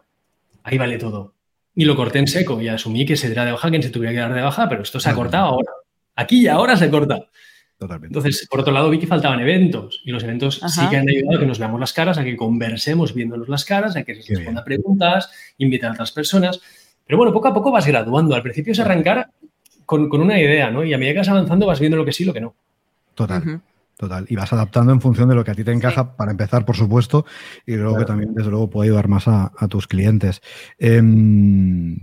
ahí 0.63 0.77
vale 0.77 0.97
todo. 0.97 1.33
Y 1.75 1.85
lo 1.85 1.95
corté 1.95 2.19
en 2.19 2.27
seco 2.27 2.61
y 2.61 2.67
asumí 2.67 3.05
que 3.05 3.15
se 3.15 3.27
diera 3.27 3.45
de 3.45 3.53
baja 3.53 3.69
quien 3.69 3.83
se 3.83 3.89
tuviera 3.89 4.13
que 4.13 4.19
dar 4.19 4.33
de 4.33 4.41
baja, 4.41 4.67
pero 4.67 4.81
esto 4.81 4.99
se 4.99 5.09
ha 5.09 5.15
cortado 5.15 5.45
ahora. 5.45 5.71
Aquí 6.15 6.41
y 6.41 6.47
ahora 6.47 6.75
se 6.75 6.89
corta. 6.89 7.29
Entonces, 7.79 8.45
por 8.49 8.59
otro 8.59 8.73
lado, 8.73 8.89
vi 8.89 8.99
que 8.99 9.07
faltaban 9.07 9.39
eventos 9.39 10.01
y 10.03 10.11
los 10.11 10.23
eventos 10.23 10.59
sí 10.67 10.81
que 10.89 10.97
han 10.97 11.07
ayudado 11.07 11.37
a 11.37 11.39
que 11.39 11.45
nos 11.45 11.59
veamos 11.59 11.79
las 11.79 11.93
caras, 11.93 12.17
a 12.17 12.25
que 12.25 12.35
conversemos 12.35 13.13
viéndonos 13.13 13.47
las 13.47 13.63
caras, 13.63 13.95
a 13.95 14.03
que 14.03 14.21
se 14.21 14.35
responda 14.35 14.65
preguntas, 14.65 15.31
invitar 15.57 15.91
a 15.91 15.93
otras 15.93 16.11
personas. 16.11 16.59
Pero 17.05 17.17
bueno, 17.17 17.31
poco 17.31 17.47
a 17.47 17.53
poco 17.53 17.71
vas 17.71 17.87
graduando. 17.87 18.35
Al 18.35 18.43
principio 18.43 18.73
es 18.73 18.79
arrancar 18.79 19.29
con, 19.85 20.11
una 20.11 20.39
idea, 20.39 20.69
¿no? 20.69 20.83
Y 20.83 20.93
a 20.93 20.97
medida 20.97 21.13
que 21.13 21.19
vas 21.19 21.29
avanzando 21.29 21.65
vas 21.67 21.79
viendo 21.79 21.97
lo 21.97 22.03
que 22.03 22.11
sí 22.11 22.23
y 22.23 22.25
lo 22.25 22.33
que 22.33 22.41
no. 22.41 22.53
Total. 23.15 23.61
Total. 23.97 24.25
Y 24.29 24.35
vas 24.35 24.51
adaptando 24.51 24.91
en 24.91 25.01
función 25.01 25.29
de 25.29 25.35
lo 25.35 25.45
que 25.45 25.51
a 25.51 25.55
ti 25.55 25.63
te 25.63 25.71
encaja, 25.71 26.17
para 26.17 26.31
empezar, 26.31 26.65
por 26.65 26.75
supuesto, 26.75 27.25
y 27.65 27.75
luego 27.75 27.97
que 27.97 28.05
también, 28.05 28.33
desde 28.33 28.49
luego, 28.49 28.69
puede 28.69 28.89
ayudar 28.89 29.07
más 29.07 29.27
a, 29.27 29.51
tus 29.69 29.87
clientes. 29.87 30.41
Em, 30.77 31.97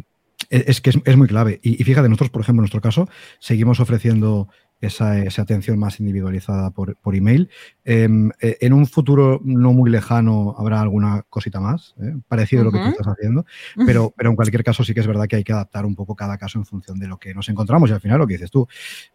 es 0.51 0.81
que 0.81 0.91
es, 0.91 1.17
muy 1.17 1.29
clave. 1.29 1.61
Y, 1.63 1.81
y, 1.81 1.85
fíjate, 1.85 2.09
nosotros, 2.09 2.31
por 2.31 2.43
ejemplo, 2.43 2.61
en 2.61 2.65
nuestro 2.65 2.81
caso, 2.81 3.09
seguimos 3.39 3.81
ofreciendo 3.81 4.49
esa, 4.81 5.43
atención 5.43 5.79
más 5.79 6.01
individualizada 6.01 6.71
por, 6.71 6.97
email. 7.15 7.49
Em, 7.85 8.31
eh, 8.41 8.59
en 8.61 8.73
un 8.73 8.87
futuro 8.87 9.41
no 9.45 9.73
muy 9.73 9.91
lejano 9.91 10.55
habrá 10.59 10.81
alguna 10.81 11.23
cosita 11.29 11.61
más, 11.61 11.95
¿eh? 12.01 12.15
parecido 12.29 12.63
a 12.63 12.65
lo 12.67 12.73
que 12.73 12.79
tú 12.79 12.89
estás 12.89 13.07
haciendo, 13.07 13.47
pero, 13.87 14.13
pero 14.17 14.31
en 14.31 14.37
cualquier 14.37 14.63
caso 14.63 14.85
sí 14.85 14.93
que 14.95 15.01
es 15.01 15.07
verdad 15.07 15.27
que 15.27 15.37
hay 15.37 15.45
que 15.45 15.53
adaptar 15.53 15.87
un 15.87 15.95
poco 15.95 16.15
cada 16.15 16.37
caso 16.37 16.59
en 16.59 16.67
función 16.67 16.99
de 16.99 17.09
lo 17.09 17.19
que 17.19 17.35
nos 17.35 17.49
encontramos 17.49 17.91
y 17.91 17.95
al 17.95 18.01
final 18.01 18.19
lo 18.19 18.27
que 18.27 18.35
dices 18.35 18.51
tú, 18.51 18.67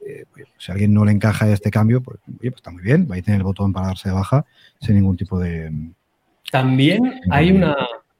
eh, 0.05 0.25
pues, 0.31 0.47
si 0.57 0.71
a 0.71 0.73
alguien 0.73 0.93
no 0.93 1.05
le 1.05 1.11
encaja 1.11 1.49
este 1.51 1.69
cambio, 1.69 2.01
pues, 2.01 2.19
pues, 2.25 2.53
está 2.55 2.71
muy 2.71 2.83
bien, 2.83 3.07
va 3.09 3.15
a 3.15 3.21
tener 3.21 3.39
el 3.39 3.43
botón 3.43 3.71
para 3.71 3.87
darse 3.87 4.09
de 4.09 4.15
baja 4.15 4.45
sin 4.79 4.95
ningún 4.95 5.17
tipo 5.17 5.39
de... 5.39 5.71
También 6.51 7.21
hay 7.29 7.51
una, 7.51 7.75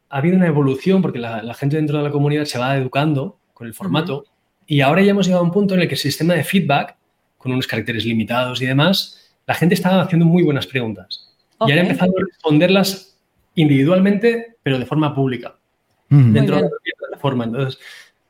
ha 0.09 0.17
habido 0.17 0.37
una 0.37 0.47
evolución 0.47 1.01
porque 1.01 1.19
la, 1.19 1.53
gente 1.53 1.75
dentro 1.75 1.97
de 1.97 2.03
la 2.03 2.11
comunidad 2.11 2.45
se 2.45 2.59
va 2.59 2.77
educando 2.77 3.39
con 3.53 3.67
el 3.67 3.73
formato 3.73 4.25
y 4.65 4.81
ahora 4.81 5.01
ya 5.01 5.11
hemos 5.11 5.25
llegado 5.25 5.43
a 5.43 5.45
un 5.45 5.51
punto 5.51 5.73
en 5.73 5.81
el 5.81 5.87
que 5.87 5.95
el 5.95 5.99
sistema 5.99 6.33
de 6.33 6.43
feedback 6.43 6.95
con 7.41 7.51
unos 7.51 7.67
caracteres 7.67 8.05
limitados 8.05 8.61
y 8.61 8.65
demás, 8.65 9.21
la 9.47 9.55
gente 9.55 9.75
estaba 9.75 10.01
haciendo 10.01 10.25
muy 10.25 10.43
buenas 10.43 10.67
preguntas. 10.67 11.27
Y 11.67 11.71
han 11.71 11.79
empezado 11.79 12.11
a 12.17 12.25
responderlas 12.25 13.17
individualmente, 13.55 14.55
pero 14.63 14.79
de 14.79 14.85
forma 14.85 15.13
pública, 15.13 15.55
dentro 16.09 16.55
de 16.55 16.63
la 16.63 16.69
plataforma. 16.97 17.45
Entonces, 17.45 17.79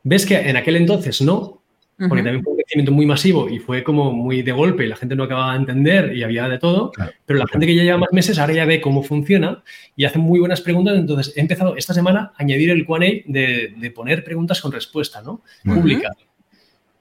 ves 0.04 0.26
que 0.26 0.38
en 0.38 0.58
aquel 0.58 0.76
entonces 0.76 1.22
no, 1.22 1.62
porque 2.10 2.24
también 2.24 2.44
fue 2.44 2.54
un 2.54 2.58
crecimiento 2.58 2.92
muy 2.92 3.06
masivo 3.06 3.48
y 3.48 3.60
fue 3.60 3.84
como 3.84 4.12
muy 4.12 4.42
de 4.42 4.52
golpe 4.52 4.86
y 4.86 4.88
la 4.88 4.96
gente 4.96 5.16
no 5.16 5.24
acababa 5.24 5.52
de 5.54 5.60
entender 5.60 6.16
y 6.16 6.24
había 6.24 6.50
de 6.50 6.58
todo, 6.58 6.92
pero 7.26 7.40
la 7.40 7.46
gente 7.48 7.68
que 7.68 7.76
ya 7.76 7.84
lleva 7.84 8.00
más 8.00 8.12
meses 8.12 8.40
ahora 8.40 8.54
ya 8.54 8.66
ve 8.66 8.82
cómo 8.82 9.04
funciona 9.04 9.64
y 9.96 10.06
hace 10.06 10.18
muy 10.18 10.40
buenas 10.40 10.62
preguntas. 10.62 10.98
Entonces, 10.98 11.34
he 11.38 11.42
empezado 11.42 11.76
esta 11.78 11.94
semana 11.94 12.34
a 12.36 12.42
añadir 12.42 12.72
el 12.72 12.86
Q&A 12.86 13.00
de, 13.00 13.76
de, 13.78 13.92
poner 13.92 14.24
preguntas 14.24 14.60
con 14.60 14.72
respuesta, 14.72 15.22
¿no? 15.22 15.42
Pública. 15.64 16.12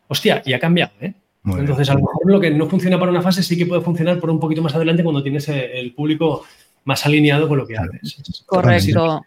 Hostia, 0.06 0.42
y 0.44 0.52
ha 0.52 0.58
cambiado, 0.58 0.92
¿eh? 1.00 1.14
Entonces, 1.44 1.88
a 1.88 1.94
lo 1.94 2.00
mejor 2.00 2.30
lo 2.30 2.40
que 2.40 2.50
no 2.50 2.68
funciona 2.68 2.98
para 2.98 3.10
una 3.10 3.22
fase 3.22 3.42
sí 3.42 3.56
que 3.56 3.66
puede 3.66 3.80
funcionar 3.80 4.20
por 4.20 4.30
un 4.30 4.38
poquito 4.38 4.62
más 4.62 4.74
adelante 4.74 5.02
cuando 5.02 5.22
tienes 5.22 5.48
el 5.48 5.94
público 5.94 6.44
más 6.84 7.04
alineado 7.06 7.48
con 7.48 7.58
lo 7.58 7.66
que 7.66 7.76
haces. 7.76 8.44
Correcto. 8.46 9.24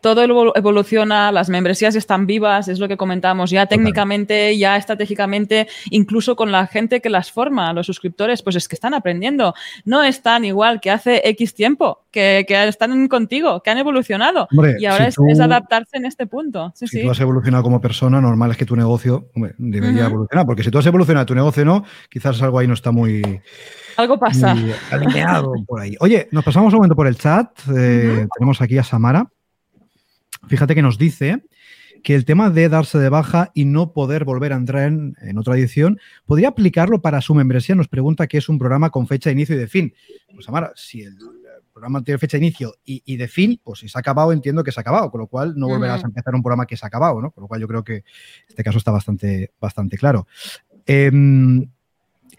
Todo 0.00 0.52
evoluciona, 0.54 1.32
las 1.32 1.48
membresías 1.48 1.94
están 1.94 2.26
vivas, 2.26 2.68
es 2.68 2.78
lo 2.78 2.88
que 2.88 2.96
comentamos, 2.96 3.50
ya 3.50 3.66
técnicamente, 3.66 4.56
ya 4.56 4.76
estratégicamente, 4.76 5.68
incluso 5.90 6.36
con 6.36 6.52
la 6.52 6.66
gente 6.66 7.00
que 7.00 7.10
las 7.10 7.32
forma, 7.32 7.72
los 7.72 7.86
suscriptores, 7.86 8.42
pues 8.42 8.56
es 8.56 8.68
que 8.68 8.76
están 8.76 8.94
aprendiendo. 8.94 9.54
No 9.84 10.02
están 10.02 10.44
igual 10.44 10.80
que 10.80 10.90
hace 10.90 11.22
X 11.24 11.54
tiempo, 11.54 12.04
que, 12.10 12.46
están 12.48 13.08
contigo, 13.08 13.62
que 13.62 13.70
han 13.70 13.78
evolucionado. 13.78 14.48
y 14.78 14.86
ahora 14.86 15.08
es, 15.08 15.18
adaptarse 15.40 15.96
en 15.96 16.06
este 16.06 16.26
punto. 16.26 16.72
si 16.74 17.02
tú 17.02 17.10
has 17.10 17.20
evolucionado 17.20 17.62
como 17.62 17.80
persona, 17.80 18.20
normal 18.20 18.52
es 18.52 18.56
que 18.56 18.66
tu 18.66 18.76
negocio 18.76 19.30
debería 19.58 20.06
evolucionar, 20.06 20.46
porque 20.46 20.62
si 20.62 20.70
tú 20.70 20.78
has 20.78 20.86
evolucionado, 20.86 21.26
tu 21.26 21.34
negocio 21.34 21.64
no, 21.64 21.84
quizás 22.08 22.40
algo 22.42 22.58
ahí 22.58 22.66
no 22.66 22.74
está 22.74 22.92
muy... 22.92 23.40
Algo 23.96 24.16
pasa. 24.16 24.54
alineado 24.92 25.52
por 25.66 25.80
ahí. 25.80 25.96
Oye, 25.98 26.28
nos 26.30 26.44
pasamos 26.44 26.72
un 26.72 26.78
momento 26.78 26.94
por 26.94 27.08
el 27.08 27.16
chat. 27.16 27.50
Eh, 27.76 28.28
tenemos 28.32 28.60
aquí 28.60 28.78
a 28.78 28.84
Samara. 28.84 29.28
Fíjate 30.48 30.74
que 30.74 30.82
nos 30.82 30.98
dice 30.98 31.42
que 32.02 32.14
el 32.14 32.24
tema 32.24 32.50
de 32.50 32.68
darse 32.68 32.98
de 32.98 33.08
baja 33.08 33.50
y 33.54 33.64
no 33.64 33.92
poder 33.92 34.24
volver 34.24 34.52
a 34.52 34.56
entrar 34.56 34.84
en, 34.84 35.38
otra 35.38 35.54
edición, 35.56 35.98
¿podría 36.26 36.48
aplicarlo 36.48 37.00
para 37.00 37.20
su 37.20 37.34
membresía? 37.34 37.74
Nos 37.74 37.88
pregunta 37.88 38.26
que 38.26 38.38
es 38.38 38.48
un 38.48 38.58
programa 38.58 38.90
con 38.90 39.06
fecha 39.06 39.30
de 39.30 39.34
inicio 39.34 39.56
y 39.56 39.58
de 39.58 39.68
fin. 39.68 39.94
Pues 40.32 40.46
Samara, 40.46 40.72
si 40.74 41.02
el 41.02 41.16
programa 41.72 42.02
tiene 42.02 42.18
fecha 42.18 42.38
de 42.38 42.44
inicio 42.44 42.74
y, 42.84 43.16
de 43.16 43.28
fin, 43.28 43.60
pues 43.62 43.80
si 43.80 43.88
se 43.88 43.98
ha 43.98 44.00
acabado, 44.00 44.32
entiendo 44.32 44.64
que 44.64 44.72
se 44.72 44.80
ha 44.80 44.82
acabado, 44.82 45.10
con 45.10 45.20
lo 45.20 45.26
cual 45.26 45.54
no 45.56 45.68
volverás 45.68 46.04
a 46.04 46.06
empezar 46.06 46.34
un 46.34 46.42
programa 46.42 46.66
que 46.66 46.76
se 46.76 46.84
ha 46.84 46.88
acabado, 46.88 47.20
¿no? 47.20 47.30
Con 47.30 47.42
lo 47.42 47.48
cual 47.48 47.60
yo 47.60 47.68
creo 47.68 47.84
que 47.84 48.04
este 48.48 48.64
caso 48.64 48.78
está 48.78 48.90
bastante, 48.90 49.52
bastante 49.60 49.96
claro. 49.96 50.26
Em, 50.86 51.68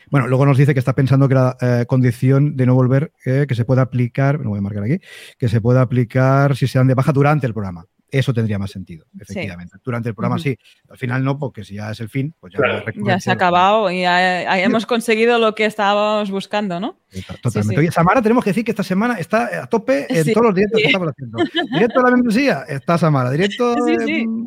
bueno, 0.10 0.28
luego 0.28 0.46
nos 0.46 0.58
dice 0.58 0.74
que 0.74 0.80
está 0.80 0.94
pensando 0.94 1.28
que 1.28 1.36
la 1.36 1.56
eh, 1.62 1.86
condición 1.88 2.56
de 2.58 2.66
no 2.66 2.74
volver, 2.74 3.14
eh, 3.26 3.46
que 3.48 3.56
se 3.56 3.64
pueda 3.64 3.84
aplicar, 3.84 4.40
me 4.40 4.48
voy 4.48 4.58
a 4.58 4.62
marcar 4.62 4.84
aquí, 4.84 5.00
que 5.38 5.48
se 5.48 5.62
pueda 5.62 5.82
aplicar 5.82 6.56
si 6.56 6.68
se 6.68 6.80
dan 6.80 6.88
de 6.88 6.96
baja 6.96 7.12
durante 7.12 7.46
el 7.46 7.54
programa. 7.54 7.86
Eso 8.12 8.34
tendría 8.34 8.58
más 8.58 8.72
sentido, 8.72 9.06
efectivamente. 9.20 9.78
Durante 9.84 10.10
el 10.10 10.16
programa 10.16 10.40
sí, 10.40 10.58
al 10.90 10.98
final 10.98 11.24
no, 11.24 11.38
porque 11.38 11.64
si 11.64 11.76
ya 11.76 11.92
es 11.92 12.00
el 12.00 12.10
fin, 12.10 12.34
pues 12.40 12.54
ya, 12.54 12.84
ya 13.06 13.20
se 13.20 13.30
ha 13.30 13.34
acabado 13.34 13.92
y 13.92 14.02
ya, 14.02 14.60
hemos 14.60 14.86
conseguido 14.86 15.38
lo 15.38 15.54
que 15.54 15.66
estábamos 15.66 16.32
buscando, 16.32 16.80
¿no? 16.80 16.98
Totalmente. 17.42 17.80
Oye, 17.80 17.92
Samara, 17.92 18.22
tenemos 18.22 18.44
que 18.44 18.50
decir 18.50 18.66
que 18.66 18.72
esta 18.72 18.84
semana 18.84 19.16
está 19.16 19.64
a 19.64 19.68
tope 19.68 20.08
en 20.10 20.34
todos 20.34 20.48
los 20.48 20.56
directos 20.56 20.82
que 20.82 20.88
estamos 20.88 21.10
haciendo. 21.10 21.38
Directo 21.72 22.00
a 22.00 22.04
la 22.04 22.12
membresía, 22.12 22.66
está 22.68 22.98
Samara. 22.98 23.32
Directo 23.32 23.76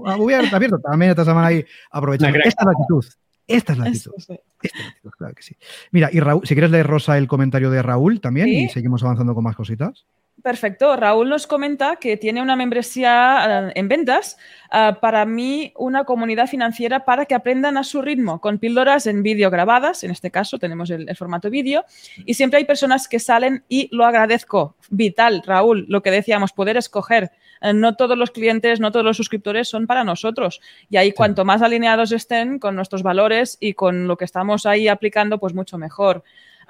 a 0.06 0.12
abierto, 0.12 0.56
abierto, 0.56 0.78
también 0.80 1.10
está 1.10 1.24
Samara 1.24 1.48
ahí 1.48 1.64
aprovechando. 1.90 2.38
Esta 2.44 2.62
es 2.62 2.66
la 2.66 2.72
actitud. 2.72 3.04
Esta 3.46 3.72
es 3.72 3.78
la 3.78 3.84
actitud. 3.86 4.12
Esta 4.16 4.34
es 4.62 4.74
la 4.74 4.88
actitud, 4.88 5.10
claro 5.18 5.34
que 5.34 5.42
sí. 5.42 5.56
Mira, 5.90 6.08
y 6.12 6.20
Raúl, 6.20 6.46
si 6.46 6.54
quieres 6.54 6.70
leer, 6.70 6.86
Rosa, 6.86 7.18
el 7.18 7.28
comentario 7.28 7.70
de 7.70 7.82
Raúl 7.82 8.20
también 8.20 8.48
y 8.48 8.68
seguimos 8.68 9.02
avanzando 9.02 9.34
con 9.34 9.44
más 9.44 9.56
cositas. 9.56 10.04
Perfecto. 10.42 10.96
Raúl 10.96 11.28
nos 11.28 11.46
comenta 11.46 11.96
que 11.96 12.16
tiene 12.16 12.42
una 12.42 12.56
membresía 12.56 13.68
eh, 13.68 13.72
en 13.76 13.88
ventas. 13.88 14.36
Eh, 14.72 14.92
para 15.00 15.24
mí, 15.24 15.72
una 15.76 16.02
comunidad 16.02 16.48
financiera 16.48 17.04
para 17.04 17.26
que 17.26 17.36
aprendan 17.36 17.76
a 17.76 17.84
su 17.84 18.02
ritmo, 18.02 18.40
con 18.40 18.58
píldoras 18.58 19.06
en 19.06 19.22
vídeo 19.22 19.50
grabadas. 19.50 20.02
En 20.02 20.10
este 20.10 20.32
caso, 20.32 20.58
tenemos 20.58 20.90
el, 20.90 21.16
formato 21.16 21.48
vídeo. 21.48 21.84
Y 22.26 22.34
siempre 22.34 22.58
hay 22.58 22.64
personas 22.64 23.06
que 23.06 23.20
salen 23.20 23.62
y 23.68 23.88
lo 23.92 24.04
agradezco. 24.04 24.74
Vital, 24.90 25.44
Raúl, 25.46 25.86
lo 25.88 26.02
que 26.02 26.10
decíamos, 26.10 26.52
poder 26.52 26.76
escoger. 26.76 27.30
Eh, 27.60 27.72
no 27.72 27.94
todos 27.94 28.18
los 28.18 28.32
clientes, 28.32 28.80
no 28.80 28.90
todos 28.90 29.06
los 29.06 29.16
suscriptores 29.16 29.68
son 29.68 29.86
para 29.86 30.02
nosotros. 30.02 30.60
Y 30.90 30.96
ahí, 30.96 31.12
cuanto 31.12 31.44
más 31.44 31.62
alineados 31.62 32.10
estén 32.10 32.58
con 32.58 32.74
nuestros 32.74 33.04
valores 33.04 33.58
y 33.60 33.74
con 33.74 34.08
lo 34.08 34.16
que 34.16 34.24
estamos 34.24 34.66
ahí 34.66 34.88
aplicando, 34.88 35.38
pues 35.38 35.54
mucho 35.54 35.78
mejor. 35.78 36.24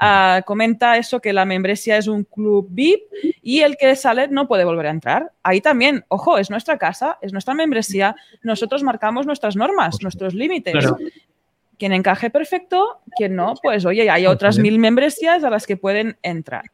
Ah, 0.05 0.43
comenta 0.45 0.97
eso 0.97 1.21
que 1.21 1.33
la 1.33 1.45
membresía 1.45 1.97
es 1.97 2.09
un 2.09 2.25
club 2.25 2.67
VIP 2.71 3.03
y 3.41 3.61
el 3.61 3.77
que 3.77 3.95
sale 3.95 4.27
no 4.27 4.49
puede 4.49 4.65
volver 4.65 4.87
a 4.87 4.91
entrar. 4.91 5.31
Ahí 5.45 5.61
también, 5.61 6.05
ojo, 6.09 6.39
es 6.39 6.51
nuestra 6.51 6.77
casa, 6.77 7.19
es 7.23 7.33
nuestra 7.33 7.55
membresía, 7.55 8.17
nosotros 8.43 8.83
marcamos 8.83 9.27
nuestras 9.27 9.55
normas, 9.55 10.03
nuestros 10.03 10.35
límites. 10.35 10.75
Quien 11.79 11.93
encaje 11.93 12.31
perfecto, 12.31 13.01
quien 13.17 13.37
no, 13.37 13.55
pues 13.63 13.85
oye, 13.85 14.11
hay 14.11 14.27
otras 14.27 14.59
mil 14.59 14.81
membresías 14.81 15.45
a 15.45 15.51
las 15.51 15.67
que 15.69 15.77
pueden 15.77 16.17
entrar. 16.23 16.65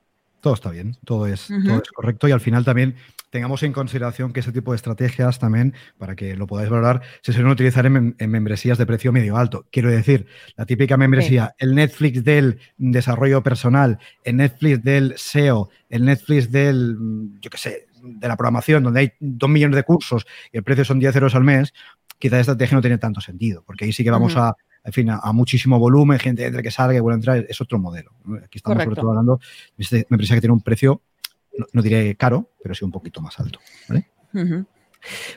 Todo 0.40 0.54
está 0.54 0.70
bien, 0.70 0.96
todo 1.04 1.26
es, 1.26 1.48
todo 1.64 1.82
es 1.82 1.90
correcto. 1.90 2.28
Y 2.28 2.32
al 2.32 2.40
final 2.40 2.64
también 2.64 2.94
tengamos 3.30 3.62
en 3.62 3.72
consideración 3.72 4.32
que 4.32 4.40
ese 4.40 4.52
tipo 4.52 4.72
de 4.72 4.76
estrategias 4.76 5.38
también, 5.38 5.74
para 5.98 6.16
que 6.16 6.36
lo 6.36 6.46
podáis 6.46 6.70
valorar, 6.70 7.02
se 7.22 7.32
suelen 7.32 7.50
utilizar 7.50 7.84
en, 7.86 8.14
membresías 8.18 8.78
de 8.78 8.86
precio 8.86 9.12
medio 9.12 9.36
alto. 9.36 9.66
Quiero 9.70 9.90
decir, 9.90 10.26
la 10.56 10.66
típica 10.66 10.96
membresía, 10.96 11.54
el 11.58 11.74
Netflix 11.74 12.24
del 12.24 12.58
desarrollo 12.76 13.42
personal, 13.42 13.98
el 14.24 14.36
Netflix 14.36 14.82
del 14.82 15.14
SEO, 15.16 15.70
el 15.88 16.04
Netflix 16.04 16.50
del, 16.50 16.96
yo 17.40 17.50
qué 17.50 17.58
sé, 17.58 17.86
de 18.02 18.28
la 18.28 18.36
programación, 18.36 18.82
donde 18.82 19.00
hay 19.00 19.12
dos 19.18 19.50
millones 19.50 19.76
de 19.76 19.82
cursos 19.82 20.26
y 20.52 20.58
el 20.58 20.62
precio 20.62 20.84
son 20.84 21.00
10 21.00 21.16
euros 21.16 21.34
al 21.34 21.44
mes, 21.44 21.72
quizá 22.18 22.38
esta 22.38 22.52
estrategia 22.52 22.76
no 22.76 22.80
tiene 22.80 22.98
tanto 22.98 23.20
sentido, 23.20 23.62
porque 23.66 23.84
ahí 23.84 23.92
sí 23.92 24.04
que 24.04 24.10
vamos 24.10 24.36
a 24.36 24.56
en 24.88 24.92
fin, 24.92 25.10
a, 25.10 25.32
muchísimo 25.32 25.78
volumen, 25.78 26.18
gente 26.18 26.44
entre 26.44 26.62
que 26.62 26.70
salga 26.70 26.96
y 26.96 27.00
vuelve 27.00 27.14
a 27.14 27.18
entrar, 27.18 27.46
es 27.48 27.60
otro 27.60 27.78
modelo. 27.78 28.10
Aquí 28.44 28.58
estamos 28.58 28.82
sobre 28.82 28.96
todo 28.96 29.10
hablando 29.10 29.40
de 29.76 30.06
membresía 30.08 30.36
que 30.36 30.40
tiene 30.40 30.54
un 30.54 30.62
precio 30.62 31.02
no, 31.72 31.82
diré 31.82 32.14
caro, 32.16 32.50
pero 32.62 32.74
sí 32.74 32.84
un 32.84 32.90
poquito 32.90 33.20
más 33.20 33.38
alto. 33.38 33.60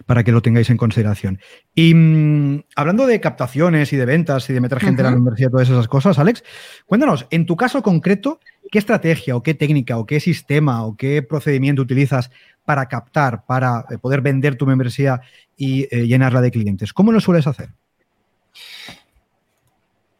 Para 0.05 0.23
que 0.23 0.31
lo 0.31 0.41
tengáis 0.41 0.69
en 0.69 0.77
consideración. 0.77 1.39
Y 1.75 1.93
mm, 1.93 2.63
hablando 2.75 3.05
de 3.05 3.19
captaciones 3.19 3.93
y 3.93 3.97
de 3.97 4.05
ventas 4.05 4.49
y 4.49 4.53
de 4.53 4.61
meter 4.61 4.79
gente 4.79 5.01
en 5.01 5.07
la 5.07 5.15
universidad, 5.15 5.51
todas 5.51 5.69
esas 5.69 5.87
cosas, 5.87 6.19
Alex, 6.19 6.43
cuéntanos, 6.85 7.27
en 7.29 7.45
tu 7.45 7.55
caso 7.55 7.81
concreto, 7.81 8.39
¿qué 8.71 8.79
estrategia 8.79 9.35
o 9.35 9.43
qué 9.43 9.53
técnica 9.53 9.97
o 9.97 10.05
qué 10.05 10.19
sistema 10.19 10.83
o 10.83 10.95
qué 10.95 11.21
procedimiento 11.21 11.81
utilizas 11.81 12.31
para 12.65 12.87
captar, 12.87 13.45
para 13.45 13.85
eh, 13.89 13.97
poder 13.97 14.21
vender 14.21 14.55
tu 14.55 14.65
membresía 14.65 15.21
y 15.55 15.87
eh, 15.91 16.07
llenarla 16.07 16.41
de 16.41 16.51
clientes? 16.51 16.93
¿Cómo 16.93 17.11
lo 17.11 17.19
sueles 17.19 17.47
hacer? 17.47 17.69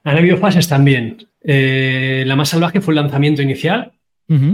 Han 0.03 0.17
habido 0.17 0.37
fases 0.37 0.67
también. 0.67 1.27
Eh, 1.43 2.23
la 2.25 2.35
más 2.35 2.49
salvaje 2.49 2.81
fue 2.81 2.93
el 2.93 3.01
lanzamiento 3.01 3.41
inicial, 3.41 3.93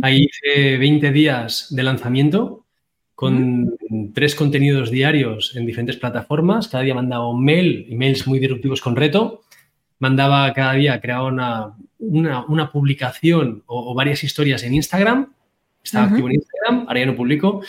Ahí 0.02 0.26
hice 0.26 0.78
20 0.78 1.12
días 1.12 1.68
de 1.70 1.84
lanzamiento 1.84 2.66
con 3.14 3.78
tres 4.14 4.36
contenidos 4.36 4.90
diarios 4.92 5.56
en 5.56 5.66
diferentes 5.66 5.98
plataformas. 5.98 6.68
Cada 6.68 6.84
día 6.84 6.96
mandaba 6.96 7.30
un 7.30 7.44
mail, 7.44 7.86
emails 7.90 8.28
muy 8.28 8.40
disruptivos 8.40 8.82
con 8.82 8.96
reto. 8.96 9.44
Mandaba 10.00 10.52
cada 10.54 10.74
día, 10.74 11.00
creaba 11.00 11.28
una, 11.28 11.76
una, 12.00 12.72
publicación 12.72 13.64
o, 13.66 13.94
varias 13.94 14.24
historias 14.24 14.64
en 14.64 14.76
Instagram. 14.76 15.32
Estaba 15.84 16.08
activo 16.08 16.28
en 16.28 16.36
Instagram, 16.36 16.86
ahora 16.88 17.00
ya 17.00 17.06
no 17.06 17.16
publico. 17.16 17.62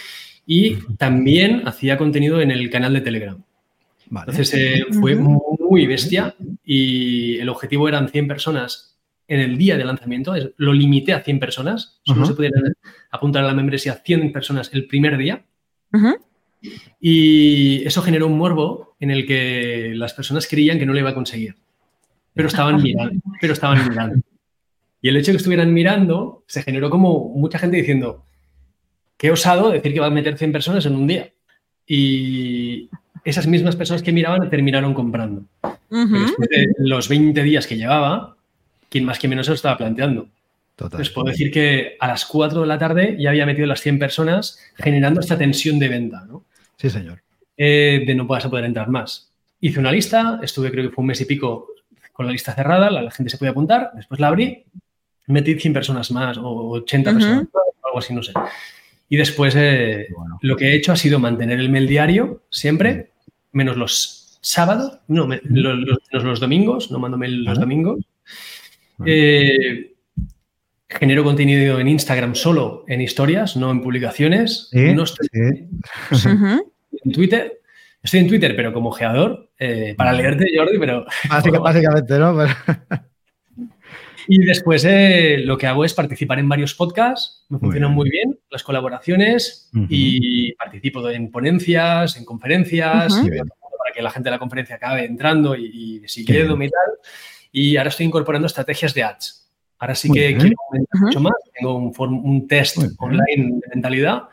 Y 0.46 0.76
también 0.96 1.66
hacía 1.66 1.98
contenido 1.98 2.40
en 2.40 2.50
el 2.50 2.70
canal 2.70 2.94
de 2.94 3.00
Telegram. 3.02 3.42
Entonces 4.10 4.54
eh, 4.54 4.86
fue 4.98 5.14
muy 5.14 5.57
bestia 5.86 6.34
y 6.64 7.38
el 7.38 7.48
objetivo 7.48 7.88
eran 7.88 8.08
100 8.08 8.28
personas 8.28 8.98
en 9.28 9.40
el 9.40 9.58
día 9.58 9.76
de 9.76 9.84
lanzamiento, 9.84 10.34
lo 10.56 10.72
limité 10.72 11.12
a 11.12 11.22
100 11.22 11.38
personas, 11.38 12.00
solo 12.02 12.24
se 12.24 12.34
podían 12.34 12.52
apuntar 13.10 13.44
a 13.44 13.46
la 13.46 13.54
membresía 13.54 14.00
100 14.02 14.32
personas 14.32 14.70
el 14.72 14.86
primer 14.86 15.18
día. 15.18 15.44
Y 17.00 17.86
eso 17.86 18.02
generó 18.02 18.26
un 18.26 18.38
morbo 18.38 18.96
en 18.98 19.10
el 19.10 19.26
que 19.26 19.92
las 19.94 20.14
personas 20.14 20.46
creían 20.48 20.78
que 20.78 20.86
no 20.86 20.94
lo 20.94 20.98
iba 20.98 21.10
a 21.10 21.14
conseguir, 21.14 21.56
pero 22.32 22.48
estaban 22.48 22.82
mirando, 22.82 23.22
pero 23.40 23.52
estaban 23.52 23.86
mirando. 23.86 24.22
Y 25.02 25.08
el 25.08 25.16
hecho 25.16 25.26
de 25.26 25.32
que 25.34 25.38
estuvieran 25.38 25.72
mirando 25.74 26.42
se 26.46 26.62
generó 26.62 26.88
como 26.88 27.28
mucha 27.34 27.58
gente 27.58 27.76
diciendo, 27.76 28.24
qué 29.18 29.30
osado 29.30 29.70
decir 29.70 29.92
que 29.92 30.00
va 30.00 30.06
a 30.06 30.10
meter 30.10 30.38
100 30.38 30.52
personas 30.52 30.86
en 30.86 30.96
un 30.96 31.06
día. 31.06 31.32
Y 31.86 32.88
esas 33.24 33.46
mismas 33.46 33.76
personas 33.76 34.02
que 34.02 34.12
miraban 34.12 34.48
terminaron 34.50 34.94
comprando. 34.94 35.44
Después 35.90 36.48
de 36.48 36.68
los 36.78 37.08
20 37.08 37.42
días 37.42 37.66
que 37.66 37.76
llevaba, 37.76 38.36
quien 38.88 39.04
más 39.04 39.18
que 39.18 39.28
menos 39.28 39.46
se 39.46 39.50
lo 39.50 39.56
estaba 39.56 39.76
planteando. 39.76 40.28
Les 40.96 41.10
puedo 41.10 41.28
decir 41.28 41.50
que 41.50 41.96
a 41.98 42.06
las 42.06 42.24
4 42.24 42.60
de 42.60 42.66
la 42.66 42.78
tarde 42.78 43.16
ya 43.18 43.30
había 43.30 43.46
metido 43.46 43.66
las 43.66 43.80
100 43.80 43.98
personas 43.98 44.58
generando 44.76 45.20
esta 45.20 45.36
tensión 45.36 45.78
de 45.78 45.88
venta, 45.88 46.24
¿no? 46.26 46.44
Sí, 46.76 46.88
señor. 46.88 47.20
Eh, 47.56 48.04
de 48.06 48.14
no 48.14 48.26
vas 48.26 48.44
a 48.44 48.50
poder 48.50 48.64
entrar 48.64 48.88
más. 48.88 49.32
Hice 49.60 49.80
una 49.80 49.90
lista, 49.90 50.38
estuve 50.40 50.70
creo 50.70 50.88
que 50.88 50.94
fue 50.94 51.02
un 51.02 51.08
mes 51.08 51.20
y 51.20 51.24
pico 51.24 51.66
con 52.12 52.26
la 52.26 52.32
lista 52.32 52.54
cerrada, 52.54 52.90
la, 52.90 53.10
gente 53.10 53.30
se 53.30 53.38
podía 53.38 53.50
apuntar, 53.50 53.90
después 53.94 54.20
la 54.20 54.28
abrí, 54.28 54.64
metí 55.26 55.58
100 55.58 55.72
personas 55.72 56.10
más 56.12 56.38
o 56.38 56.70
80 56.70 57.12
personas, 57.12 57.46
algo 57.82 57.98
así, 57.98 58.14
no 58.14 58.22
sé. 58.22 58.32
Y 59.08 59.16
después 59.16 59.54
eh, 59.56 60.08
lo 60.42 60.56
que 60.56 60.66
he 60.66 60.74
hecho 60.74 60.92
ha 60.92 60.96
sido 60.96 61.18
mantener 61.18 61.58
el 61.60 61.70
mail 61.70 61.86
diario 61.86 62.42
siempre, 62.50 63.10
menos 63.52 63.76
los 63.76 64.38
sábados, 64.40 65.00
no, 65.08 65.26
menos 65.26 66.00
los, 66.12 66.40
domingos, 66.40 66.90
no 66.90 66.98
mando 66.98 67.16
mail 67.16 67.44
los 67.44 67.58
domingos. 67.58 68.04
Eh, 69.06 69.94
genero 70.88 71.24
contenido 71.24 71.78
en 71.78 71.88
Instagram 71.88 72.34
solo 72.34 72.84
en 72.88 73.00
historias, 73.00 73.56
no 73.56 73.70
en 73.70 73.80
publicaciones. 73.80 74.70
no 74.72 75.02
estoy 75.04 75.28
en 77.04 77.12
Twitter. 77.12 77.60
Estoy 78.02 78.20
en 78.20 78.28
Twitter, 78.28 78.54
pero 78.54 78.72
como 78.72 78.92
geador, 78.92 79.50
eh, 79.58 79.94
para 79.96 80.12
leerte, 80.12 80.46
Jordi, 80.56 80.78
pero. 80.78 81.04
básicamente, 81.62 82.18
¿no? 82.18 82.38
Y 84.30 84.44
después 84.44 84.84
eh, 84.84 85.38
lo 85.38 85.56
que 85.56 85.66
hago 85.66 85.86
es 85.86 85.94
participar 85.94 86.38
en 86.38 86.50
varios 86.50 86.74
podcasts, 86.74 87.46
me 87.48 87.58
funcionan 87.58 87.92
muy 87.92 88.10
bien, 88.10 88.38
las 88.50 88.62
colaboraciones 88.62 89.70
y 89.88 90.52
participo 90.52 91.08
en 91.08 91.30
ponencias, 91.30 92.16
en 92.18 92.26
conferencias, 92.26 93.14
para 93.14 93.94
que 93.94 94.02
la 94.02 94.10
gente 94.10 94.26
de 94.26 94.32
la 94.32 94.38
conferencia 94.38 94.76
acabe 94.76 95.06
entrando 95.06 95.56
y, 95.56 96.02
y 96.04 96.08
siguiéndome 96.08 96.66
y 96.66 96.68
tal. 96.68 97.10
Y 97.50 97.76
ahora 97.78 97.88
estoy 97.88 98.04
incorporando 98.04 98.46
estrategias 98.46 98.92
de 98.92 99.02
ads. 99.02 99.50
Ahora 99.78 99.94
sí 99.94 100.10
que 100.10 100.36
quiero 100.36 100.56
aumentar 100.68 101.00
mucho 101.00 101.20
más. 101.20 101.34
Tengo 101.58 101.76
un, 101.76 101.94
un 101.98 102.46
test 102.46 102.76
online 102.98 103.60
de 103.60 103.68
mentalidad 103.72 104.24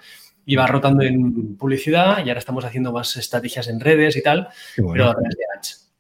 y 0.46 0.56
va 0.58 0.68
rotando 0.68 1.04
en 1.04 1.56
publicidad 1.56 2.18
y 2.18 2.30
ahora 2.30 2.40
estamos 2.40 2.66
haciendo 2.66 2.92
más 2.92 3.16
estrategias 3.16 3.70
en 3.70 3.80
redes 3.80 4.18
y 4.18 4.22
tal, 4.22 4.50
pero 4.76 5.10
a 5.10 5.14
través 5.14 5.36
de 5.38 5.44
ads. 5.58 5.94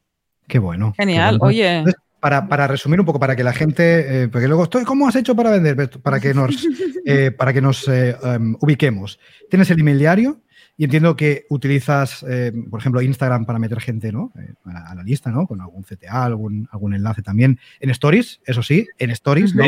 Qué 0.48 0.60
bueno. 0.60 0.94
Genial, 0.98 1.38
oye. 1.42 1.84
Para, 2.26 2.68
resumir 2.68 3.00
un 3.00 3.06
poco, 3.06 3.20
para 3.20 3.36
que 3.36 3.44
la 3.44 3.54
gente, 3.54 4.24
eh, 4.24 4.28
porque 4.28 4.48
luego 4.48 4.64
estoy, 4.64 4.84
¿cómo 4.84 5.08
has 5.08 5.16
hecho 5.16 5.36
para 5.36 5.52
vender? 5.52 5.90
Para 6.02 6.20
que 6.20 6.34
nos, 6.34 6.68
eh, 7.06 7.32
para 7.32 7.54
que 7.54 7.62
nos 7.62 7.88
eh, 7.88 8.18
em, 8.24 8.56
ubiquemos. 8.60 9.20
Tienes 9.50 9.70
el 9.70 9.80
email 9.80 10.00
diario, 10.00 10.42
y 10.78 10.84
entiendo 10.84 11.16
que 11.16 11.46
utilizas, 11.50 12.26
eh, 12.28 12.52
por 12.70 12.80
ejemplo, 12.80 13.02
Instagram 13.02 13.46
para 13.46 13.60
meter 13.60 13.80
gente 13.80 14.12
¿no? 14.12 14.34
Eh, 14.38 14.54
a, 14.66 14.94
la 14.94 15.04
lista, 15.04 15.32
¿no? 15.32 15.48
Con 15.48 15.62
algún 15.62 15.84
CTA, 15.84 16.26
algún, 16.26 16.68
algún 16.72 16.94
enlace 16.94 17.22
también. 17.22 17.60
En 17.80 17.90
Stories, 17.92 18.42
eso 18.46 18.62
sí, 18.62 18.88
en 18.98 19.12
Stories. 19.12 19.56
No, 19.56 19.64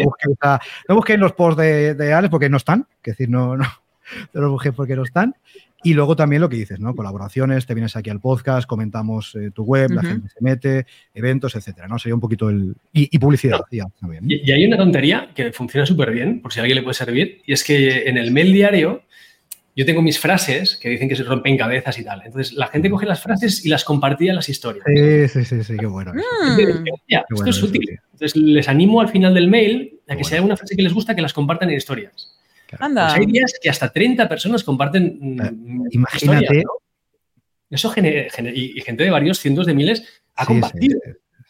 busquen, 0.90 1.20
los 1.20 1.34
posts 1.34 1.62
de, 1.62 1.94
de, 1.96 2.14
Alex 2.14 2.30
porque 2.30 2.50
no 2.50 2.58
están. 2.58 2.88
Es 3.04 3.14
decir, 3.14 3.30
no, 3.30 3.56
no, 3.56 3.66
no 4.34 4.42
los 4.42 4.52
busqué 4.52 4.74
porque 4.74 4.96
no 4.96 5.04
están. 5.04 5.36
Y 5.84 5.94
luego 5.94 6.16
también 6.16 6.42
lo 6.42 6.50
que 6.50 6.58
dices, 6.58 6.80
¿no? 6.80 6.96
Colaboraciones, 6.96 7.66
te 7.66 7.74
vienes 7.74 7.96
aquí 7.96 8.10
al 8.10 8.20
podcast, 8.20 8.68
comentamos 8.68 9.36
eh, 9.36 9.52
tu 9.52 9.64
web, 9.64 9.92
la 9.92 10.02
gente 10.02 10.30
se 10.30 10.42
mete, 10.42 10.86
eventos, 11.14 11.56
etcétera, 11.56 11.88
¿no? 11.88 12.00
Sería 12.00 12.16
un 12.16 12.22
poquito 12.22 12.50
el... 12.50 12.76
Y, 12.92 13.18
publicidad, 13.20 13.62
ya, 13.72 13.86
y, 14.24 14.50
y, 14.50 14.52
hay 14.52 14.66
una 14.66 14.78
tontería 14.78 15.30
que 15.36 15.52
funciona 15.52 15.86
súper 15.86 16.12
bien, 16.12 16.42
por 16.42 16.52
si 16.52 16.60
a 16.60 16.64
alguien 16.64 16.78
le 16.78 16.84
puede 16.84 16.96
servir, 16.96 17.42
y 17.46 17.54
es 17.54 17.64
que 17.64 18.08
en 18.10 18.18
el 18.18 18.32
mail 18.32 18.52
diario 18.54 19.04
yo 19.78 19.86
tengo 19.86 20.02
mis 20.02 20.18
frases 20.18 20.76
que 20.76 20.90
dicen 20.90 21.08
que 21.08 21.16
se 21.16 21.22
rompen 21.22 21.56
cabezas 21.56 22.00
y 22.00 22.04
tal. 22.04 22.24
Entonces, 22.26 22.54
la 22.54 22.66
gente 22.68 22.90
coge 22.90 23.06
las 23.06 23.22
frases 23.22 23.64
y 23.64 23.70
las 23.70 23.84
compartía 23.84 24.32
en 24.32 24.38
las 24.38 24.50
historias. 24.50 24.84
Sí, 24.88 25.28
sí, 25.28 25.46
sí, 25.46 25.64
sí 25.64 25.78
qué 25.78 25.86
bueno. 25.86 26.14
esto 27.30 27.50
es 27.52 27.62
útil. 27.62 28.00
Entonces, 28.14 28.36
les 28.36 28.68
animo 28.68 29.00
al 29.02 29.10
final 29.10 29.36
del 29.36 29.48
mail 29.48 30.00
a 30.08 30.16
que 30.16 30.24
si 30.24 30.34
hay 30.34 30.38
alguna 30.38 30.58
frase 30.58 30.76
que 30.76 30.82
les 30.82 30.94
gusta, 30.94 31.16
que 31.16 31.22
las 31.22 31.32
compartan 31.32 31.70
en 31.70 31.78
historias. 31.78 32.36
Anda. 32.80 33.08
Pues 33.08 33.20
hay 33.20 33.26
días 33.26 33.54
que 33.62 33.70
hasta 33.70 33.92
30 33.92 34.28
personas 34.28 34.64
comparten. 34.64 35.18
Mm, 35.20 35.42
eh, 35.42 35.90
imagínate. 35.92 36.64
Eso 37.70 37.90
genera, 37.90 38.28
y, 38.54 38.80
gente 38.82 39.04
de 39.04 39.10
varios 39.10 39.40
cientos 39.40 39.66
de 39.66 39.74
miles 39.74 40.22
ha 40.36 40.46
compartido. 40.46 41.00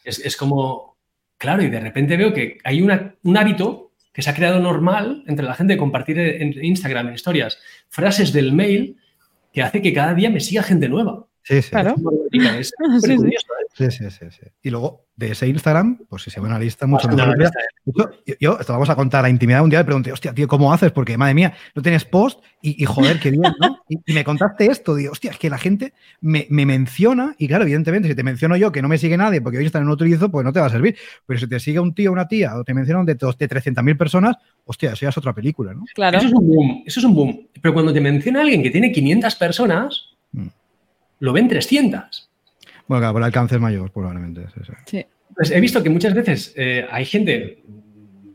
Es, 0.03 0.19
es, 0.19 0.35
como, 0.35 0.97
claro, 1.37 1.61
y 1.61 1.69
de 1.69 1.79
repente 1.79 2.17
veo 2.17 2.33
que 2.33 2.57
hay 2.63 2.81
una, 2.81 3.15
un 3.23 3.37
hábito 3.37 3.91
que 4.11 4.23
se 4.23 4.31
ha 4.31 4.33
creado 4.33 4.59
normal 4.59 5.23
entre 5.27 5.45
la 5.45 5.53
gente 5.53 5.73
de 5.73 5.77
compartir 5.77 6.17
en 6.17 6.63
Instagram, 6.63 7.09
en 7.09 7.13
historias, 7.13 7.59
frases 7.87 8.33
del 8.33 8.51
mail 8.51 8.97
que 9.53 9.61
hace 9.61 9.81
que 9.81 9.93
cada 9.93 10.13
día 10.13 10.29
me 10.29 10.39
siga 10.39 10.63
gente 10.63 10.89
nueva. 10.89 11.27
Sí, 11.43 11.61
sí. 11.61 11.69
Claro. 11.69 11.95
Es 12.31 12.71
sí, 13.01 13.15
sí. 13.77 13.91
sí, 13.91 14.09
sí, 14.09 14.25
sí. 14.31 14.47
Y 14.63 14.69
luego, 14.69 15.05
de 15.15 15.31
ese 15.31 15.47
Instagram, 15.47 15.99
pues 16.09 16.23
si 16.23 16.29
se 16.29 16.39
ve 16.39 16.47
una 16.47 16.59
lista 16.59 16.85
mucho 16.85 17.07
más 17.07 17.51
yo, 17.85 18.09
yo, 18.39 18.57
esto 18.59 18.73
vamos 18.73 18.89
a 18.89 18.95
contar 18.95 19.23
la 19.23 19.29
intimidad. 19.29 19.63
Un 19.63 19.69
día 19.69 19.79
le 19.79 19.85
pregunté, 19.85 20.11
hostia, 20.11 20.33
tío, 20.33 20.47
¿cómo 20.47 20.73
haces? 20.73 20.91
Porque, 20.91 21.17
madre 21.17 21.33
mía, 21.33 21.53
no 21.73 21.81
tienes 21.81 22.05
post 22.05 22.39
y, 22.61 22.83
joder, 22.85 23.19
qué 23.19 23.31
bien, 23.31 23.43
¿no? 23.59 23.79
Y, 23.87 24.13
me 24.13 24.23
contaste 24.23 24.65
esto, 24.65 24.95
digo, 24.95 25.11
hostia, 25.11 25.31
es 25.31 25.37
que 25.37 25.49
la 25.49 25.57
gente 25.57 25.93
me, 26.21 26.47
menciona 26.49 27.35
y, 27.37 27.47
claro, 27.47 27.63
evidentemente, 27.63 28.09
si 28.09 28.15
te 28.15 28.23
menciono 28.23 28.57
yo 28.57 28.71
que 28.71 28.81
no 28.81 28.87
me 28.87 28.97
sigue 28.97 29.17
nadie 29.17 29.41
porque 29.41 29.57
hoy 29.57 29.63
Instagram 29.63 29.87
no 29.87 29.93
utilizo, 29.93 30.29
pues 30.29 30.43
no 30.43 30.51
te 30.51 30.59
va 30.59 30.65
a 30.65 30.69
servir. 30.69 30.97
Pero 31.25 31.39
si 31.39 31.47
te 31.47 31.59
sigue 31.59 31.79
un 31.79 31.93
tío 31.93 32.09
o 32.09 32.13
una 32.13 32.27
tía 32.27 32.55
o 32.57 32.63
te 32.63 32.73
mencionan 32.73 33.05
de, 33.05 33.13
de 33.13 33.19
300.000 33.19 33.97
personas, 33.97 34.35
hostia, 34.65 34.93
eso 34.93 35.01
ya 35.01 35.09
es 35.09 35.17
otra 35.17 35.33
película, 35.33 35.73
¿no? 35.73 35.85
Claro. 35.95 36.17
Eso 36.17 36.27
es 36.27 36.33
un 36.33 36.47
boom, 36.47 36.83
eso 36.85 36.99
es 36.99 37.05
un 37.05 37.15
boom. 37.15 37.47
Pero 37.61 37.73
cuando 37.73 37.93
te 37.93 38.01
menciona 38.01 38.41
alguien 38.41 38.61
que 38.61 38.69
tiene 38.69 38.91
500 38.91 39.35
personas, 39.35 40.09
mm 40.31 40.47
lo 41.19 41.33
ven 41.33 41.47
300. 41.47 42.26
Bueno, 42.87 43.01
claro, 43.01 43.13
por 43.13 43.21
el 43.21 43.25
alcance 43.25 43.55
es 43.55 43.61
mayor, 43.61 43.91
probablemente. 43.91 44.45
Sí. 44.85 45.05
Pues 45.35 45.51
he 45.51 45.59
visto 45.59 45.83
que 45.83 45.89
muchas 45.89 46.13
veces 46.13 46.53
eh, 46.55 46.85
hay 46.89 47.05
gente 47.05 47.63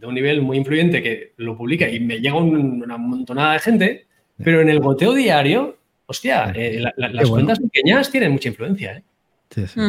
de 0.03 0.07
un 0.07 0.15
nivel 0.15 0.43
muy 0.43 0.59
influyente 0.59 1.03
que 1.03 1.33
lo 1.37 1.57
publica 1.57 1.89
y 1.89 2.01
me 2.01 2.21
llega 2.21 2.37
una 2.37 2.97
montonada 2.97 3.55
de 3.55 3.59
gente, 3.61 4.07
pero 4.43 4.61
en 4.61 4.69
el 4.69 4.81
goteo 4.81 5.15
diario, 5.15 5.79
hostia, 6.07 6.53
eh, 6.55 6.83
las 6.97 7.31
cuentas 7.31 7.61
pequeñas 7.61 8.11
tienen 8.11 8.33
mucha 8.33 8.49
influencia. 8.49 8.97
¿eh? 8.97 9.05
Sí, 9.51 9.67
sí. 9.67 9.81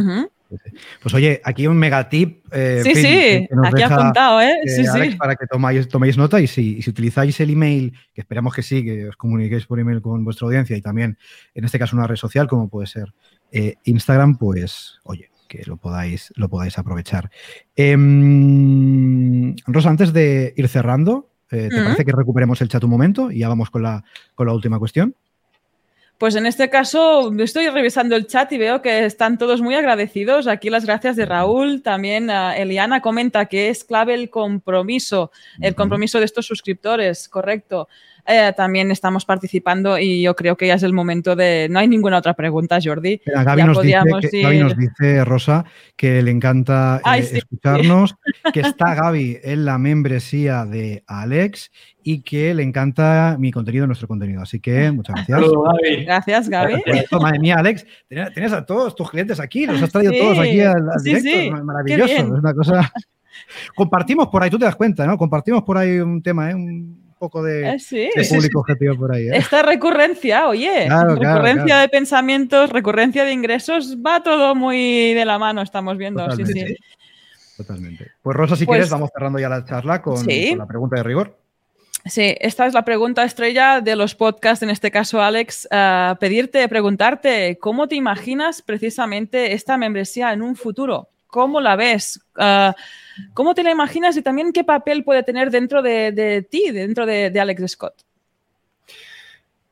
Pues 1.01 1.13
oye, 1.13 1.41
aquí 1.43 1.67
un 1.67 1.77
megatip. 1.77 2.45
Eh, 2.51 2.81
sí, 2.83 2.95
sí, 2.95 3.47
aquí 3.63 3.81
apuntado, 3.81 4.41
¿eh? 4.41 4.53
Sí, 4.65 4.85
sí. 4.85 5.15
Para 5.17 5.35
que 5.35 5.47
tomáis, 5.47 5.87
toméis 5.87 6.17
nota 6.17 6.39
y 6.39 6.47
si, 6.47 6.81
si, 6.81 6.89
utilizáis 6.89 7.39
el 7.39 7.49
email, 7.49 7.93
que 8.13 8.21
esperamos 8.21 8.53
que 8.53 8.61
sí, 8.61 8.83
que 8.83 9.07
os 9.07 9.15
comuniquéis 9.15 9.65
por 9.65 9.79
email 9.79 10.01
con 10.01 10.23
vuestra 10.23 10.45
audiencia 10.45 10.77
y 10.77 10.81
también, 10.81 11.17
en 11.55 11.65
este 11.65 11.79
caso, 11.79 11.95
una 11.95 12.07
red 12.07 12.15
social 12.15 12.47
como 12.47 12.69
puede 12.69 12.87
ser 12.87 13.13
eh, 13.53 13.75
Instagram, 13.83 14.37
pues 14.37 14.99
oye, 15.03 15.29
que 15.47 15.61
lo 15.65 15.77
podáis, 15.77 16.33
lo 16.35 16.49
podáis 16.49 16.77
aprovechar. 16.79 17.29
Em, 17.75 19.55
Rosa, 19.67 19.89
antes 19.89 20.11
de 20.11 20.53
ir 20.57 20.67
cerrando, 20.67 21.29
eh, 21.51 21.69
¿te 21.69 21.83
parece 21.83 22.03
que 22.03 22.11
recuperemos 22.11 22.59
el 22.61 22.69
chat 22.69 22.83
un 22.83 22.89
momento 22.89 23.29
y 23.31 23.39
ya 23.39 23.49
vamos 23.49 23.69
con 23.69 23.83
la, 23.83 24.03
con 24.33 24.47
la 24.47 24.53
última 24.53 24.79
cuestión? 24.79 25.15
Pues 26.17 26.35
en 26.35 26.45
este 26.45 26.69
caso 26.69 27.31
estoy 27.37 27.67
revisando 27.69 28.15
el 28.15 28.27
chat 28.27 28.51
y 28.53 28.57
veo 28.57 28.81
que 28.81 29.05
están 29.05 29.37
todos 29.37 29.61
muy 29.61 29.75
agradecidos. 29.75 30.47
Aquí 30.47 30.69
las 30.69 30.85
gracias 30.85 31.15
de 31.15 31.25
Raúl. 31.25 31.81
También 31.83 32.29
uh, 32.29 32.51
Eliana 32.55 33.01
comenta 33.01 33.45
que 33.47 33.69
es 33.69 33.83
clave 33.83 34.13
el 34.13 34.29
compromiso, 34.29 35.31
el 35.59 35.75
compromiso 35.75 36.19
de 36.19 36.25
estos 36.25 36.45
suscriptores, 36.45 37.27
correcto. 37.27 37.89
Eh, 38.25 38.53
también 38.55 38.89
estamos 38.89 39.25
participando 39.25 39.97
y 39.97 40.21
yo 40.21 40.35
creo 40.35 40.55
que 40.55 40.67
ya 40.67 40.75
es 40.75 40.83
el 40.83 40.93
momento 40.93 41.35
de... 41.35 41.67
No 41.69 41.79
hay 41.79 41.87
ninguna 41.89 42.17
otra 42.17 42.33
pregunta, 42.33 42.79
Jordi. 42.81 43.21
Gaby, 43.25 43.63
nos, 43.63 43.81
dice, 43.81 45.25
Rosa, 45.25 45.65
que 45.97 46.21
le 46.21 46.31
encanta 46.31 47.01
eh, 47.15 47.29
escucharnos, 47.33 48.15
que 48.53 48.61
está 48.61 48.95
Gaby 48.95 49.39
en 49.43 49.65
la 49.65 49.77
membresía 49.77 50.65
de 50.65 51.03
Alex 51.05 51.69
y 52.01 52.21
que 52.21 52.53
le 52.53 52.63
encanta 52.63 53.35
mi 53.37 53.51
contenido, 53.51 53.87
nuestro 53.87 54.07
contenido. 54.07 54.41
Así 54.41 54.61
que 54.61 54.91
muchas 54.91 55.15
gracias. 55.27 55.51
Gracias, 56.05 56.49
Gaby. 56.49 56.81
Madre 57.19 57.39
mía, 57.39 57.55
Alex, 57.57 57.85
tienes 58.07 58.53
a 58.53 58.65
todos 58.65 58.95
tus 58.95 59.09
clientes 59.09 59.39
aquí, 59.41 59.65
los 59.65 59.81
has 59.81 59.91
traído 59.91 60.13
todos 60.13 60.39
aquí 60.39 60.61
al, 60.61 60.83
directo. 61.03 61.63
Maravilloso. 61.63 62.13
Es 62.13 62.23
una 62.23 62.53
cosa... 62.53 62.93
Compartimos 63.75 64.27
por 64.27 64.43
ahí, 64.43 64.49
tú 64.49 64.59
te 64.59 64.65
das 64.65 64.75
cuenta, 64.75 65.05
¿no? 65.05 65.17
Compartimos 65.17 65.63
por 65.63 65.77
ahí 65.77 65.99
un 65.99 66.21
tema, 66.21 66.51
¿eh? 66.51 66.55
Poco 67.23 67.41
de, 67.41 67.69
eh, 67.69 68.09
público 68.29 68.59
objetivo 68.59 68.97
por 68.97 69.15
ahí. 69.15 69.27
¿eh? 69.29 69.37
Esta 69.37 69.61
recurrencia, 69.61 70.49
oye, 70.49 70.89
recurrencia 70.89 71.77
de 71.77 71.87
pensamientos, 71.87 72.69
recurrencia 72.69 73.23
de 73.23 73.31
ingresos, 73.31 73.95
va 74.05 74.21
todo 74.21 74.55
muy 74.55 75.13
de 75.13 75.23
la 75.23 75.39
mano, 75.39 75.61
estamos 75.61 75.97
viendo. 75.97 76.21
Totalmente. 76.27 76.67
Sí, 76.67 77.55
Totalmente. 77.55 78.11
Pues 78.21 78.35
Rosa, 78.35 78.57
si 78.57 78.65
quieres, 78.65 78.87
pues 78.87 78.91
vamos 78.91 79.09
cerrando 79.13 79.39
ya 79.39 79.47
la 79.47 79.63
charla 79.63 80.01
con, 80.01 80.25
la 80.25 80.67
pregunta 80.67 80.97
de 80.97 81.03
rigor. 81.03 81.37
Sí, 82.05 82.35
esta 82.41 82.65
es 82.65 82.73
la 82.73 82.83
pregunta 82.83 83.23
estrella 83.23 83.79
de 83.79 83.95
los 83.95 84.15
podcasts, 84.15 84.61
en 84.61 84.69
este 84.69 84.91
caso, 84.91 85.21
Alex. 85.21 85.69
Uh, 85.71 86.17
pedirte, 86.17 86.67
preguntarte, 86.67 87.57
¿cómo 87.57 87.87
te 87.87 87.95
imaginas 87.95 88.61
precisamente 88.61 89.53
esta 89.53 89.77
membresía 89.77 90.33
en 90.33 90.41
un 90.41 90.57
futuro? 90.57 91.07
¿Cómo 91.27 91.61
la 91.61 91.77
ves? 91.77 92.19
Uh, 92.35 92.73
¿Cómo 93.33 93.53
te 93.53 93.63
la 93.63 93.71
imaginas 93.71 94.17
y 94.17 94.21
también 94.21 94.53
qué 94.53 94.63
papel 94.63 95.03
puede 95.03 95.23
tener 95.23 95.51
dentro 95.51 95.81
de, 95.81 96.45
ti, 96.49 96.71
dentro 96.71 97.05
de, 97.05 97.39
Alex 97.39 97.71
Scott? 97.71 97.93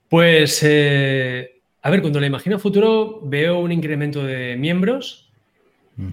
Pues, 0.09 0.61
eh, 0.63 1.61
a 1.81 1.89
ver, 1.89 2.01
cuando 2.01 2.19
la 2.19 2.27
imagino 2.27 2.59
futuro 2.59 3.21
veo 3.23 3.59
un 3.59 3.71
incremento 3.71 4.23
de 4.23 4.55
miembros 4.57 5.31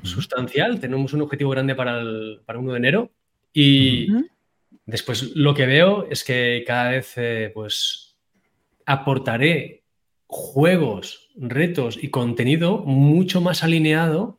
sustancial. 0.03 0.81
Tenemos 0.81 1.13
un 1.13 1.23
objetivo 1.23 1.51
grande 1.51 1.75
para 1.75 2.01
el, 2.01 2.41
para 2.45 2.59
1 2.59 2.73
de 2.73 2.79
enero 2.79 3.11
y 3.53 4.09
después 4.87 5.35
lo 5.35 5.55
que 5.55 5.67
veo 5.67 6.07
es 6.11 6.25
que 6.25 6.65
cada 6.67 6.91
vez 6.91 7.13
eh, 7.17 7.51
pues 7.55 8.17
aportaré 8.87 9.83
juegos, 10.27 11.31
retos 11.37 11.99
y 12.01 12.09
contenido 12.09 12.79
mucho 12.79 13.41
más 13.41 13.63
alineado 13.63 14.38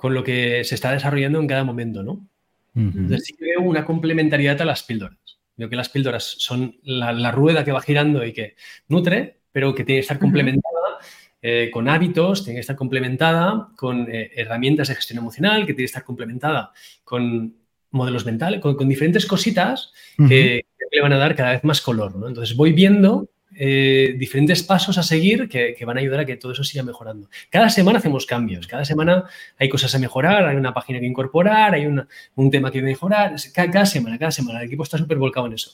con 0.00 0.14
lo 0.14 0.24
que 0.24 0.64
se 0.64 0.76
está 0.76 0.92
desarrollando 0.92 1.38
en 1.38 1.46
cada 1.46 1.62
momento, 1.62 2.02
¿no? 2.02 2.26
Entonces 2.74 3.26
sí 3.26 3.34
que 3.36 3.44
veo 3.44 3.60
una 3.60 3.84
complementariedad 3.84 4.58
a 4.62 4.64
las 4.64 4.82
píldoras. 4.82 5.18
Veo 5.56 5.68
que 5.68 5.76
las 5.76 5.90
píldoras 5.90 6.24
son 6.24 6.76
la, 6.84 7.30
rueda 7.30 7.66
que 7.66 7.72
va 7.72 7.82
girando 7.82 8.24
y 8.24 8.32
que 8.32 8.56
nutre, 8.88 9.40
pero 9.52 9.74
que 9.74 9.84
tiene 9.84 9.98
que 9.98 10.04
estar 10.04 10.18
complementada 10.18 10.96
eh, 11.42 11.68
con 11.70 11.86
hábitos, 11.86 12.44
tiene 12.44 12.56
que 12.56 12.60
estar 12.62 12.76
complementada 12.76 13.68
con 13.76 14.08
eh, 14.10 14.30
herramientas 14.36 14.88
de 14.88 14.94
gestión 14.94 15.18
emocional, 15.18 15.66
que 15.66 15.74
tiene 15.74 15.82
que 15.82 15.84
estar 15.84 16.04
complementada 16.04 16.72
con 17.04 17.56
modelos 17.90 18.24
mentales, 18.24 18.60
con, 18.60 18.88
diferentes 18.88 19.26
cositas 19.26 19.92
que, 20.16 20.64
le 20.92 21.02
van 21.02 21.12
a 21.12 21.18
dar 21.18 21.36
cada 21.36 21.52
vez 21.52 21.62
más 21.62 21.82
color. 21.82 22.16
¿no? 22.16 22.26
Entonces 22.26 22.56
voy 22.56 22.72
viendo 22.72 23.28
eh, 23.56 24.14
diferentes 24.16 24.62
pasos 24.62 24.96
a 24.98 25.02
seguir 25.02 25.48
que, 25.48 25.76
van 25.84 25.96
a 25.96 26.00
ayudar 26.00 26.20
a 26.20 26.26
que 26.26 26.36
todo 26.36 26.52
eso 26.52 26.64
siga 26.64 26.82
mejorando. 26.82 27.28
Cada 27.50 27.68
semana 27.68 27.98
hacemos 27.98 28.26
cambios, 28.26 28.66
cada 28.66 28.84
semana 28.84 29.24
hay 29.58 29.68
cosas 29.68 29.94
a 29.94 29.98
mejorar, 29.98 30.46
hay 30.46 30.56
una 30.56 30.72
página 30.72 31.00
que 31.00 31.06
incorporar, 31.06 31.74
hay 31.74 31.86
un 31.86 32.50
tema 32.50 32.70
que 32.70 32.82
mejorar, 32.82 33.34
cada, 33.52 33.86
semana, 33.86 34.18
cada 34.18 34.30
semana, 34.30 34.60
el 34.60 34.66
equipo 34.66 34.82
está 34.82 34.98
súper 34.98 35.18
volcado 35.18 35.46
en 35.46 35.54
eso. 35.54 35.72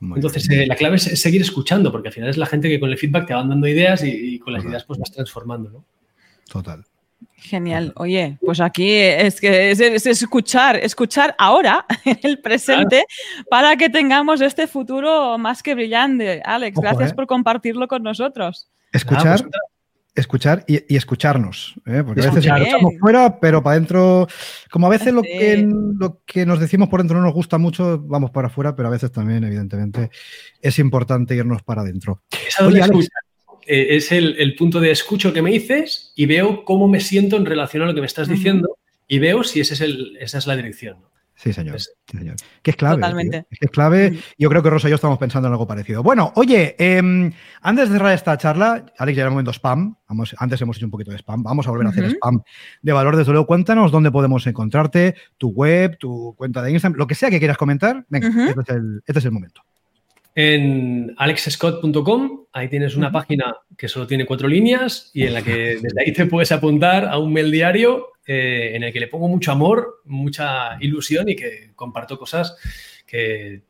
Entonces, 0.00 0.50
eh, 0.50 0.66
la 0.66 0.74
clave 0.74 0.96
es, 0.96 1.20
seguir 1.20 1.40
escuchando, 1.40 1.92
porque 1.92 2.08
al 2.08 2.14
final 2.14 2.28
es 2.28 2.36
la 2.36 2.46
gente 2.46 2.68
que 2.68 2.80
con 2.80 2.90
el 2.90 2.98
feedback 2.98 3.26
te 3.26 3.34
va 3.34 3.44
dando 3.44 3.68
ideas 3.68 4.02
y, 4.04 4.38
con 4.40 4.52
las 4.52 4.64
ideas 4.64 4.84
pues 4.84 4.98
vas 4.98 5.12
transformando, 5.12 5.70
¿no? 5.70 5.84
Total. 6.50 6.84
Genial. 7.42 7.92
Oye, 7.96 8.38
pues 8.40 8.60
aquí 8.60 8.92
es 8.92 9.40
que 9.40 9.72
es, 9.72 10.06
escuchar, 10.06 10.76
escuchar 10.76 11.34
ahora, 11.38 11.84
en 12.04 12.18
el 12.22 12.38
presente, 12.38 13.04
para 13.50 13.76
que 13.76 13.90
tengamos 13.90 14.40
este 14.40 14.66
futuro 14.66 15.36
más 15.38 15.62
que 15.62 15.74
brillante. 15.74 16.40
Alex, 16.44 16.78
gracias 16.78 17.10
eh. 17.10 17.14
por 17.14 17.26
compartirlo 17.26 17.88
con 17.88 18.02
nosotros. 18.04 18.70
Escuchar, 18.92 19.40
pues, 19.40 19.50
escuchar 20.14 20.64
y, 20.68 20.94
escucharnos. 20.94 21.74
¿eh? 21.86 22.02
Porque 22.06 22.22
a 22.22 22.30
veces 22.30 22.46
escuchamos 22.46 22.94
fuera, 23.00 23.40
pero 23.40 23.62
para 23.62 23.74
adentro, 23.74 24.28
como 24.70 24.86
a 24.86 24.90
veces 24.90 25.12
lo 25.12 25.22
que, 25.22 25.66
lo 25.66 26.20
que 26.24 26.46
nos 26.46 26.60
decimos 26.60 26.88
por 26.88 27.00
dentro 27.00 27.18
no 27.18 27.24
nos 27.24 27.34
gusta 27.34 27.58
mucho, 27.58 27.98
vamos 27.98 28.30
para 28.30 28.46
afuera, 28.46 28.76
pero 28.76 28.86
a 28.86 28.92
veces 28.92 29.10
también, 29.10 29.42
evidentemente, 29.42 30.10
es 30.60 30.78
importante 30.78 31.34
irnos 31.34 31.62
para 31.62 31.82
adentro. 31.82 32.22
Eh, 33.66 33.96
es 33.96 34.12
el, 34.12 34.54
punto 34.56 34.80
de 34.80 34.90
escucho 34.90 35.32
que 35.32 35.42
me 35.42 35.50
dices 35.50 36.12
y 36.16 36.26
veo 36.26 36.64
cómo 36.64 36.88
me 36.88 37.00
siento 37.00 37.36
en 37.36 37.46
relación 37.46 37.82
a 37.82 37.86
lo 37.86 37.94
que 37.94 38.00
me 38.00 38.06
estás 38.06 38.28
diciendo 38.28 38.78
y 39.08 39.18
veo 39.18 39.44
si 39.44 39.60
ese 39.60 39.74
es 39.74 39.80
el, 39.80 40.16
esa 40.20 40.38
es 40.38 40.46
la 40.46 40.56
dirección. 40.56 40.96
Sí, 41.34 41.52
señor. 41.52 41.76
Que 42.62 42.70
es 42.70 42.76
clave. 42.76 42.96
Totalmente. 42.96 43.46
Es 43.50 43.70
clave. 43.70 44.16
Yo 44.38 44.48
creo 44.48 44.62
que 44.62 44.70
Rosa 44.70 44.86
y 44.86 44.90
yo 44.90 44.94
estamos 44.94 45.18
pensando 45.18 45.48
en 45.48 45.52
algo 45.52 45.66
parecido. 45.66 46.02
Bueno, 46.02 46.32
oye, 46.36 46.76
em, 46.78 47.32
antes 47.62 47.88
de 47.88 47.96
cerrar 47.96 48.12
esta 48.12 48.36
charla, 48.38 48.86
Alex, 48.96 49.16
ya 49.16 49.22
era 49.22 49.28
el 49.28 49.32
momento 49.32 49.50
spam. 49.52 49.96
Vamos, 50.08 50.36
antes 50.38 50.60
hemos 50.60 50.76
hecho 50.76 50.86
un 50.86 50.92
poquito 50.92 51.10
de 51.10 51.18
spam. 51.18 51.42
Vamos 51.42 51.66
a 51.66 51.70
volver 51.70 51.88
a 51.88 51.90
hacer 51.90 52.04
spam 52.04 52.42
de 52.80 52.92
valor. 52.92 53.16
Desde 53.16 53.32
luego, 53.32 53.46
cuéntanos 53.46 53.90
dónde 53.90 54.12
podemos 54.12 54.46
encontrarte, 54.46 55.16
tu 55.36 55.48
web, 55.48 55.98
tu 55.98 56.34
cuenta 56.36 56.62
de 56.62 56.70
Instagram, 56.70 56.96
lo 56.96 57.08
que 57.08 57.16
sea 57.16 57.28
que 57.28 57.40
quieras 57.40 57.56
comentar. 57.56 58.06
Venga, 58.08 58.28
este, 58.28 58.74
este 59.04 59.18
es 59.18 59.24
el 59.24 59.32
momento 59.32 59.62
en 60.34 61.14
alexscott.com. 61.16 62.46
Ahí 62.52 62.68
tienes 62.68 62.96
una 62.96 63.10
página 63.10 63.56
que 63.76 63.88
solo 63.88 64.06
tiene 64.06 64.26
cuatro 64.26 64.48
líneas 64.48 65.10
y 65.14 65.24
en 65.24 65.34
la 65.34 65.42
que 65.42 65.78
desde 65.80 66.00
ahí 66.00 66.12
te 66.12 66.26
puedes 66.26 66.52
apuntar 66.52 67.06
a 67.06 67.18
un 67.18 67.32
mail 67.32 67.50
diario 67.50 68.08
eh, 68.26 68.72
en 68.74 68.82
el 68.82 68.92
que 68.92 69.00
le 69.00 69.08
pongo 69.08 69.28
mucho 69.28 69.52
amor, 69.52 70.00
mucha 70.04 70.76
ilusión 70.80 71.28
y 71.28 71.36
que 71.36 71.72
comparto 71.74 72.18
cosas 72.18 72.56
que 73.06 73.62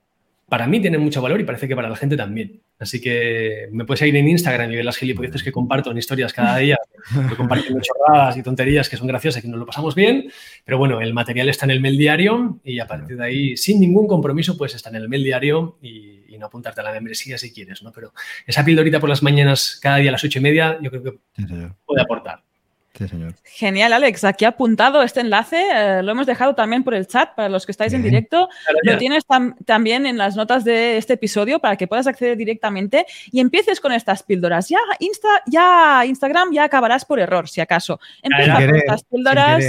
para 0.52 0.66
mí 0.66 0.82
tienen 0.82 1.00
mucho 1.00 1.22
valor 1.22 1.40
y 1.40 1.44
parece 1.44 1.66
que 1.66 1.74
para 1.74 1.88
la 1.88 1.96
gente 1.96 2.14
también. 2.14 2.60
Así 2.78 3.00
que 3.00 3.70
me 3.72 3.86
puedes 3.86 4.02
ir 4.02 4.14
en 4.14 4.28
Instagram 4.28 4.70
y 4.70 4.76
ver 4.76 4.84
las 4.84 4.98
gilipolleces 4.98 5.42
que 5.42 5.50
comparto 5.50 5.90
en 5.90 5.96
historias 5.96 6.34
cada 6.34 6.58
día, 6.58 6.76
que 7.30 7.36
comparto 7.36 7.72
chorradas 7.80 8.36
y 8.36 8.42
tonterías 8.42 8.90
que 8.90 8.98
son 8.98 9.06
graciosas 9.06 9.38
y 9.38 9.46
que 9.46 9.48
nos 9.48 9.58
lo 9.58 9.64
pasamos 9.64 9.94
bien. 9.94 10.30
Pero 10.66 10.76
bueno, 10.76 11.00
el 11.00 11.14
material 11.14 11.48
está 11.48 11.64
en 11.64 11.70
el 11.70 11.80
mail 11.80 11.96
diario 11.96 12.60
y 12.64 12.80
a 12.80 12.86
partir 12.86 13.16
de 13.16 13.24
ahí, 13.24 13.56
sin 13.56 13.80
ningún 13.80 14.06
compromiso, 14.06 14.58
pues 14.58 14.74
está 14.74 14.90
en 14.90 14.96
el 14.96 15.08
mail 15.08 15.24
diario 15.24 15.78
y, 15.80 16.20
no 16.38 16.46
apuntarte 16.46 16.80
a 16.80 16.84
la 16.84 16.92
membresía 16.92 17.38
si 17.38 17.52
quieres, 17.52 17.84
¿no? 17.84 17.92
Pero 17.92 18.12
esa 18.46 18.64
pildorita 18.64 18.98
por 18.98 19.08
las 19.08 19.22
mañanas, 19.22 19.78
cada 19.80 19.98
día 19.98 20.10
a 20.10 20.12
las 20.12 20.24
ocho 20.24 20.40
y 20.40 20.42
media, 20.42 20.76
yo 20.82 20.90
creo 20.90 21.02
que 21.04 21.18
puede 21.86 22.02
aportar. 22.02 22.42
Sí, 22.94 23.08
señor. 23.08 23.34
Genial, 23.44 23.92
Alex. 23.92 24.24
Aquí 24.24 24.44
apuntado 24.44 25.02
este 25.02 25.20
enlace. 25.20 25.64
Eh, 25.74 26.02
lo 26.02 26.12
hemos 26.12 26.26
dejado 26.26 26.54
también 26.54 26.84
por 26.84 26.94
el 26.94 27.06
chat 27.06 27.34
para 27.34 27.48
los 27.48 27.64
que 27.64 27.72
estáis 27.72 27.92
en 27.94 28.02
directo. 28.02 28.48
Lo 28.82 28.98
tienes 28.98 29.24
también 29.64 30.04
en 30.04 30.18
las 30.18 30.36
notas 30.36 30.64
de 30.64 30.98
este 30.98 31.14
episodio 31.14 31.58
para 31.58 31.76
que 31.76 31.86
puedas 31.86 32.06
acceder 32.06 32.36
directamente 32.36 33.06
y 33.30 33.40
empieces 33.40 33.80
con 33.80 33.92
estas 33.92 34.22
píldoras. 34.22 34.68
Ya, 34.68 34.78
Insta, 34.98 35.42
ya 35.46 36.04
Instagram 36.04 36.52
ya 36.52 36.64
acabarás 36.64 37.04
por 37.04 37.18
error, 37.18 37.48
si 37.48 37.60
acaso. 37.60 37.98
Empieza 38.22 38.54
con 38.66 38.76
estas 38.76 39.04
píldoras 39.04 39.64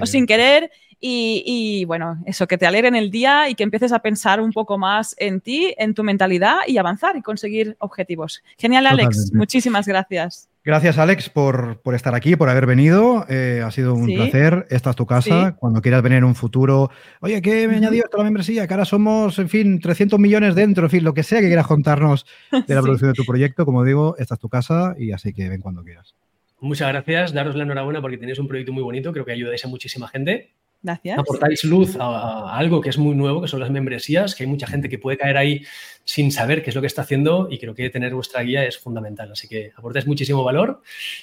o 0.00 0.06
sin 0.06 0.26
querer 0.26 0.70
y, 1.00 1.84
bueno, 1.84 2.20
eso, 2.26 2.46
que 2.46 2.58
te 2.58 2.66
alegren 2.66 2.96
el 2.96 3.10
día 3.10 3.48
y 3.48 3.54
que 3.54 3.62
empieces 3.62 3.92
a 3.92 4.00
pensar 4.00 4.40
un 4.40 4.52
poco 4.52 4.78
más 4.78 5.14
en 5.18 5.40
ti, 5.40 5.74
en 5.78 5.94
tu 5.94 6.02
mentalidad 6.02 6.58
y 6.66 6.78
avanzar 6.78 7.16
y 7.16 7.22
conseguir 7.22 7.76
objetivos. 7.78 8.42
Genial, 8.56 8.86
Alex. 8.86 9.32
Muchísimas 9.32 9.86
gracias. 9.86 10.48
Gracias, 10.68 10.98
Alex, 10.98 11.30
por, 11.30 11.80
estar 11.94 12.14
aquí, 12.14 12.36
por 12.36 12.50
haber 12.50 12.66
venido. 12.66 13.24
Eh, 13.30 13.62
ha 13.64 13.70
sido 13.70 13.94
un 13.94 14.04
placer. 14.04 14.66
Esta 14.68 14.90
es 14.90 14.96
tu 14.96 15.06
casa. 15.06 15.56
Cuando 15.56 15.80
quieras 15.80 16.02
venir 16.02 16.18
en 16.18 16.24
un 16.24 16.34
futuro, 16.34 16.90
oye, 17.22 17.40
¿qué 17.40 17.66
me 17.66 17.72
ha 17.72 17.76
añadido 17.78 18.04
esto 18.04 18.18
a 18.18 18.20
la 18.20 18.24
membresía? 18.24 18.66
Que 18.66 18.74
ahora 18.74 18.84
somos, 18.84 19.38
en 19.38 19.48
fin, 19.48 19.80
300 19.80 20.20
millones 20.20 20.54
dentro, 20.54 20.84
en 20.84 20.90
fin, 20.90 21.04
lo 21.04 21.14
que 21.14 21.22
sea 21.22 21.40
que 21.40 21.46
quieras 21.46 21.66
contarnos 21.66 22.26
de 22.50 22.74
la 22.74 22.82
producción 22.82 23.12
de 23.12 23.14
tu 23.14 23.24
proyecto. 23.24 23.64
Como 23.64 23.82
digo, 23.82 24.14
esta 24.18 24.34
es 24.34 24.40
tu 24.40 24.50
casa 24.50 24.94
y 24.98 25.12
así 25.12 25.32
que 25.32 25.48
ven 25.48 25.62
cuando 25.62 25.82
quieras. 25.82 26.14
Muchas 26.60 26.88
gracias. 26.88 27.32
Daros 27.32 27.56
la 27.56 27.62
enhorabuena 27.62 28.02
porque 28.02 28.18
tenéis 28.18 28.38
un 28.38 28.46
proyecto 28.46 28.74
muy 28.74 28.82
bonito. 28.82 29.10
Creo 29.14 29.24
que 29.24 29.32
ayudáis 29.32 29.64
a 29.64 29.68
muchísima 29.68 30.06
gente. 30.08 30.52
Gracias. 30.82 31.18
Aportáis 31.18 31.64
luz 31.64 31.96
a, 31.98 32.56
algo 32.56 32.80
que 32.80 32.90
es 32.90 32.98
muy 32.98 33.14
nuevo, 33.14 33.42
que 33.42 33.48
son 33.48 33.60
las 33.60 33.70
membresías, 33.70 34.34
que 34.34 34.44
hay 34.44 34.48
mucha 34.48 34.66
gente 34.66 34.88
que 34.88 34.98
puede 34.98 35.18
caer 35.18 35.36
ahí 35.36 35.64
sin 36.04 36.30
saber 36.30 36.62
qué 36.62 36.70
es 36.70 36.76
lo 36.76 36.80
que 36.80 36.86
está 36.86 37.02
haciendo 37.02 37.48
y 37.50 37.58
creo 37.58 37.74
que 37.74 37.90
tener 37.90 38.14
vuestra 38.14 38.42
guía 38.42 38.64
es 38.64 38.78
fundamental. 38.78 39.32
Así 39.32 39.48
que 39.48 39.72
aportáis 39.76 40.06
muchísimo 40.06 40.44
valor 40.44 40.82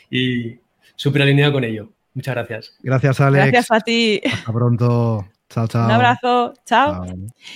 y 0.09 0.59
súper 0.95 1.21
alineado 1.21 1.53
con 1.53 1.63
ello. 1.63 1.91
Muchas 2.13 2.35
gracias. 2.35 2.77
Gracias, 2.81 3.19
Alex. 3.19 3.51
Gracias 3.51 3.71
a 3.71 3.79
ti. 3.81 4.21
Hasta 4.25 4.53
pronto. 4.53 5.25
Un 5.55 5.91
abrazo. 5.91 6.53
Chao. 6.65 7.05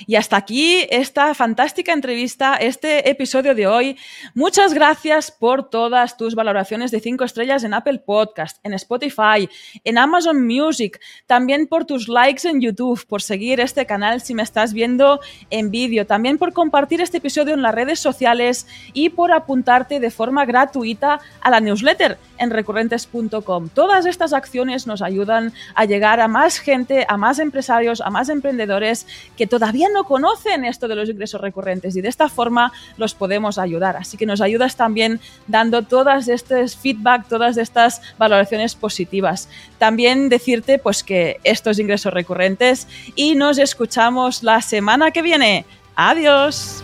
Y 0.07 0.15
hasta 0.15 0.37
aquí 0.37 0.87
esta 0.89 1.33
fantástica 1.33 1.91
entrevista, 1.91 2.55
este 2.55 3.09
episodio 3.09 3.53
de 3.53 3.67
hoy. 3.67 3.97
Muchas 4.33 4.73
gracias 4.73 5.31
por 5.31 5.69
todas 5.69 6.15
tus 6.15 6.35
valoraciones 6.35 6.91
de 6.91 6.99
5 6.99 7.23
estrellas 7.25 7.63
en 7.63 7.73
Apple 7.73 7.99
Podcast, 7.99 8.59
en 8.63 8.73
Spotify, 8.73 9.49
en 9.83 9.97
Amazon 9.97 10.45
Music, 10.45 10.99
también 11.27 11.67
por 11.67 11.85
tus 11.85 12.07
likes 12.07 12.47
en 12.47 12.61
YouTube, 12.61 13.05
por 13.05 13.21
seguir 13.21 13.59
este 13.59 13.85
canal 13.85 14.21
si 14.21 14.33
me 14.33 14.43
estás 14.43 14.73
viendo 14.73 15.19
en 15.49 15.69
vídeo, 15.71 16.05
también 16.05 16.37
por 16.37 16.53
compartir 16.53 17.01
este 17.01 17.17
episodio 17.17 17.53
en 17.53 17.61
las 17.61 17.75
redes 17.75 17.99
sociales 17.99 18.65
y 18.93 19.09
por 19.09 19.31
apuntarte 19.31 19.99
de 19.99 20.11
forma 20.11 20.45
gratuita 20.45 21.19
a 21.41 21.49
la 21.49 21.59
newsletter 21.59 22.17
en 22.39 22.49
recurrentes.com. 22.49 23.69
Todas 23.69 24.05
estas 24.05 24.33
acciones 24.33 24.87
nos 24.87 25.01
ayudan 25.01 25.53
a 25.75 25.85
llegar 25.85 26.19
a 26.19 26.27
más 26.27 26.59
gente, 26.59 27.05
a 27.07 27.17
más 27.17 27.39
empresarios, 27.39 28.01
a 28.01 28.09
más 28.09 28.29
emprendedores 28.29 29.05
que 29.37 29.47
todavía 29.47 29.87
no 29.93 30.03
conocen 30.03 30.65
esto 30.65 30.87
de 30.87 30.95
los 30.95 31.09
ingresos 31.09 31.41
recurrentes 31.41 31.95
y 31.95 32.01
de 32.01 32.09
esta 32.09 32.29
forma 32.29 32.71
los 32.97 33.13
podemos 33.13 33.57
ayudar. 33.57 33.97
Así 33.97 34.17
que 34.17 34.25
nos 34.25 34.41
ayudas 34.41 34.75
también 34.75 35.19
dando 35.47 35.83
todas 35.83 36.27
estas 36.27 36.75
feedback, 36.75 37.27
todas 37.27 37.57
estas 37.57 38.01
valoraciones 38.17 38.75
positivas. 38.75 39.49
También 39.77 40.29
decirte 40.29 40.79
pues 40.79 41.03
que 41.03 41.39
estos 41.43 41.79
ingresos 41.79 42.13
recurrentes 42.13 42.87
y 43.15 43.35
nos 43.35 43.57
escuchamos 43.57 44.43
la 44.43 44.61
semana 44.61 45.11
que 45.11 45.21
viene. 45.21 45.65
Adiós. 45.95 46.83